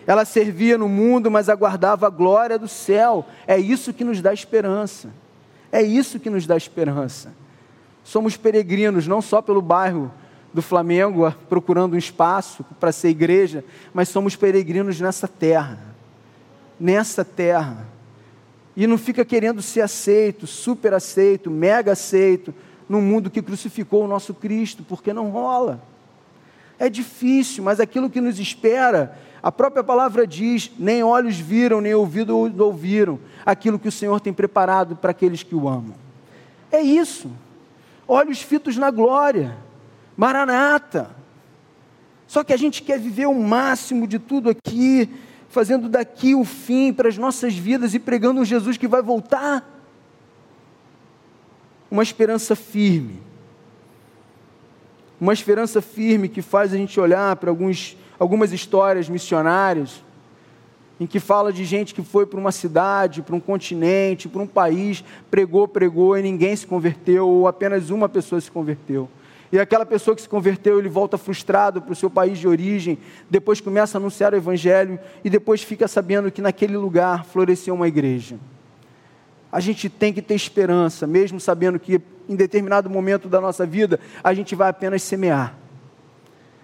Ela 0.07 0.27
servia 0.27 0.77
no 0.77 0.91
mundo, 0.91 1.31
mas 1.31 1.49
aguardava 1.49 2.07
a 2.07 2.11
glória 2.11 2.59
do 2.59 2.69
céu. 2.69 3.25
É 3.47 3.59
isso 3.59 3.95
que 3.95 4.05
nos 4.05 4.21
dá 4.21 4.35
esperança. 4.35 5.09
É 5.73 5.81
isso 5.81 6.21
que 6.21 6.29
nos 6.29 6.47
dá 6.47 6.55
esperança. 6.59 7.33
Somos 8.05 8.37
peregrinos 8.37 9.07
não 9.07 9.23
só 9.23 9.41
pelo 9.41 9.63
bairro 9.63 10.13
do 10.57 10.63
Flamengo 10.63 11.31
procurando 11.51 11.93
um 11.93 11.99
espaço 11.99 12.65
para 12.81 12.91
ser 12.91 13.11
igreja, 13.11 13.63
mas 13.93 14.09
somos 14.09 14.35
peregrinos 14.35 14.99
nessa 14.99 15.29
terra. 15.29 15.79
Nessa 16.81 17.23
terra. 17.23 17.87
E 18.75 18.87
não 18.87 18.97
fica 18.97 19.23
querendo 19.23 19.61
ser 19.61 19.83
aceito, 19.83 20.47
super 20.47 20.95
aceito, 20.95 21.51
mega 21.51 21.93
aceito, 21.93 22.55
num 22.89 23.03
mundo 23.03 23.29
que 23.29 23.43
crucificou 23.43 24.05
o 24.05 24.09
nosso 24.09 24.33
Cristo, 24.33 24.83
porque 24.83 25.13
não 25.13 25.29
rola. 25.29 25.83
É 26.79 26.89
difícil, 26.89 27.63
mas 27.63 27.79
aquilo 27.79 28.09
que 28.09 28.21
nos 28.21 28.41
espera, 28.41 29.19
a 29.43 29.53
própria 29.53 29.85
palavra 29.85 30.27
diz: 30.27 30.73
nem 30.79 31.03
olhos 31.03 31.39
viram, 31.39 31.83
nem 31.83 31.93
ouvido 31.93 32.35
ouviram 32.35 33.21
aquilo 33.45 33.79
que 33.79 33.89
o 33.89 33.93
Senhor 33.93 34.21
tem 34.21 34.33
preparado 34.33 34.97
para 34.97 35.11
aqueles 35.11 35.43
que 35.43 35.55
o 35.55 35.69
amam. 35.69 35.95
É 36.73 36.81
isso. 36.81 37.31
Olhos 38.09 38.41
fitos 38.41 38.79
na 38.79 38.91
glória. 38.91 39.66
Maranata. 40.17 41.11
Só 42.27 42.43
que 42.43 42.53
a 42.53 42.57
gente 42.57 42.83
quer 42.83 42.99
viver 42.99 43.27
o 43.27 43.35
máximo 43.35 44.07
de 44.07 44.19
tudo 44.19 44.51
aqui, 44.51 45.09
fazendo 45.49 45.89
daqui 45.89 46.35
o 46.35 46.45
fim 46.45 46.93
para 46.93 47.09
as 47.09 47.17
nossas 47.17 47.55
vidas 47.55 47.95
e 47.95 47.99
pregando 47.99 48.41
um 48.41 48.45
Jesus 48.45 48.77
que 48.77 48.89
vai 48.89 49.03
voltar. 49.03 49.65
Uma 51.91 52.03
esperança 52.03 52.57
firme. 52.57 53.21
Uma 55.21 55.33
esperança 55.33 55.81
firme 55.81 56.29
que 56.29 56.43
faz 56.43 56.73
a 56.73 56.77
gente 56.77 56.99
olhar 56.99 57.37
para 57.37 57.49
alguns, 57.49 57.97
algumas 58.19 58.53
histórias 58.53 59.09
missionárias, 59.09 60.03
em 60.99 61.07
que 61.07 61.21
fala 61.21 61.53
de 61.53 61.65
gente 61.65 61.95
que 61.95 62.03
foi 62.03 62.27
para 62.27 62.41
uma 62.41 62.53
cidade, 62.53 63.23
para 63.23 63.37
um 63.37 63.41
continente, 63.41 64.29
para 64.29 64.43
um 64.43 64.47
país, 64.47 65.05
pregou, 65.31 65.69
pregou 65.69 66.19
e 66.19 66.23
ninguém 66.23 66.57
se 66.57 66.67
converteu, 66.67 67.29
ou 67.29 67.47
apenas 67.47 67.91
uma 67.91 68.09
pessoa 68.09 68.41
se 68.41 68.51
converteu. 68.51 69.09
E 69.53 69.59
aquela 69.59 69.87
pessoa 69.87 70.15
que 70.15 70.23
se 70.23 70.29
converteu, 70.29 70.79
ele 70.79 70.89
volta 70.89 71.17
frustrado 71.17 71.81
para 71.81 71.93
o 71.93 71.97
seu 71.97 72.11
país 72.11 72.39
de 72.39 72.49
origem, 72.49 72.99
depois 73.31 73.61
começa 73.61 73.97
a 73.97 74.01
anunciar 74.01 74.33
o 74.33 74.37
Evangelho 74.37 74.99
e 75.25 75.31
depois 75.31 75.63
fica 75.63 75.87
sabendo 75.87 76.31
que 76.31 76.43
naquele 76.43 76.77
lugar 76.77 77.25
floresceu 77.25 77.75
uma 77.75 77.87
igreja. 77.87 78.37
A 79.51 79.61
gente 79.61 79.89
tem 79.89 80.13
que 80.13 80.21
ter 80.21 80.35
esperança, 80.35 81.07
mesmo 81.07 81.39
sabendo 81.39 81.79
que 81.79 82.01
em 82.29 82.35
determinado 82.35 82.91
momento 82.91 83.29
da 83.29 83.41
nossa 83.41 83.65
vida 83.65 84.01
a 84.23 84.35
gente 84.35 84.55
vai 84.55 84.69
apenas 84.69 85.03
semear. 85.03 85.57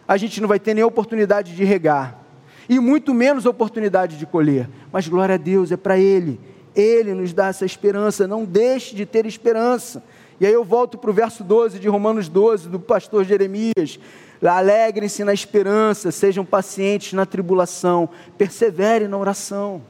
A 0.07 0.17
gente 0.17 0.41
não 0.41 0.49
vai 0.49 0.59
ter 0.59 0.75
nem 0.75 0.83
oportunidade 0.83 1.55
de 1.55 1.65
regar, 1.65 2.23
e 2.69 2.79
muito 2.79 3.15
menos 3.15 3.47
oportunidade 3.47 4.17
de 4.19 4.27
colher. 4.27 4.69
Mas 4.91 5.09
glória 5.09 5.35
a 5.35 5.39
Deus, 5.39 5.73
é 5.73 5.77
para 5.77 5.99
Ele. 5.99 6.41
Ele 6.75 7.13
nos 7.15 7.33
dá 7.33 7.49
essa 7.49 7.65
esperança. 7.65 8.27
Não 8.27 8.45
deixe 8.45 8.95
de 8.95 9.05
ter 9.05 9.27
esperança. 9.27 10.03
E 10.41 10.47
aí 10.47 10.53
eu 10.53 10.65
volto 10.65 10.99
para 10.99 11.11
o 11.11 11.13
verso 11.13 11.45
12 11.45 11.79
de 11.79 11.89
Romanos 11.89 12.29
12, 12.29 12.69
do 12.69 12.81
pastor 12.81 13.25
Jeremias. 13.25 13.99
Alegrem-se 14.43 15.23
na 15.23 15.33
esperança, 15.33 16.11
sejam 16.11 16.45
pacientes 16.45 17.13
na 17.13 17.25
tribulação, 17.25 18.09
perseverem 18.37 19.07
na 19.07 19.17
oração. 19.17 19.83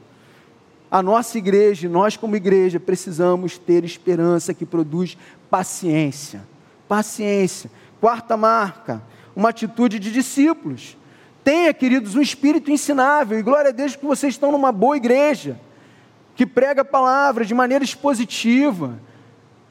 A 0.91 1.01
nossa 1.01 1.39
igreja, 1.39 1.89
nós 1.89 2.15
como 2.15 2.35
igreja, 2.35 2.79
precisamos 2.79 3.57
ter 3.57 3.83
esperança 3.83 4.53
que 4.53 4.65
produz 4.65 5.17
paciência. 5.49 6.43
Paciência. 6.87 7.71
Quarta 7.99 8.37
marca, 8.37 9.01
uma 9.35 9.49
atitude 9.49 9.97
de 9.97 10.11
discípulos. 10.11 10.95
Tenha, 11.43 11.73
queridos, 11.73 12.15
um 12.15 12.21
espírito 12.21 12.69
ensinável, 12.69 13.39
e 13.39 13.41
glória 13.41 13.69
a 13.69 13.73
Deus 13.73 13.95
que 13.95 14.05
vocês 14.05 14.35
estão 14.35 14.51
numa 14.51 14.71
boa 14.71 14.95
igreja, 14.95 15.59
que 16.35 16.45
prega 16.45 16.83
a 16.83 16.85
palavra 16.85 17.43
de 17.43 17.53
maneira 17.53 17.83
expositiva 17.83 18.99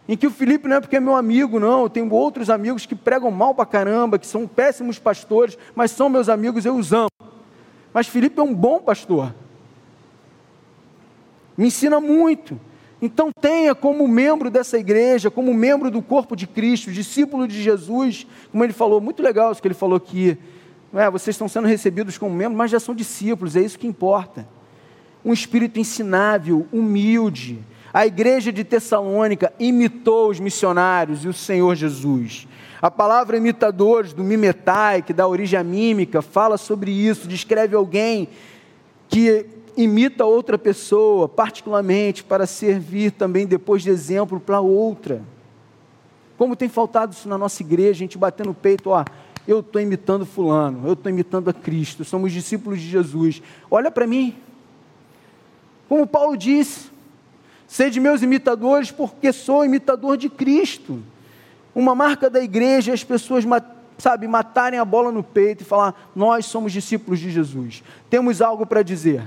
em 0.09 0.16
que 0.16 0.26
o 0.26 0.30
Felipe 0.30 0.68
não 0.68 0.76
é 0.76 0.80
porque 0.80 0.96
é 0.96 1.00
meu 1.00 1.14
amigo, 1.14 1.61
não. 1.61 1.82
Eu 1.82 1.90
tenho 1.90 2.12
outros 2.12 2.50
amigos 2.50 2.86
que 2.86 2.94
pregam 2.94 3.30
mal 3.30 3.55
pra 3.55 3.64
caramba, 3.64 4.18
que 4.18 4.26
são 4.26 4.46
péssimos 4.46 4.98
pastores, 4.98 5.57
mas 5.74 5.90
são 5.90 6.09
meus 6.09 6.28
amigos, 6.28 6.64
eu 6.64 6.76
os 6.76 6.92
amo. 6.92 7.11
Mas 7.92 8.09
Felipe 8.09 8.40
é 8.40 8.42
um 8.42 8.55
bom 8.55 8.80
pastor. 8.80 9.34
Me 11.57 11.66
ensina 11.66 12.00
muito. 12.00 12.59
Então 13.00 13.30
tenha 13.40 13.74
como 13.74 14.07
membro 14.07 14.48
dessa 14.48 14.78
igreja, 14.78 15.30
como 15.30 15.53
membro 15.53 15.90
do 15.90 16.00
corpo 16.00 16.36
de 16.36 16.46
Cristo, 16.46 16.92
discípulo 16.92 17.48
de 17.48 17.61
Jesus, 17.61 18.26
como 18.50 18.62
ele 18.62 18.72
falou, 18.72 19.00
muito 19.00 19.22
legal 19.22 19.50
isso 19.50 19.61
que 19.61 19.66
ele 19.66 19.74
falou 19.74 19.96
aqui. 19.96 20.38
É, 20.94 21.11
vocês 21.11 21.34
estão 21.34 21.48
sendo 21.48 21.66
recebidos 21.66 22.16
como 22.16 22.34
membros, 22.34 22.57
mas 22.57 22.70
já 22.70 22.78
são 22.78 22.94
discípulos, 22.94 23.57
é 23.57 23.61
isso 23.61 23.78
que 23.78 23.86
importa. 23.86 24.46
Um 25.24 25.32
espírito 25.32 25.80
ensinável, 25.80 26.66
humilde, 26.72 27.59
a 27.93 28.07
igreja 28.07 28.53
de 28.53 28.64
Tessalônica 28.64 29.53
imitou 29.59 30.30
os 30.30 30.40
missionários 30.40 31.24
e 31.24 31.28
o 31.28 31.32
Senhor 31.32 31.74
Jesus. 31.74 32.49
A 32.80 32.90
palavra 32.90 33.36
imitadores, 33.36 34.12
do 34.12 34.24
mimetai, 34.24 35.03
que 35.03 35.12
dá 35.12 35.26
origem 35.26 35.59
à 35.59 35.62
mímica, 35.62 36.22
fala 36.22 36.57
sobre 36.57 36.90
isso, 36.90 37.28
descreve 37.28 37.76
alguém 37.76 38.28
que 39.09 39.47
imita 39.76 40.24
outra 40.24 40.59
pessoa, 40.59 41.28
particularmente 41.28 42.24
para 42.24 42.47
servir 42.47 43.12
também 43.12 43.47
depois 43.47 43.82
de 43.82 43.90
exemplo 43.90 44.40
para 44.40 44.61
outra. 44.61 45.22
Como 46.36 46.57
tem 46.57 46.68
faltado 46.68 47.12
isso 47.12 47.28
na 47.28 47.38
nossa 47.38 47.62
igreja, 47.62 47.90
a 47.90 47.95
gente 47.95 48.18
batendo 48.18 48.49
no 48.49 48.55
peito, 48.55 48.90
ó, 48.90 49.05
eu 49.47 49.61
estou 49.61 49.80
imitando 49.80 50.24
fulano, 50.24 50.86
eu 50.86 50.95
estou 50.95 51.11
imitando 51.11 51.51
a 51.51 51.53
Cristo, 51.53 52.05
somos 52.05 52.32
discípulos 52.32 52.80
de 52.80 52.88
Jesus. 52.88 53.43
Olha 53.70 53.90
para 53.90 54.07
mim. 54.07 54.36
Como 55.88 56.07
Paulo 56.07 56.36
disse, 56.36 56.91
Sede 57.73 57.99
meus 58.01 58.20
imitadores, 58.20 58.91
porque 58.91 59.33
sou 59.33 59.64
imitador 59.64 60.18
de 60.18 60.29
Cristo. 60.29 61.03
Uma 61.75 61.95
marca 61.95 62.29
da 62.29 62.39
igreja 62.39 62.91
é 62.91 62.95
as 62.95 63.03
pessoas, 63.03 63.47
sabe, 63.97 64.29
matarem 64.29 64.79
a 64.79 64.85
bola 64.85 65.11
no 65.11 65.23
peito 65.23 65.62
e 65.62 65.64
falar: 65.64 66.11
Nós 66.14 66.45
somos 66.45 66.70
discípulos 66.70 67.18
de 67.18 67.31
Jesus. 67.31 67.83
Temos 68.11 68.43
algo 68.43 68.66
para 68.66 68.83
dizer. 68.83 69.23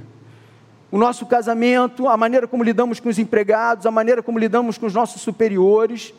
O 0.91 0.97
nosso 0.99 1.25
casamento, 1.25 2.07
a 2.07 2.15
maneira 2.15 2.47
como 2.47 2.63
lidamos 2.63 2.99
com 2.99 3.09
os 3.09 3.17
empregados, 3.17 3.87
a 3.87 3.89
maneira 3.89 4.21
como 4.21 4.37
lidamos 4.37 4.77
com 4.77 4.85
os 4.85 4.93
nossos 4.93 5.23
superiores, 5.23 6.13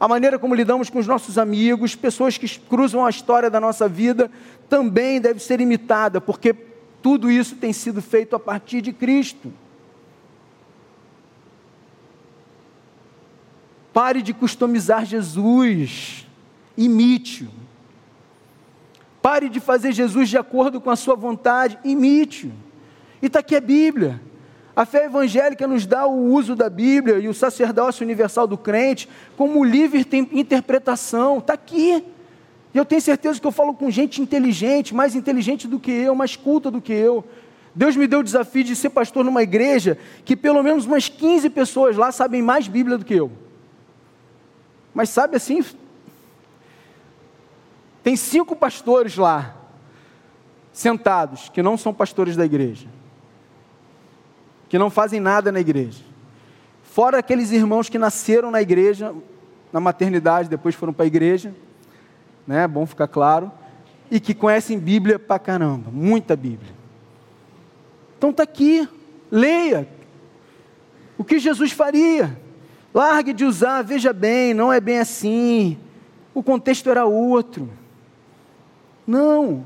a 0.00 0.08
maneira 0.08 0.38
como 0.38 0.54
lidamos 0.54 0.88
com 0.88 0.98
os 0.98 1.06
nossos 1.06 1.36
amigos, 1.36 1.94
pessoas 1.94 2.38
que 2.38 2.58
cruzam 2.58 3.04
a 3.04 3.10
história 3.10 3.50
da 3.50 3.60
nossa 3.60 3.86
vida, 3.86 4.30
também 4.66 5.20
deve 5.20 5.40
ser 5.40 5.60
imitada, 5.60 6.22
porque 6.22 6.56
tudo 7.02 7.30
isso 7.30 7.54
tem 7.54 7.74
sido 7.74 8.00
feito 8.00 8.34
a 8.34 8.40
partir 8.40 8.80
de 8.80 8.94
Cristo. 8.94 9.52
Pare 13.96 14.20
de 14.20 14.34
customizar 14.34 15.06
Jesus, 15.06 16.26
imite-o. 16.76 17.48
Pare 19.22 19.48
de 19.48 19.58
fazer 19.58 19.90
Jesus 19.90 20.28
de 20.28 20.36
acordo 20.36 20.82
com 20.82 20.90
a 20.90 20.96
sua 20.96 21.16
vontade, 21.16 21.78
imite-o. 21.82 22.52
E 23.22 23.26
está 23.26 23.38
aqui 23.38 23.56
a 23.56 23.60
Bíblia. 23.60 24.20
A 24.76 24.84
fé 24.84 25.06
evangélica 25.06 25.66
nos 25.66 25.86
dá 25.86 26.04
o 26.06 26.26
uso 26.30 26.54
da 26.54 26.68
Bíblia 26.68 27.18
e 27.20 27.26
o 27.26 27.32
sacerdócio 27.32 28.04
universal 28.04 28.46
do 28.46 28.58
crente 28.58 29.08
como 29.34 29.64
livre 29.64 30.06
interpretação. 30.30 31.38
Está 31.38 31.54
aqui. 31.54 32.04
E 32.74 32.76
eu 32.76 32.84
tenho 32.84 33.00
certeza 33.00 33.40
que 33.40 33.46
eu 33.46 33.50
falo 33.50 33.72
com 33.72 33.90
gente 33.90 34.20
inteligente, 34.20 34.94
mais 34.94 35.14
inteligente 35.14 35.66
do 35.66 35.80
que 35.80 35.90
eu, 35.90 36.14
mais 36.14 36.36
culta 36.36 36.70
do 36.70 36.82
que 36.82 36.92
eu. 36.92 37.24
Deus 37.74 37.96
me 37.96 38.06
deu 38.06 38.20
o 38.20 38.22
desafio 38.22 38.62
de 38.62 38.76
ser 38.76 38.90
pastor 38.90 39.24
numa 39.24 39.42
igreja 39.42 39.96
que 40.22 40.36
pelo 40.36 40.62
menos 40.62 40.84
umas 40.84 41.08
15 41.08 41.48
pessoas 41.48 41.96
lá 41.96 42.12
sabem 42.12 42.42
mais 42.42 42.68
Bíblia 42.68 42.98
do 42.98 43.04
que 43.06 43.14
eu. 43.14 43.45
Mas 44.96 45.10
sabe 45.10 45.36
assim, 45.36 45.62
tem 48.02 48.16
cinco 48.16 48.56
pastores 48.56 49.18
lá, 49.18 49.54
sentados, 50.72 51.50
que 51.50 51.62
não 51.62 51.76
são 51.76 51.92
pastores 51.92 52.34
da 52.34 52.46
igreja, 52.46 52.88
que 54.70 54.78
não 54.78 54.88
fazem 54.88 55.20
nada 55.20 55.52
na 55.52 55.60
igreja. 55.60 56.02
Fora 56.82 57.18
aqueles 57.18 57.50
irmãos 57.52 57.90
que 57.90 57.98
nasceram 57.98 58.50
na 58.50 58.62
igreja, 58.62 59.14
na 59.70 59.80
maternidade, 59.80 60.48
depois 60.48 60.74
foram 60.74 60.94
para 60.94 61.04
a 61.04 61.06
igreja, 61.06 61.54
né? 62.46 62.66
Bom 62.66 62.86
ficar 62.86 63.06
claro, 63.06 63.52
e 64.10 64.18
que 64.18 64.32
conhecem 64.32 64.78
Bíblia 64.78 65.18
pra 65.18 65.38
caramba, 65.38 65.90
muita 65.92 66.34
Bíblia. 66.34 66.72
Então 68.16 68.30
está 68.30 68.44
aqui, 68.44 68.88
leia 69.30 69.86
o 71.18 71.22
que 71.22 71.38
Jesus 71.38 71.70
faria. 71.70 72.45
Largue 72.96 73.34
de 73.34 73.44
usar, 73.44 73.82
veja 73.82 74.10
bem, 74.10 74.54
não 74.54 74.72
é 74.72 74.80
bem 74.80 74.98
assim. 74.98 75.76
O 76.32 76.42
contexto 76.42 76.88
era 76.88 77.04
outro. 77.04 77.68
Não. 79.06 79.64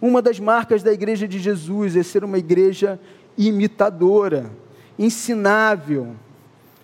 Uma 0.00 0.20
das 0.20 0.40
marcas 0.40 0.82
da 0.82 0.92
igreja 0.92 1.28
de 1.28 1.38
Jesus 1.38 1.94
é 1.94 2.02
ser 2.02 2.24
uma 2.24 2.38
igreja 2.38 2.98
imitadora, 3.38 4.50
ensinável. 4.98 6.16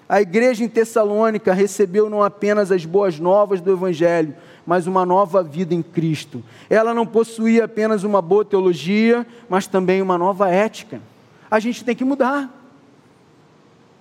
A 0.09 0.22
igreja 0.22 0.62
em 0.62 0.68
Tessalônica 0.68 1.53
recebeu 1.53 2.09
não 2.09 2.22
apenas 2.22 2.70
as 2.70 2.84
boas 2.84 3.18
novas 3.18 3.61
do 3.61 3.72
Evangelho, 3.72 4.36
mas 4.64 4.86
uma 4.86 5.05
nova 5.05 5.42
vida 5.42 5.74
em 5.74 5.82
Cristo. 5.82 6.44
Ela 6.70 6.94
não 6.94 7.05
possuía 7.05 7.64
apenas 7.64 8.05
uma 8.05 8.22
boa 8.22 8.44
teologia, 8.44 9.26
mas 9.49 9.66
também 9.66 10.01
uma 10.01 10.16
nova 10.16 10.49
ética. 10.49 11.01
A 11.51 11.59
gente 11.59 11.84
tem 11.84 11.96
que 11.96 12.05
mudar. 12.05 12.57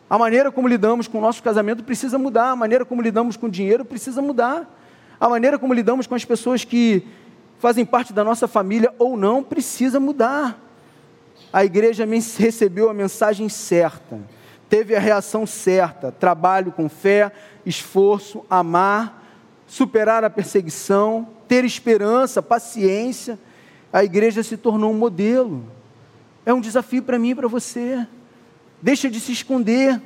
A 0.10 0.18
maneira 0.18 0.51
como 0.51 0.68
lidamos 0.68 1.08
com 1.08 1.18
o 1.18 1.22
nosso 1.22 1.43
casamento 1.43 1.84
precisa 1.84 2.18
mudar, 2.18 2.51
a 2.51 2.55
maneira 2.55 2.86
como 2.86 3.01
lidamos 3.01 3.36
com 3.36 3.47
o 3.47 3.49
dinheiro 3.49 3.84
precisa 3.84 4.22
mudar, 4.22 4.66
a 5.20 5.28
maneira 5.28 5.60
como 5.60 5.74
lidamos 5.74 6.08
com 6.08 6.16
as 6.16 6.24
pessoas 6.24 6.64
que 6.64 7.05
fazem 7.60 7.86
parte 7.86 8.14
da 8.14 8.24
nossa 8.24 8.47
família 8.47 8.93
ou 8.97 9.18
não 9.18 9.43
precisa 9.43 9.99
mudar. 9.99 10.58
A 11.51 11.66
igreja 11.66 12.05
recebeu 12.38 12.89
a 12.89 12.93
mensagem 12.93 13.49
certa, 13.49 14.18
teve 14.70 14.95
a 14.95 14.99
reação 14.99 15.45
certa: 15.45 16.10
trabalho 16.10 16.72
com 16.72 16.88
fé, 16.88 17.30
esforço, 17.66 18.45
amar, 18.49 19.26
superar 19.68 20.24
a 20.24 20.30
perseguição, 20.30 21.28
ter 21.49 21.66
esperança, 21.66 22.41
paciência. 22.41 23.38
A 23.91 24.05
igreja 24.05 24.41
se 24.41 24.55
tornou 24.55 24.91
um 24.91 24.97
modelo. 24.97 25.66
É 26.45 26.53
um 26.53 26.62
desafio 26.62 27.03
para 27.03 27.20
mim 27.20 27.32
e 27.32 27.36
para 27.36 27.47
você. 27.47 28.08
Deixa 28.82 29.10
de 29.10 29.20
se 29.20 29.32
esconder. 29.32 30.02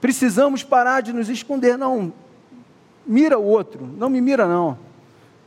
Precisamos 0.00 0.62
parar 0.62 1.00
de 1.00 1.12
nos 1.12 1.28
esconder. 1.28 1.76
Não, 1.76 2.12
mira 3.06 3.38
o 3.38 3.44
outro. 3.44 3.86
Não 3.86 4.08
me 4.08 4.20
mira, 4.20 4.46
não. 4.46 4.78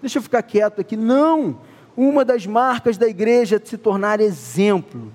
Deixa 0.02 0.18
eu 0.18 0.22
ficar 0.22 0.42
quieto 0.42 0.80
aqui. 0.82 0.96
Não. 0.96 1.60
Uma 1.96 2.24
das 2.24 2.46
marcas 2.46 2.98
da 2.98 3.08
igreja 3.08 3.58
é 3.58 3.60
se 3.60 3.78
tornar 3.78 4.20
exemplo. 4.20 5.12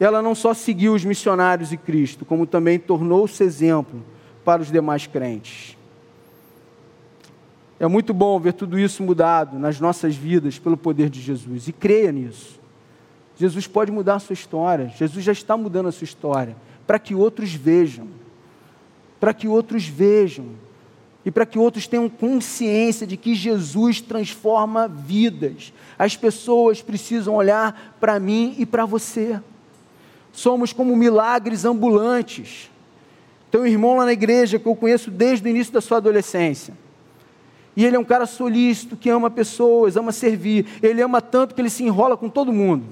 Ela 0.00 0.20
não 0.20 0.34
só 0.34 0.52
seguiu 0.52 0.94
os 0.94 1.04
missionários 1.04 1.72
e 1.72 1.76
Cristo, 1.76 2.24
como 2.24 2.46
também 2.46 2.78
tornou-se 2.78 3.42
exemplo 3.42 4.02
para 4.44 4.60
os 4.60 4.70
demais 4.70 5.06
crentes. 5.06 5.76
É 7.78 7.86
muito 7.86 8.14
bom 8.14 8.38
ver 8.38 8.52
tudo 8.54 8.78
isso 8.78 9.02
mudado 9.02 9.58
nas 9.58 9.80
nossas 9.80 10.14
vidas 10.14 10.58
pelo 10.58 10.76
poder 10.76 11.10
de 11.10 11.20
Jesus. 11.20 11.68
E 11.68 11.72
creia 11.72 12.10
nisso. 12.12 12.63
Jesus 13.36 13.66
pode 13.66 13.90
mudar 13.90 14.16
a 14.16 14.18
sua 14.20 14.34
história, 14.34 14.92
Jesus 14.96 15.24
já 15.24 15.32
está 15.32 15.56
mudando 15.56 15.88
a 15.88 15.92
sua 15.92 16.04
história, 16.04 16.56
para 16.86 16.98
que 16.98 17.14
outros 17.14 17.52
vejam, 17.52 18.08
para 19.18 19.34
que 19.34 19.48
outros 19.48 19.86
vejam 19.86 20.46
e 21.24 21.30
para 21.30 21.46
que 21.46 21.58
outros 21.58 21.86
tenham 21.86 22.08
consciência 22.08 23.06
de 23.06 23.16
que 23.16 23.34
Jesus 23.34 24.00
transforma 24.00 24.86
vidas. 24.86 25.72
As 25.98 26.16
pessoas 26.16 26.82
precisam 26.82 27.34
olhar 27.34 27.96
para 27.98 28.20
mim 28.20 28.54
e 28.58 28.66
para 28.66 28.84
você. 28.84 29.40
Somos 30.32 30.72
como 30.72 30.94
milagres 30.94 31.64
ambulantes. 31.64 32.70
Tem 33.50 33.60
um 33.60 33.66
irmão 33.66 33.96
lá 33.96 34.04
na 34.04 34.12
igreja 34.12 34.58
que 34.58 34.66
eu 34.66 34.76
conheço 34.76 35.10
desde 35.10 35.46
o 35.46 35.48
início 35.48 35.72
da 35.72 35.80
sua 35.80 35.96
adolescência. 35.96 36.74
E 37.76 37.84
ele 37.84 37.96
é 37.96 37.98
um 37.98 38.04
cara 38.04 38.26
solícito, 38.26 38.96
que 38.96 39.08
ama 39.08 39.30
pessoas, 39.30 39.96
ama 39.96 40.12
servir. 40.12 40.66
Ele 40.82 41.00
ama 41.00 41.22
tanto 41.22 41.54
que 41.54 41.60
ele 41.60 41.70
se 41.70 41.82
enrola 41.82 42.16
com 42.16 42.28
todo 42.28 42.52
mundo. 42.52 42.84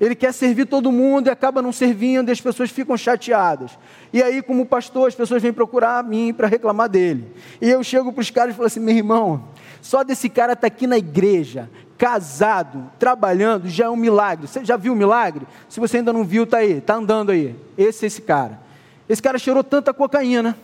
Ele 0.00 0.14
quer 0.14 0.32
servir 0.32 0.66
todo 0.66 0.90
mundo 0.90 1.28
e 1.28 1.30
acaba 1.30 1.62
não 1.62 1.72
servindo, 1.72 2.28
e 2.28 2.32
as 2.32 2.40
pessoas 2.40 2.70
ficam 2.70 2.96
chateadas. 2.96 3.78
E 4.12 4.22
aí, 4.22 4.42
como 4.42 4.66
pastor, 4.66 5.08
as 5.08 5.14
pessoas 5.14 5.40
vêm 5.40 5.52
procurar 5.52 6.02
mim 6.02 6.32
para 6.32 6.48
reclamar 6.48 6.88
dele. 6.88 7.32
E 7.60 7.70
eu 7.70 7.82
chego 7.84 8.12
para 8.12 8.20
os 8.20 8.30
caras 8.30 8.54
e 8.54 8.56
falo 8.56 8.66
assim: 8.66 8.80
meu 8.80 8.94
irmão, 8.94 9.48
só 9.80 10.02
desse 10.02 10.28
cara 10.28 10.54
estar 10.54 10.62
tá 10.62 10.66
aqui 10.66 10.86
na 10.86 10.98
igreja, 10.98 11.70
casado, 11.96 12.90
trabalhando, 12.98 13.68
já 13.68 13.84
é 13.84 13.90
um 13.90 13.96
milagre. 13.96 14.48
Você 14.48 14.64
já 14.64 14.76
viu 14.76 14.92
o 14.92 14.96
milagre? 14.96 15.46
Se 15.68 15.78
você 15.78 15.98
ainda 15.98 16.12
não 16.12 16.24
viu, 16.24 16.42
está 16.42 16.58
aí, 16.58 16.78
está 16.78 16.94
andando 16.96 17.30
aí. 17.30 17.54
Esse 17.78 18.04
é 18.04 18.08
esse 18.08 18.20
cara. 18.20 18.60
Esse 19.08 19.22
cara 19.22 19.38
cheirou 19.38 19.62
tanta 19.62 19.94
cocaína. 19.94 20.56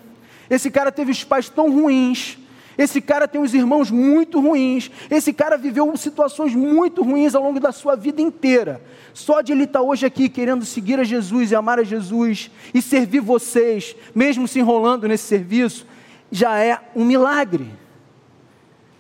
Esse 0.48 0.70
cara 0.70 0.90
teve 0.90 1.12
os 1.12 1.22
pais 1.22 1.48
tão 1.48 1.70
ruins. 1.70 2.36
Esse 2.80 2.98
cara 2.98 3.28
tem 3.28 3.38
uns 3.38 3.52
irmãos 3.52 3.90
muito 3.90 4.40
ruins. 4.40 4.90
Esse 5.10 5.34
cara 5.34 5.58
viveu 5.58 5.94
situações 5.98 6.54
muito 6.54 7.02
ruins 7.02 7.34
ao 7.34 7.42
longo 7.42 7.60
da 7.60 7.72
sua 7.72 7.94
vida 7.94 8.22
inteira. 8.22 8.80
Só 9.12 9.42
de 9.42 9.52
ele 9.52 9.64
estar 9.64 9.82
hoje 9.82 10.06
aqui 10.06 10.30
querendo 10.30 10.64
seguir 10.64 10.98
a 10.98 11.04
Jesus 11.04 11.50
e 11.50 11.54
amar 11.54 11.78
a 11.78 11.82
Jesus 11.82 12.50
e 12.72 12.80
servir 12.80 13.20
vocês, 13.20 13.94
mesmo 14.14 14.48
se 14.48 14.60
enrolando 14.60 15.06
nesse 15.06 15.24
serviço, 15.24 15.86
já 16.32 16.58
é 16.58 16.80
um 16.96 17.04
milagre. 17.04 17.70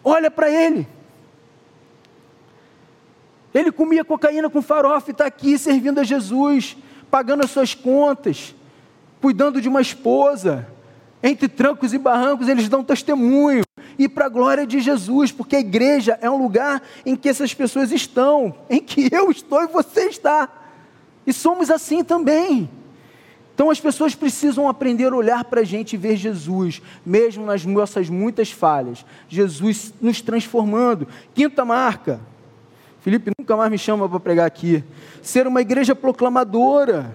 Olha 0.04 0.30
para 0.30 0.50
ele. 0.50 0.86
Ele 3.54 3.72
comia 3.72 4.04
cocaína 4.04 4.50
com 4.50 4.60
farofa 4.60 5.08
e 5.08 5.12
está 5.12 5.24
aqui 5.24 5.56
servindo 5.56 6.00
a 6.00 6.04
Jesus, 6.04 6.76
pagando 7.10 7.44
as 7.44 7.50
suas 7.50 7.74
contas, 7.74 8.54
cuidando 9.22 9.58
de 9.58 9.70
uma 9.70 9.80
esposa. 9.80 10.69
Entre 11.22 11.48
trancos 11.48 11.92
e 11.92 11.98
barrancos, 11.98 12.48
eles 12.48 12.68
dão 12.68 12.82
testemunho. 12.82 13.62
E 13.98 14.08
para 14.08 14.26
a 14.26 14.30
glória 14.30 14.66
de 14.66 14.80
Jesus, 14.80 15.30
porque 15.30 15.56
a 15.56 15.60
igreja 15.60 16.18
é 16.22 16.30
um 16.30 16.40
lugar 16.42 16.82
em 17.04 17.14
que 17.14 17.28
essas 17.28 17.52
pessoas 17.52 17.92
estão, 17.92 18.54
em 18.68 18.80
que 18.80 19.08
eu 19.12 19.30
estou 19.30 19.62
e 19.62 19.66
você 19.66 20.06
está. 20.06 20.48
E 21.26 21.32
somos 21.32 21.70
assim 21.70 22.02
também. 22.02 22.70
Então 23.54 23.68
as 23.68 23.78
pessoas 23.78 24.14
precisam 24.14 24.66
aprender 24.68 25.12
a 25.12 25.16
olhar 25.16 25.44
para 25.44 25.60
a 25.60 25.64
gente 25.64 25.92
e 25.92 25.98
ver 25.98 26.16
Jesus, 26.16 26.80
mesmo 27.04 27.44
nas 27.44 27.62
nossas 27.66 28.08
muitas 28.08 28.50
falhas. 28.50 29.04
Jesus 29.28 29.92
nos 30.00 30.22
transformando. 30.22 31.06
Quinta 31.34 31.62
marca. 31.62 32.20
Felipe 33.02 33.30
nunca 33.38 33.56
mais 33.56 33.70
me 33.70 33.76
chama 33.76 34.08
para 34.08 34.18
pregar 34.18 34.46
aqui. 34.46 34.82
Ser 35.20 35.46
uma 35.46 35.60
igreja 35.60 35.94
proclamadora. 35.94 37.14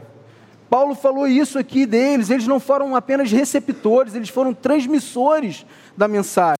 Paulo 0.75 0.93
falou 0.93 1.25
isso 1.25 1.57
aqui 1.57 1.85
deles. 1.85 2.29
Eles 2.29 2.45
não 2.45 2.59
foram 2.59 2.97
apenas 2.97 3.31
receptores, 3.31 4.13
eles 4.13 4.27
foram 4.27 4.53
transmissores 4.53 5.65
da 5.95 6.05
mensagem. 6.05 6.57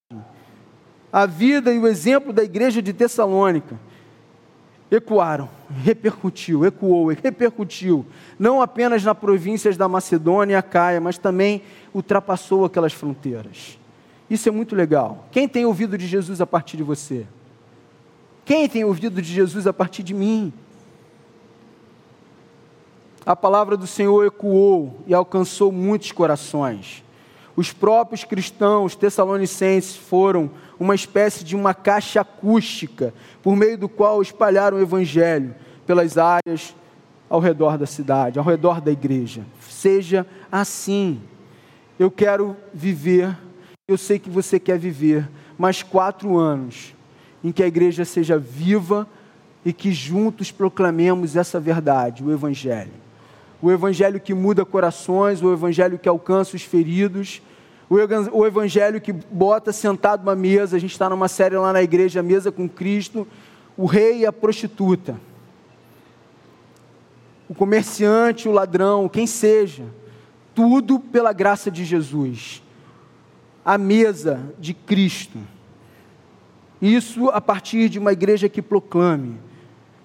A 1.11 1.25
vida 1.25 1.73
e 1.73 1.77
o 1.77 1.85
exemplo 1.85 2.31
da 2.31 2.41
igreja 2.41 2.81
de 2.81 2.93
Tessalônica 2.93 3.77
ecoaram, 4.89 5.49
repercutiu, 5.83 6.63
ecoou, 6.63 7.07
repercutiu, 7.07 8.05
não 8.39 8.61
apenas 8.61 9.03
nas 9.03 9.17
províncias 9.17 9.75
da 9.75 9.89
Macedônia 9.89 10.53
e 10.53 10.55
Acaia, 10.55 11.01
mas 11.01 11.17
também 11.17 11.61
ultrapassou 11.93 12.63
aquelas 12.63 12.93
fronteiras. 12.93 13.77
Isso 14.29 14.47
é 14.47 14.51
muito 14.53 14.77
legal. 14.77 15.27
Quem 15.29 15.45
tem 15.45 15.65
ouvido 15.65 15.97
de 15.97 16.07
Jesus 16.07 16.39
a 16.39 16.47
partir 16.47 16.77
de 16.77 16.83
você? 16.83 17.27
Quem 18.45 18.69
tem 18.69 18.85
ouvido 18.85 19.21
de 19.21 19.33
Jesus 19.33 19.67
a 19.67 19.73
partir 19.73 20.03
de 20.03 20.13
mim? 20.13 20.53
A 23.25 23.35
palavra 23.35 23.75
do 23.75 23.87
Senhor 23.87 24.23
ecoou 24.23 25.03
e 25.07 25.13
alcançou 25.13 25.71
muitos 25.71 26.11
corações. 26.11 27.03
Os 27.55 27.73
próprios 27.73 28.23
cristãos 28.23 28.95
tessalonicenses 28.95 29.95
foram 29.95 30.51
uma 30.79 30.93
espécie 30.93 31.43
de 31.43 31.55
uma 31.55 31.73
caixa 31.73 32.21
acústica, 32.21 33.15
por 33.41 33.55
meio 33.55 33.79
do 33.79 33.89
qual 33.89 34.21
espalharam 34.21 34.77
o 34.77 34.81
evangelho 34.81 35.55
pelas 35.87 36.19
áreas 36.19 36.75
ao 37.27 37.39
redor 37.39 37.79
da 37.79 37.87
cidade, 37.87 38.37
ao 38.37 38.45
redor 38.45 38.79
da 38.79 38.91
igreja. 38.91 39.43
Seja 39.59 40.27
assim. 40.51 41.19
Eu 41.97 42.11
quero 42.11 42.55
viver, 42.71 43.35
eu 43.87 43.97
sei 43.97 44.19
que 44.19 44.29
você 44.29 44.59
quer 44.59 44.77
viver, 44.77 45.27
mais 45.57 45.81
quatro 45.81 46.37
anos 46.37 46.93
em 47.43 47.51
que 47.51 47.63
a 47.63 47.67
igreja 47.67 48.05
seja 48.05 48.37
viva 48.37 49.07
e 49.63 49.73
que 49.73 49.91
juntos 49.91 50.51
proclamemos 50.51 51.35
essa 51.35 51.59
verdade, 51.59 52.23
o 52.23 52.31
Evangelho 52.31 53.04
o 53.61 53.71
evangelho 53.71 54.19
que 54.19 54.33
muda 54.33 54.65
corações, 54.65 55.41
o 55.41 55.51
evangelho 55.51 55.97
que 55.97 56.09
alcança 56.09 56.55
os 56.55 56.63
feridos, 56.63 57.41
o 57.89 58.45
evangelho 58.45 58.99
que 58.99 59.13
bota 59.13 59.71
sentado 59.71 60.23
uma 60.23 60.35
mesa. 60.35 60.75
A 60.75 60.79
gente 60.79 60.91
está 60.91 61.09
numa 61.09 61.27
série 61.27 61.55
lá 61.55 61.71
na 61.71 61.83
igreja, 61.83 62.23
Mesa 62.23 62.51
com 62.51 62.67
Cristo, 62.67 63.27
o 63.77 63.85
rei 63.85 64.19
e 64.19 64.25
a 64.25 64.33
prostituta, 64.33 65.19
o 67.47 67.53
comerciante, 67.53 68.47
o 68.47 68.51
ladrão, 68.51 69.07
quem 69.07 69.27
seja, 69.27 69.85
tudo 70.53 70.99
pela 70.99 71.33
graça 71.33 71.69
de 71.69 71.85
Jesus. 71.85 72.63
A 73.63 73.77
mesa 73.77 74.53
de 74.59 74.73
Cristo. 74.73 75.39
Isso 76.81 77.29
a 77.29 77.41
partir 77.41 77.89
de 77.89 77.97
uma 77.97 78.13
igreja 78.13 78.47
que 78.47 78.61
proclame 78.61 79.39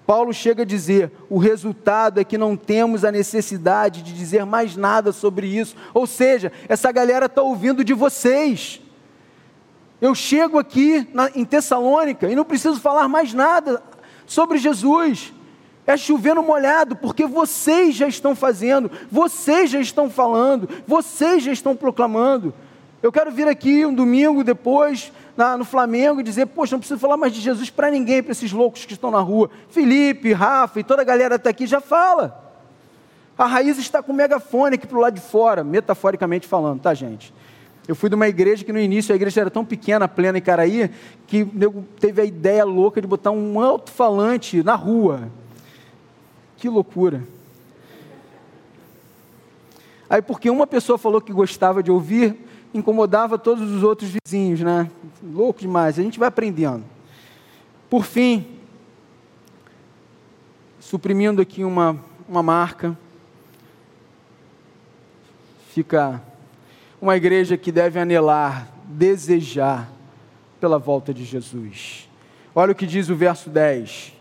Paulo 0.05 0.33
chega 0.33 0.63
a 0.63 0.65
dizer: 0.65 1.11
o 1.29 1.37
resultado 1.37 2.19
é 2.19 2.23
que 2.23 2.37
não 2.37 2.55
temos 2.55 3.05
a 3.05 3.11
necessidade 3.11 4.01
de 4.01 4.13
dizer 4.13 4.45
mais 4.45 4.75
nada 4.75 5.11
sobre 5.11 5.47
isso. 5.47 5.75
Ou 5.93 6.05
seja, 6.07 6.51
essa 6.67 6.91
galera 6.91 7.27
está 7.27 7.41
ouvindo 7.41 7.83
de 7.83 7.93
vocês. 7.93 8.81
Eu 10.01 10.15
chego 10.15 10.57
aqui 10.57 11.07
na, 11.13 11.29
em 11.35 11.45
Tessalônica 11.45 12.29
e 12.29 12.35
não 12.35 12.43
preciso 12.43 12.79
falar 12.79 13.07
mais 13.07 13.33
nada 13.33 13.83
sobre 14.25 14.57
Jesus. 14.57 15.33
É 15.85 15.97
chovendo 15.97 16.41
molhado, 16.41 16.95
porque 16.95 17.25
vocês 17.25 17.95
já 17.95 18.07
estão 18.07 18.35
fazendo, 18.35 18.89
vocês 19.11 19.69
já 19.69 19.79
estão 19.79 20.09
falando, 20.09 20.69
vocês 20.87 21.43
já 21.43 21.51
estão 21.51 21.75
proclamando. 21.75 22.53
Eu 23.01 23.11
quero 23.11 23.31
vir 23.31 23.47
aqui 23.47 23.85
um 23.85 23.93
domingo 23.93 24.43
depois 24.43 25.11
na, 25.41 25.57
no 25.57 25.65
Flamengo 25.65 26.19
e 26.19 26.23
dizer, 26.23 26.45
poxa, 26.45 26.75
não 26.75 26.79
preciso 26.79 26.99
falar 26.99 27.17
mais 27.17 27.33
de 27.33 27.41
Jesus 27.41 27.71
para 27.71 27.89
ninguém, 27.89 28.21
para 28.21 28.31
esses 28.31 28.51
loucos 28.51 28.85
que 28.85 28.93
estão 28.93 29.09
na 29.09 29.19
rua. 29.19 29.49
Felipe, 29.69 30.31
Rafa 30.33 30.79
e 30.79 30.83
toda 30.83 31.01
a 31.01 31.05
galera 31.05 31.35
está 31.35 31.49
aqui, 31.49 31.65
já 31.65 31.81
fala. 31.81 32.39
A 33.35 33.47
raiz 33.47 33.79
está 33.79 34.03
com 34.03 34.11
o 34.11 34.15
megafone 34.15 34.75
aqui 34.75 34.85
para 34.85 34.97
o 34.97 35.01
lado 35.01 35.15
de 35.15 35.21
fora, 35.21 35.63
metaforicamente 35.63 36.47
falando, 36.47 36.81
tá, 36.81 36.93
gente? 36.93 37.33
Eu 37.87 37.95
fui 37.95 38.07
de 38.07 38.15
uma 38.15 38.27
igreja 38.27 38.63
que 38.63 38.71
no 38.71 38.79
início 38.79 39.11
a 39.11 39.15
igreja 39.15 39.41
era 39.41 39.49
tão 39.49 39.65
pequena, 39.65 40.07
plena 40.07 40.37
em 40.37 40.41
Caraí, 40.41 40.91
que 41.25 41.43
teve 41.99 42.21
a 42.21 42.25
ideia 42.25 42.63
louca 42.63 43.01
de 43.01 43.07
botar 43.07 43.31
um 43.31 43.59
alto-falante 43.59 44.61
na 44.61 44.75
rua. 44.75 45.27
Que 46.57 46.69
loucura. 46.69 47.23
Aí, 50.07 50.21
porque 50.21 50.51
uma 50.51 50.67
pessoa 50.67 50.99
falou 50.99 51.19
que 51.19 51.33
gostava 51.33 51.81
de 51.81 51.89
ouvir, 51.89 52.37
incomodava 52.73 53.37
todos 53.37 53.69
os 53.69 53.83
outros 53.83 54.11
vizinhos, 54.23 54.61
né? 54.61 54.89
Louco 55.21 55.59
demais. 55.59 55.99
A 55.99 56.01
gente 56.01 56.19
vai 56.19 56.27
aprendendo. 56.27 56.83
Por 57.89 58.05
fim, 58.05 58.45
suprimindo 60.79 61.41
aqui 61.41 61.63
uma, 61.63 61.99
uma 62.27 62.41
marca, 62.41 62.97
fica 65.73 66.21
uma 67.01 67.15
igreja 67.17 67.57
que 67.57 67.71
deve 67.71 67.99
anelar, 67.99 68.69
desejar 68.85 69.91
pela 70.59 70.77
volta 70.79 71.13
de 71.13 71.25
Jesus. 71.25 72.09
Olha 72.55 72.71
o 72.71 72.75
que 72.75 72.85
diz 72.85 73.09
o 73.09 73.15
verso 73.15 73.49
10: 73.49 74.13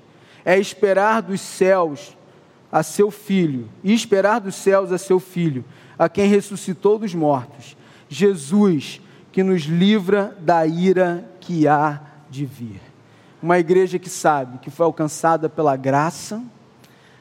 é 0.44 0.58
esperar 0.58 1.22
dos 1.22 1.40
céus 1.40 2.16
a 2.72 2.82
seu 2.82 3.10
filho, 3.10 3.68
e 3.82 3.92
esperar 3.92 4.40
dos 4.40 4.54
céus 4.54 4.92
a 4.92 4.98
seu 4.98 5.18
filho, 5.20 5.64
a 5.98 6.08
quem 6.08 6.28
ressuscitou 6.28 6.98
dos 6.98 7.14
mortos 7.14 7.76
Jesus 8.10 9.00
que 9.30 9.44
nos 9.44 9.62
livra 9.62 10.36
da 10.40 10.66
ira 10.66 11.24
que 11.40 11.68
há 11.68 12.00
de 12.28 12.44
vir. 12.44 12.80
Uma 13.40 13.58
igreja 13.58 13.98
que 13.98 14.10
sabe 14.10 14.58
que 14.58 14.68
foi 14.68 14.84
alcançada 14.84 15.48
pela 15.48 15.76
graça 15.76 16.42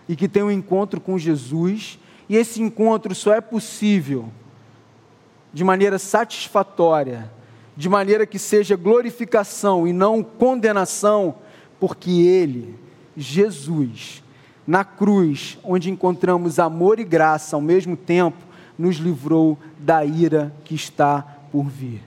e 0.07 0.15
que 0.15 0.27
tem 0.27 0.41
um 0.41 0.51
encontro 0.51 0.99
com 0.99 1.19
Jesus, 1.19 1.99
e 2.27 2.35
esse 2.35 2.59
encontro 2.61 3.13
só 3.13 3.33
é 3.35 3.39
possível 3.39 4.29
de 5.53 5.63
maneira 5.63 5.99
satisfatória, 5.99 7.31
de 7.77 7.87
maneira 7.87 8.25
que 8.25 8.39
seja 8.39 8.75
glorificação 8.75 9.87
e 9.87 9.93
não 9.93 10.23
condenação, 10.23 11.35
porque 11.79 12.09
Ele, 12.09 12.77
Jesus, 13.15 14.23
na 14.65 14.83
cruz, 14.83 15.59
onde 15.63 15.91
encontramos 15.91 16.57
amor 16.57 16.99
e 16.99 17.03
graça 17.03 17.55
ao 17.55 17.61
mesmo 17.61 17.95
tempo, 17.95 18.48
nos 18.79 18.95
livrou 18.95 19.59
da 19.77 20.05
ira 20.05 20.53
que 20.63 20.73
está 20.73 21.21
por 21.51 21.65
vir. 21.65 22.01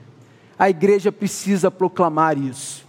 A 0.57 0.71
igreja 0.71 1.11
precisa 1.11 1.69
proclamar 1.69 2.35
isso. 2.35 2.83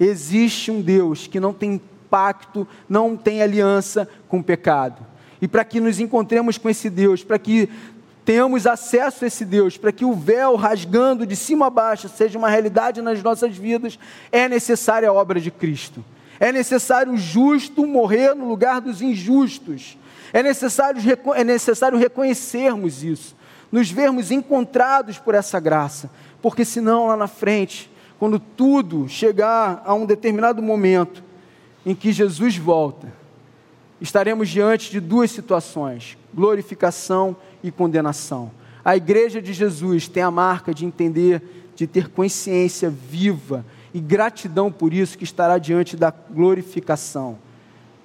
Existe 0.00 0.72
um 0.72 0.80
Deus 0.80 1.28
que 1.28 1.38
não 1.38 1.52
tem 1.52 1.80
pacto, 2.10 2.66
não 2.88 3.16
tem 3.16 3.40
aliança 3.40 4.08
com 4.28 4.40
o 4.40 4.44
pecado. 4.44 5.06
E 5.40 5.46
para 5.46 5.64
que 5.64 5.78
nos 5.78 6.00
encontremos 6.00 6.58
com 6.58 6.68
esse 6.68 6.90
Deus, 6.90 7.22
para 7.22 7.38
que 7.38 7.68
tenhamos 8.24 8.66
acesso 8.66 9.24
a 9.24 9.28
esse 9.28 9.44
Deus, 9.44 9.76
para 9.76 9.92
que 9.92 10.04
o 10.04 10.12
véu 10.12 10.56
rasgando 10.56 11.24
de 11.24 11.36
cima 11.36 11.68
a 11.68 11.70
baixo 11.70 12.08
seja 12.08 12.36
uma 12.36 12.48
realidade 12.48 13.00
nas 13.00 13.22
nossas 13.22 13.56
vidas, 13.56 13.96
é 14.32 14.48
necessária 14.48 15.08
a 15.08 15.12
obra 15.12 15.40
de 15.40 15.52
Cristo. 15.52 16.04
É 16.40 16.50
necessário 16.50 17.12
o 17.12 17.18
justo 17.18 17.86
morrer 17.86 18.34
no 18.34 18.48
lugar 18.48 18.80
dos 18.80 19.02
injustos. 19.02 19.98
É 20.32 20.42
necessário, 20.42 21.00
é 21.34 21.44
necessário 21.44 21.98
reconhecermos 21.98 23.04
isso, 23.04 23.36
nos 23.70 23.90
vermos 23.90 24.30
encontrados 24.30 25.18
por 25.18 25.34
essa 25.34 25.60
graça, 25.60 26.10
porque 26.40 26.64
senão 26.64 27.08
lá 27.08 27.16
na 27.16 27.26
frente, 27.26 27.90
quando 28.18 28.38
tudo 28.38 29.06
chegar 29.06 29.82
a 29.84 29.92
um 29.92 30.06
determinado 30.06 30.62
momento 30.62 31.22
em 31.84 31.94
que 31.94 32.10
Jesus 32.10 32.56
volta, 32.56 33.12
estaremos 34.00 34.48
diante 34.48 34.90
de 34.90 34.98
duas 34.98 35.30
situações: 35.30 36.16
glorificação 36.32 37.36
e 37.62 37.70
condenação. 37.70 38.50
A 38.82 38.96
igreja 38.96 39.42
de 39.42 39.52
Jesus 39.52 40.08
tem 40.08 40.22
a 40.22 40.30
marca 40.30 40.72
de 40.72 40.86
entender, 40.86 41.70
de 41.76 41.86
ter 41.86 42.08
consciência 42.08 42.88
viva 42.88 43.64
e 43.92 44.00
gratidão 44.00 44.70
por 44.70 44.92
isso 44.92 45.18
que 45.18 45.24
estará 45.24 45.58
diante 45.58 45.96
da 45.96 46.10
glorificação, 46.10 47.38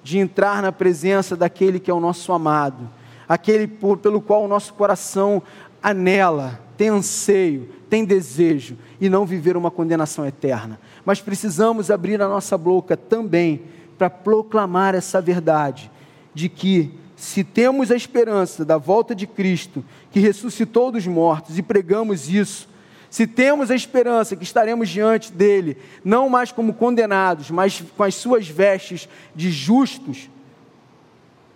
de 0.02 0.18
entrar 0.18 0.62
na 0.62 0.72
presença 0.72 1.36
daquele 1.36 1.80
que 1.80 1.90
é 1.90 1.94
o 1.94 2.00
nosso 2.00 2.32
amado, 2.32 2.88
aquele 3.28 3.66
por, 3.66 3.98
pelo 3.98 4.20
qual 4.20 4.44
o 4.44 4.48
nosso 4.48 4.74
coração 4.74 5.42
anela, 5.82 6.60
tem 6.76 6.88
anseio, 6.88 7.68
tem 7.88 8.04
desejo 8.04 8.76
e 9.00 9.08
não 9.08 9.24
viver 9.24 9.56
uma 9.56 9.70
condenação 9.70 10.26
eterna. 10.26 10.78
Mas 11.04 11.20
precisamos 11.20 11.90
abrir 11.90 12.20
a 12.20 12.28
nossa 12.28 12.58
boca 12.58 12.96
também 12.96 13.62
para 13.96 14.10
proclamar 14.10 14.94
essa 14.94 15.20
verdade 15.20 15.90
de 16.34 16.48
que 16.48 16.92
se 17.16 17.42
temos 17.42 17.90
a 17.90 17.96
esperança 17.96 18.64
da 18.64 18.76
volta 18.76 19.14
de 19.14 19.26
Cristo, 19.26 19.82
que 20.10 20.20
ressuscitou 20.20 20.92
dos 20.92 21.06
mortos, 21.06 21.58
e 21.58 21.62
pregamos 21.62 22.28
isso, 22.28 22.68
se 23.10 23.26
temos 23.26 23.70
a 23.70 23.74
esperança 23.74 24.36
que 24.36 24.44
estaremos 24.44 24.88
diante 24.88 25.32
dele, 25.32 25.76
não 26.04 26.28
mais 26.28 26.52
como 26.52 26.74
condenados, 26.74 27.50
mas 27.50 27.82
com 27.96 28.02
as 28.02 28.14
suas 28.14 28.48
vestes 28.48 29.08
de 29.34 29.50
justos, 29.50 30.28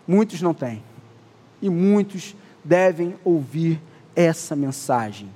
muitos 0.07 0.41
não 0.41 0.55
têm. 0.55 0.83
E 1.61 1.69
muitos 1.69 2.35
devem 2.65 3.17
ouvir 3.25 3.81
essa 4.15 4.57
mensagem. 4.57 5.29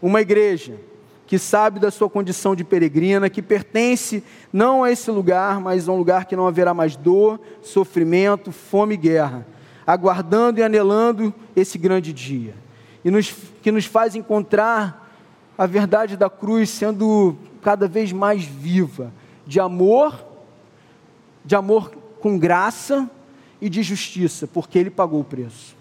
Uma 0.00 0.20
igreja 0.20 0.78
que 1.26 1.38
sabe 1.38 1.80
da 1.80 1.90
sua 1.90 2.08
condição 2.08 2.54
de 2.54 2.62
peregrina, 2.62 3.28
que 3.28 3.42
pertence 3.42 4.22
não 4.52 4.84
a 4.84 4.92
esse 4.92 5.10
lugar, 5.10 5.60
mas 5.60 5.88
a 5.88 5.92
um 5.92 5.96
lugar 5.96 6.24
que 6.24 6.36
não 6.36 6.46
haverá 6.46 6.72
mais 6.72 6.94
dor, 6.94 7.40
sofrimento, 7.62 8.52
fome 8.52 8.94
e 8.94 8.98
guerra, 8.98 9.46
aguardando 9.84 10.60
e 10.60 10.62
anelando 10.62 11.34
esse 11.56 11.78
grande 11.78 12.12
dia, 12.12 12.54
e 13.04 13.10
nos, 13.10 13.34
que 13.60 13.72
nos 13.72 13.86
faz 13.86 14.14
encontrar 14.14 15.05
a 15.56 15.66
verdade 15.66 16.16
da 16.16 16.28
cruz 16.28 16.70
sendo 16.70 17.36
cada 17.62 17.88
vez 17.88 18.12
mais 18.12 18.44
viva, 18.44 19.12
de 19.46 19.58
amor, 19.60 20.24
de 21.44 21.54
amor 21.54 21.90
com 22.20 22.38
graça 22.38 23.08
e 23.60 23.68
de 23.68 23.82
justiça, 23.82 24.46
porque 24.46 24.78
Ele 24.78 24.90
pagou 24.90 25.20
o 25.20 25.24
preço. 25.24 25.76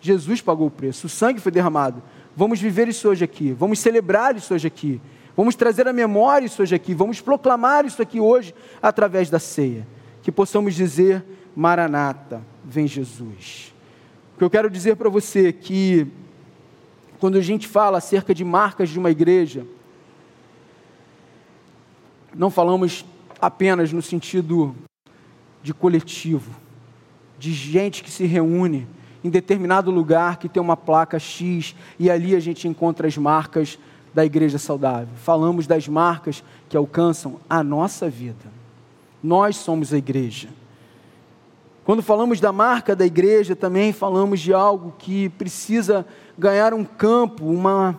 Jesus 0.00 0.40
pagou 0.40 0.68
o 0.68 0.70
preço, 0.70 1.06
o 1.06 1.10
sangue 1.10 1.40
foi 1.40 1.50
derramado 1.50 2.02
Vamos 2.36 2.60
viver 2.60 2.86
isso 2.86 3.08
hoje 3.08 3.24
aqui, 3.24 3.52
vamos 3.52 3.78
celebrar 3.78 4.36
isso 4.36 4.52
hoje 4.52 4.66
aqui, 4.66 5.00
vamos 5.34 5.54
trazer 5.56 5.88
a 5.88 5.92
memória 5.92 6.44
isso 6.44 6.60
hoje 6.60 6.74
aqui, 6.74 6.92
vamos 6.92 7.18
proclamar 7.18 7.86
isso 7.86 8.02
aqui 8.02 8.20
hoje 8.20 8.54
através 8.82 9.30
da 9.30 9.38
ceia. 9.38 9.88
Que 10.22 10.30
possamos 10.30 10.74
dizer: 10.74 11.24
Maranata, 11.56 12.42
vem 12.62 12.86
Jesus. 12.86 13.74
O 14.34 14.38
que 14.38 14.44
eu 14.44 14.50
quero 14.50 14.68
dizer 14.68 14.96
para 14.96 15.08
você 15.08 15.48
é 15.48 15.52
que, 15.52 16.06
quando 17.16 17.36
a 17.36 17.40
gente 17.40 17.66
fala 17.66 17.98
acerca 17.98 18.34
de 18.34 18.44
marcas 18.44 18.88
de 18.90 18.98
uma 18.98 19.10
igreja, 19.10 19.66
não 22.34 22.50
falamos 22.50 23.04
apenas 23.40 23.92
no 23.92 24.02
sentido 24.02 24.74
de 25.62 25.72
coletivo, 25.72 26.50
de 27.38 27.52
gente 27.52 28.02
que 28.02 28.10
se 28.10 28.24
reúne 28.24 28.86
em 29.24 29.30
determinado 29.30 29.90
lugar 29.90 30.36
que 30.36 30.48
tem 30.48 30.62
uma 30.62 30.76
placa 30.76 31.18
X 31.18 31.74
e 31.98 32.10
ali 32.10 32.36
a 32.36 32.40
gente 32.40 32.68
encontra 32.68 33.08
as 33.08 33.16
marcas 33.16 33.78
da 34.14 34.24
igreja 34.24 34.58
saudável. 34.58 35.14
Falamos 35.16 35.66
das 35.66 35.88
marcas 35.88 36.42
que 36.68 36.76
alcançam 36.76 37.40
a 37.50 37.62
nossa 37.62 38.08
vida. 38.08 38.46
Nós 39.22 39.56
somos 39.56 39.92
a 39.92 39.98
igreja. 39.98 40.48
Quando 41.84 42.02
falamos 42.02 42.40
da 42.40 42.50
marca 42.52 42.96
da 42.96 43.06
igreja, 43.06 43.54
também 43.54 43.92
falamos 43.92 44.40
de 44.40 44.52
algo 44.52 44.94
que 44.98 45.28
precisa 45.30 46.06
ganhar 46.38 46.74
um 46.74 46.84
campo, 46.84 47.44
uma, 47.44 47.98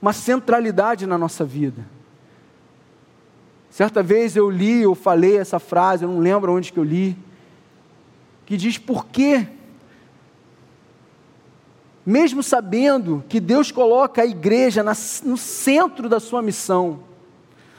uma 0.00 0.12
centralidade 0.12 1.06
na 1.06 1.16
nossa 1.16 1.44
vida. 1.44 1.84
Certa 3.70 4.02
vez 4.02 4.36
eu 4.36 4.50
li, 4.50 4.82
eu 4.82 4.94
falei 4.94 5.38
essa 5.38 5.58
frase, 5.58 6.04
eu 6.04 6.10
não 6.10 6.20
lembro 6.20 6.52
onde 6.52 6.72
que 6.72 6.78
eu 6.78 6.84
li, 6.84 7.16
que 8.44 8.56
diz 8.56 8.76
por 8.76 9.06
que 9.06 9.46
mesmo 12.04 12.42
sabendo 12.42 13.24
que 13.28 13.40
Deus 13.40 13.70
coloca 13.70 14.22
a 14.22 14.26
igreja 14.26 14.84
no 15.24 15.36
centro 15.36 16.08
da 16.08 16.18
sua 16.18 16.42
missão. 16.42 17.00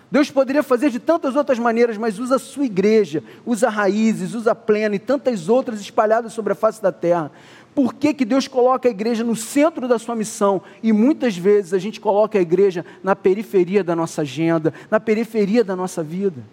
Deus 0.09 0.29
poderia 0.29 0.63
fazer 0.63 0.89
de 0.91 0.99
tantas 0.99 1.35
outras 1.35 1.57
maneiras, 1.57 1.97
mas 1.97 2.19
usa 2.19 2.35
a 2.35 2.39
sua 2.39 2.65
igreja, 2.65 3.23
usa 3.45 3.67
raízes, 3.67 4.33
usa 4.33 4.53
plena 4.53 4.95
e 4.95 4.99
tantas 4.99 5.49
outras 5.49 5.81
espalhadas 5.81 6.33
sobre 6.33 6.53
a 6.53 6.55
face 6.55 6.81
da 6.81 6.91
terra. 6.91 7.31
Por 7.73 7.93
que, 7.95 8.13
que 8.13 8.23
Deus 8.23 8.47
coloca 8.47 8.87
a 8.87 8.91
igreja 8.91 9.23
no 9.23 9.35
centro 9.35 9.87
da 9.87 9.97
sua 9.97 10.15
missão 10.15 10.61
e 10.81 10.93
muitas 10.93 11.35
vezes 11.35 11.73
a 11.73 11.79
gente 11.79 11.99
coloca 11.99 12.37
a 12.37 12.41
igreja 12.41 12.85
na 13.01 13.15
periferia 13.15 13.83
da 13.83 13.95
nossa 13.95 14.21
agenda, 14.21 14.73
na 14.91 14.99
periferia 14.99 15.63
da 15.63 15.75
nossa 15.75 16.03
vida? 16.03 16.43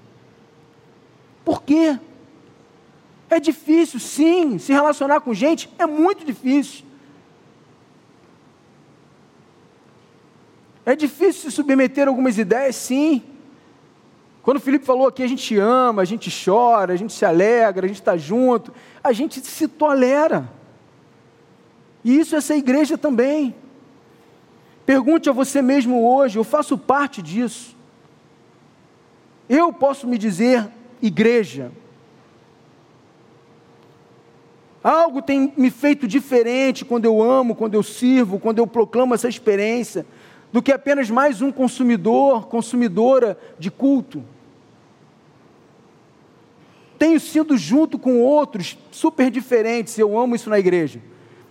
Por 1.45 1.63
quê? 1.63 1.99
É 3.29 3.39
difícil, 3.39 4.01
sim, 4.01 4.59
se 4.59 4.73
relacionar 4.73 5.21
com 5.21 5.35
gente 5.35 5.71
é 5.79 5.87
muito 5.87 6.25
difícil. 6.25 6.85
É 10.87 10.97
difícil 10.97 11.51
se 11.51 11.51
submeter 11.51 12.09
a 12.09 12.11
algumas 12.11 12.39
ideias, 12.39 12.77
sim. 12.77 13.23
Quando 14.43 14.57
o 14.57 14.61
Felipe 14.61 14.87
falou 14.87 15.07
aqui, 15.07 15.23
a 15.23 15.29
gente 15.29 15.57
ama, 15.59 16.01
a 16.01 16.05
gente 16.07 16.31
chora, 16.45 16.95
a 16.95 16.97
gente 16.97 17.13
se 17.13 17.27
alegra, 17.27 17.85
a 17.85 17.89
gente 17.89 18.01
está 18.01 18.17
junto, 18.17 18.73
a 19.05 19.13
gente 19.13 19.39
se 19.41 19.69
tolera. 19.69 20.60
E 22.05 22.19
isso 22.19 22.37
essa 22.37 22.55
igreja 22.55 22.97
também. 22.97 23.55
Pergunte 24.87 25.29
a 25.29 25.33
você 25.33 25.61
mesmo 25.63 26.07
hoje, 26.07 26.39
eu 26.39 26.45
faço 26.45 26.77
parte 26.77 27.23
disso. 27.23 27.77
Eu 29.49 29.73
posso 29.73 30.07
me 30.07 30.17
dizer 30.17 30.71
igreja. 31.03 31.73
Algo 34.83 35.21
tem 35.21 35.53
me 35.57 35.71
feito 35.71 36.09
diferente 36.09 36.85
quando 36.85 37.05
eu 37.05 37.23
amo, 37.23 37.55
quando 37.55 37.75
eu 37.75 37.83
sirvo, 37.83 38.39
quando 38.39 38.59
eu 38.59 38.67
proclamo 38.67 39.15
essa 39.15 39.29
experiência 39.29 40.07
do 40.53 40.63
que 40.63 40.73
apenas 40.73 41.11
mais 41.11 41.43
um 41.43 41.53
consumidor, 41.53 42.49
consumidora 42.49 43.39
de 43.59 43.71
culto. 43.71 44.25
Tenho 46.99 47.21
sido 47.21 47.57
junto 47.57 47.99
com 47.99 48.21
outros 48.21 48.77
super 48.91 49.31
diferentes, 49.31 49.99
eu 49.99 50.19
amo 50.19 50.35
isso 50.35 50.51
na 50.51 50.59
igreja. 50.59 51.01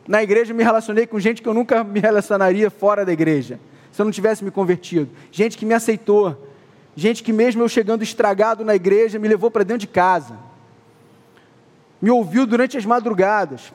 Na 0.09 0.23
igreja 0.23 0.55
me 0.55 0.63
relacionei 0.63 1.05
com 1.05 1.19
gente 1.19 1.39
que 1.39 1.47
eu 1.47 1.53
nunca 1.53 1.83
me 1.83 1.99
relacionaria 1.99 2.71
fora 2.71 3.05
da 3.05 3.13
igreja, 3.13 3.59
se 3.91 4.01
eu 4.01 4.05
não 4.05 4.11
tivesse 4.11 4.43
me 4.43 4.49
convertido. 4.49 5.07
Gente 5.31 5.55
que 5.55 5.67
me 5.67 5.73
aceitou, 5.75 6.49
gente 6.95 7.21
que 7.21 7.31
mesmo 7.31 7.61
eu 7.61 7.69
chegando 7.69 8.01
estragado 8.01 8.65
na 8.65 8.73
igreja 8.73 9.19
me 9.19 9.27
levou 9.27 9.51
para 9.51 9.63
dentro 9.63 9.81
de 9.81 9.87
casa. 9.87 10.35
Me 12.01 12.09
ouviu 12.09 12.47
durante 12.47 12.75
as 12.75 12.85
madrugadas, 12.85 13.71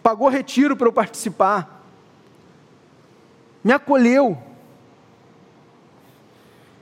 pagou 0.00 0.28
retiro 0.28 0.76
para 0.76 0.86
eu 0.86 0.92
participar, 0.92 1.84
me 3.64 3.72
acolheu. 3.72 4.38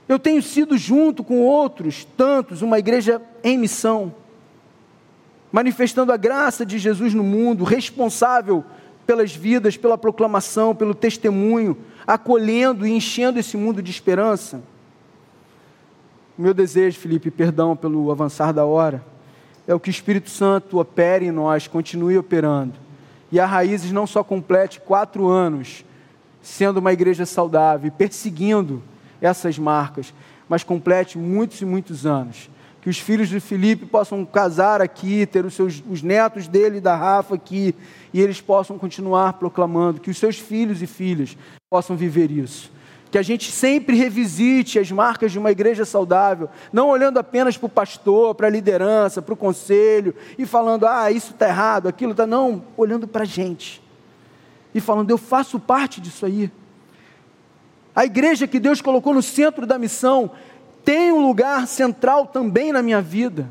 Eu 0.07 0.19
tenho 0.19 0.43
sido 0.43 0.77
junto 0.77 1.23
com 1.23 1.41
outros 1.41 2.05
tantos, 2.15 2.61
uma 2.61 2.77
igreja 2.77 3.19
em 3.43 3.57
missão, 3.57 4.13
manifestando 5.51 6.11
a 6.11 6.17
graça 6.17 6.63
de 6.63 6.77
Jesus 6.77 7.15
no 7.15 7.23
mundo, 7.23 7.63
responsável 7.63 8.63
pelas 9.05 9.35
vidas, 9.35 9.77
pela 9.77 9.97
proclamação, 9.97 10.75
pelo 10.75 10.93
testemunho, 10.93 11.77
acolhendo 12.05 12.85
e 12.85 12.91
enchendo 12.91 13.39
esse 13.39 13.57
mundo 13.57 13.81
de 13.81 13.91
esperança. 13.91 14.61
Meu 16.37 16.53
desejo, 16.53 16.99
Felipe, 16.99 17.29
perdão 17.29 17.75
pelo 17.75 18.11
avançar 18.11 18.51
da 18.51 18.65
hora, 18.65 19.03
é 19.67 19.73
o 19.73 19.79
que 19.79 19.89
o 19.89 19.91
Espírito 19.91 20.29
Santo 20.29 20.79
opere 20.79 21.27
em 21.27 21.31
nós, 21.31 21.67
continue 21.67 22.17
operando. 22.17 22.73
E 23.31 23.39
a 23.39 23.45
Raízes 23.45 23.91
não 23.91 24.05
só 24.05 24.23
complete 24.23 24.79
quatro 24.79 25.27
anos 25.27 25.85
sendo 26.41 26.77
uma 26.77 26.91
igreja 26.91 27.25
saudável, 27.25 27.91
perseguindo 27.91 28.83
essas 29.21 29.57
marcas, 29.57 30.13
mas 30.49 30.63
complete 30.63 31.17
muitos 31.17 31.61
e 31.61 31.65
muitos 31.65 32.05
anos. 32.05 32.49
Que 32.83 32.89
os 32.89 32.99
filhos 32.99 33.29
de 33.29 33.39
Felipe 33.39 33.85
possam 33.85 34.23
casar 34.23 34.81
aqui, 34.81 35.25
ter 35.25 35.45
os, 35.45 35.55
seus, 35.55 35.81
os 35.89 36.03
netos 36.03 36.47
dele 36.47 36.77
e 36.77 36.81
da 36.81 36.95
Rafa 36.95 37.33
aqui, 37.33 37.73
e 38.13 38.21
eles 38.21 38.39
possam 38.39 38.77
continuar 38.77 39.33
proclamando, 39.33 39.99
que 39.99 40.11
os 40.11 40.17
seus 40.17 40.37
filhos 40.37 40.81
e 40.81 40.85
filhas 40.85 41.35
possam 41.71 41.95
viver 41.95 42.29
isso 42.29 42.71
que 43.13 43.17
a 43.19 43.21
gente 43.21 43.51
sempre 43.51 43.95
revisite 43.95 44.79
as 44.79 44.89
marcas 44.89 45.31
de 45.31 45.37
uma 45.37 45.51
igreja 45.51 45.85
saudável, 45.85 46.49
não 46.71 46.89
olhando 46.89 47.19
apenas 47.19 47.55
para 47.55 47.67
o 47.67 47.69
pastor, 47.69 48.33
para 48.33 48.47
a 48.47 48.49
liderança, 48.49 49.21
para 49.21 49.35
o 49.35 49.37
conselho, 49.37 50.15
e 50.35 50.47
falando, 50.47 50.87
ah, 50.87 51.11
isso 51.11 51.29
está 51.29 51.47
errado, 51.47 51.87
aquilo 51.87 52.13
está. 52.13 52.25
Não, 52.25 52.63
olhando 52.75 53.07
para 53.07 53.21
a 53.21 53.25
gente. 53.25 53.83
E 54.73 54.81
falando, 54.81 55.11
eu 55.11 55.19
faço 55.19 55.59
parte 55.59 56.01
disso 56.01 56.25
aí. 56.25 56.51
A 57.95 58.03
igreja 58.03 58.47
que 58.47 58.59
Deus 58.59 58.81
colocou 58.81 59.13
no 59.13 59.21
centro 59.21 59.67
da 59.67 59.77
missão 59.77 60.31
tem 60.83 61.11
um 61.11 61.25
lugar 61.25 61.67
central 61.67 62.27
também 62.27 62.71
na 62.71 62.81
minha 62.81 63.01
vida. 63.01 63.49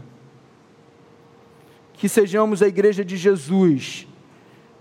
Que 1.95 2.09
sejamos 2.09 2.63
a 2.63 2.69
igreja 2.69 3.05
de 3.05 3.17
Jesus 3.17 4.07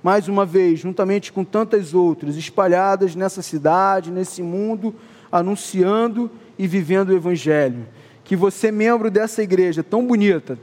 mais 0.04 0.28
uma 0.28 0.45
vez, 0.45 0.80
juntamente 0.80 1.32
com 1.32 1.43
tantas 1.43 1.93
outras, 1.93 2.36
espalhadas 2.36 3.16
nessa 3.16 3.41
cidade, 3.41 4.10
nesse 4.10 4.41
mundo, 4.41 4.95
anunciando 5.32 6.30
e 6.58 6.66
vivendo 6.66 7.10
o 7.10 7.16
Evangelho. 7.16 7.88
Que 8.24 8.36
você, 8.36 8.72
membro 8.72 9.12
dessa 9.12 9.43
igreja 9.43 9.84
tão 9.84 10.06
bonita, 10.06 10.58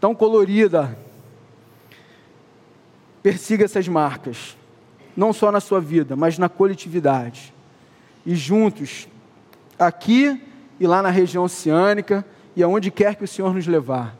tão 0.00 0.14
colorida, 0.14 0.96
persiga 3.22 3.64
essas 3.64 3.88
marcas, 3.88 4.56
não 5.16 5.32
só 5.32 5.50
na 5.50 5.60
sua 5.60 5.80
vida, 5.80 6.14
mas 6.14 6.38
na 6.38 6.48
coletividade. 6.48 7.52
E 8.24 8.36
juntos, 8.36 9.08
aqui 9.76 10.40
e 10.80 10.86
lá 10.86 11.02
na 11.02 11.10
região 11.10 11.44
oceânica 11.44 12.24
e 12.54 12.62
aonde 12.62 12.90
quer 12.90 13.14
que 13.14 13.24
o 13.24 13.28
Senhor 13.28 13.54
nos 13.54 13.66
levar 13.66 14.16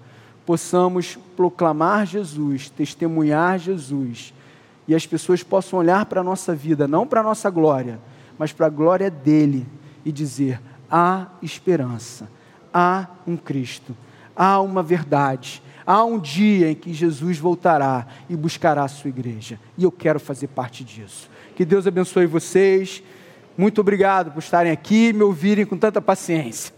possamos 0.49 1.19
proclamar 1.37 2.07
Jesus, 2.07 2.71
testemunhar 2.71 3.59
Jesus, 3.59 4.33
e 4.89 4.95
as 4.95 5.07
pessoas 5.07 5.43
possam 5.43 5.79
olhar 5.79 6.07
para 6.07 6.23
a 6.23 6.25
nossa 6.25 6.55
vida, 6.55 6.89
não 6.89 7.07
para 7.07 7.21
a 7.21 7.23
nossa 7.23 7.51
glória, 7.51 8.01
mas 8.39 8.51
para 8.51 8.65
a 8.65 8.71
glória 8.71 9.11
dele, 9.11 9.67
e 10.07 10.11
dizer: 10.11 10.59
há 10.91 11.27
esperança, 11.43 12.31
há 12.73 13.09
um 13.27 13.37
Cristo, 13.37 13.95
há 14.35 14.59
uma 14.63 14.83
verdade, 14.83 15.63
há 15.85 16.03
um 16.03 16.19
dia 16.19 16.71
em 16.71 16.75
que 16.75 16.95
Jesus 16.95 17.37
voltará 17.37 18.07
e 18.27 18.35
buscará 18.35 18.85
a 18.85 18.89
sua 18.89 19.11
igreja, 19.11 19.61
e 19.77 19.85
eu 19.85 19.93
quero 19.93 20.19
fazer 20.19 20.47
parte 20.47 20.83
disso. 20.83 21.29
Que 21.55 21.67
Deus 21.67 21.87
abençoe 21.87 22.25
vocês. 22.25 23.03
Muito 23.59 23.81
obrigado 23.81 24.31
por 24.31 24.39
estarem 24.39 24.71
aqui 24.71 25.09
e 25.09 25.13
me 25.13 25.25
ouvirem 25.25 25.67
com 25.67 25.77
tanta 25.77 26.01
paciência. 26.01 26.78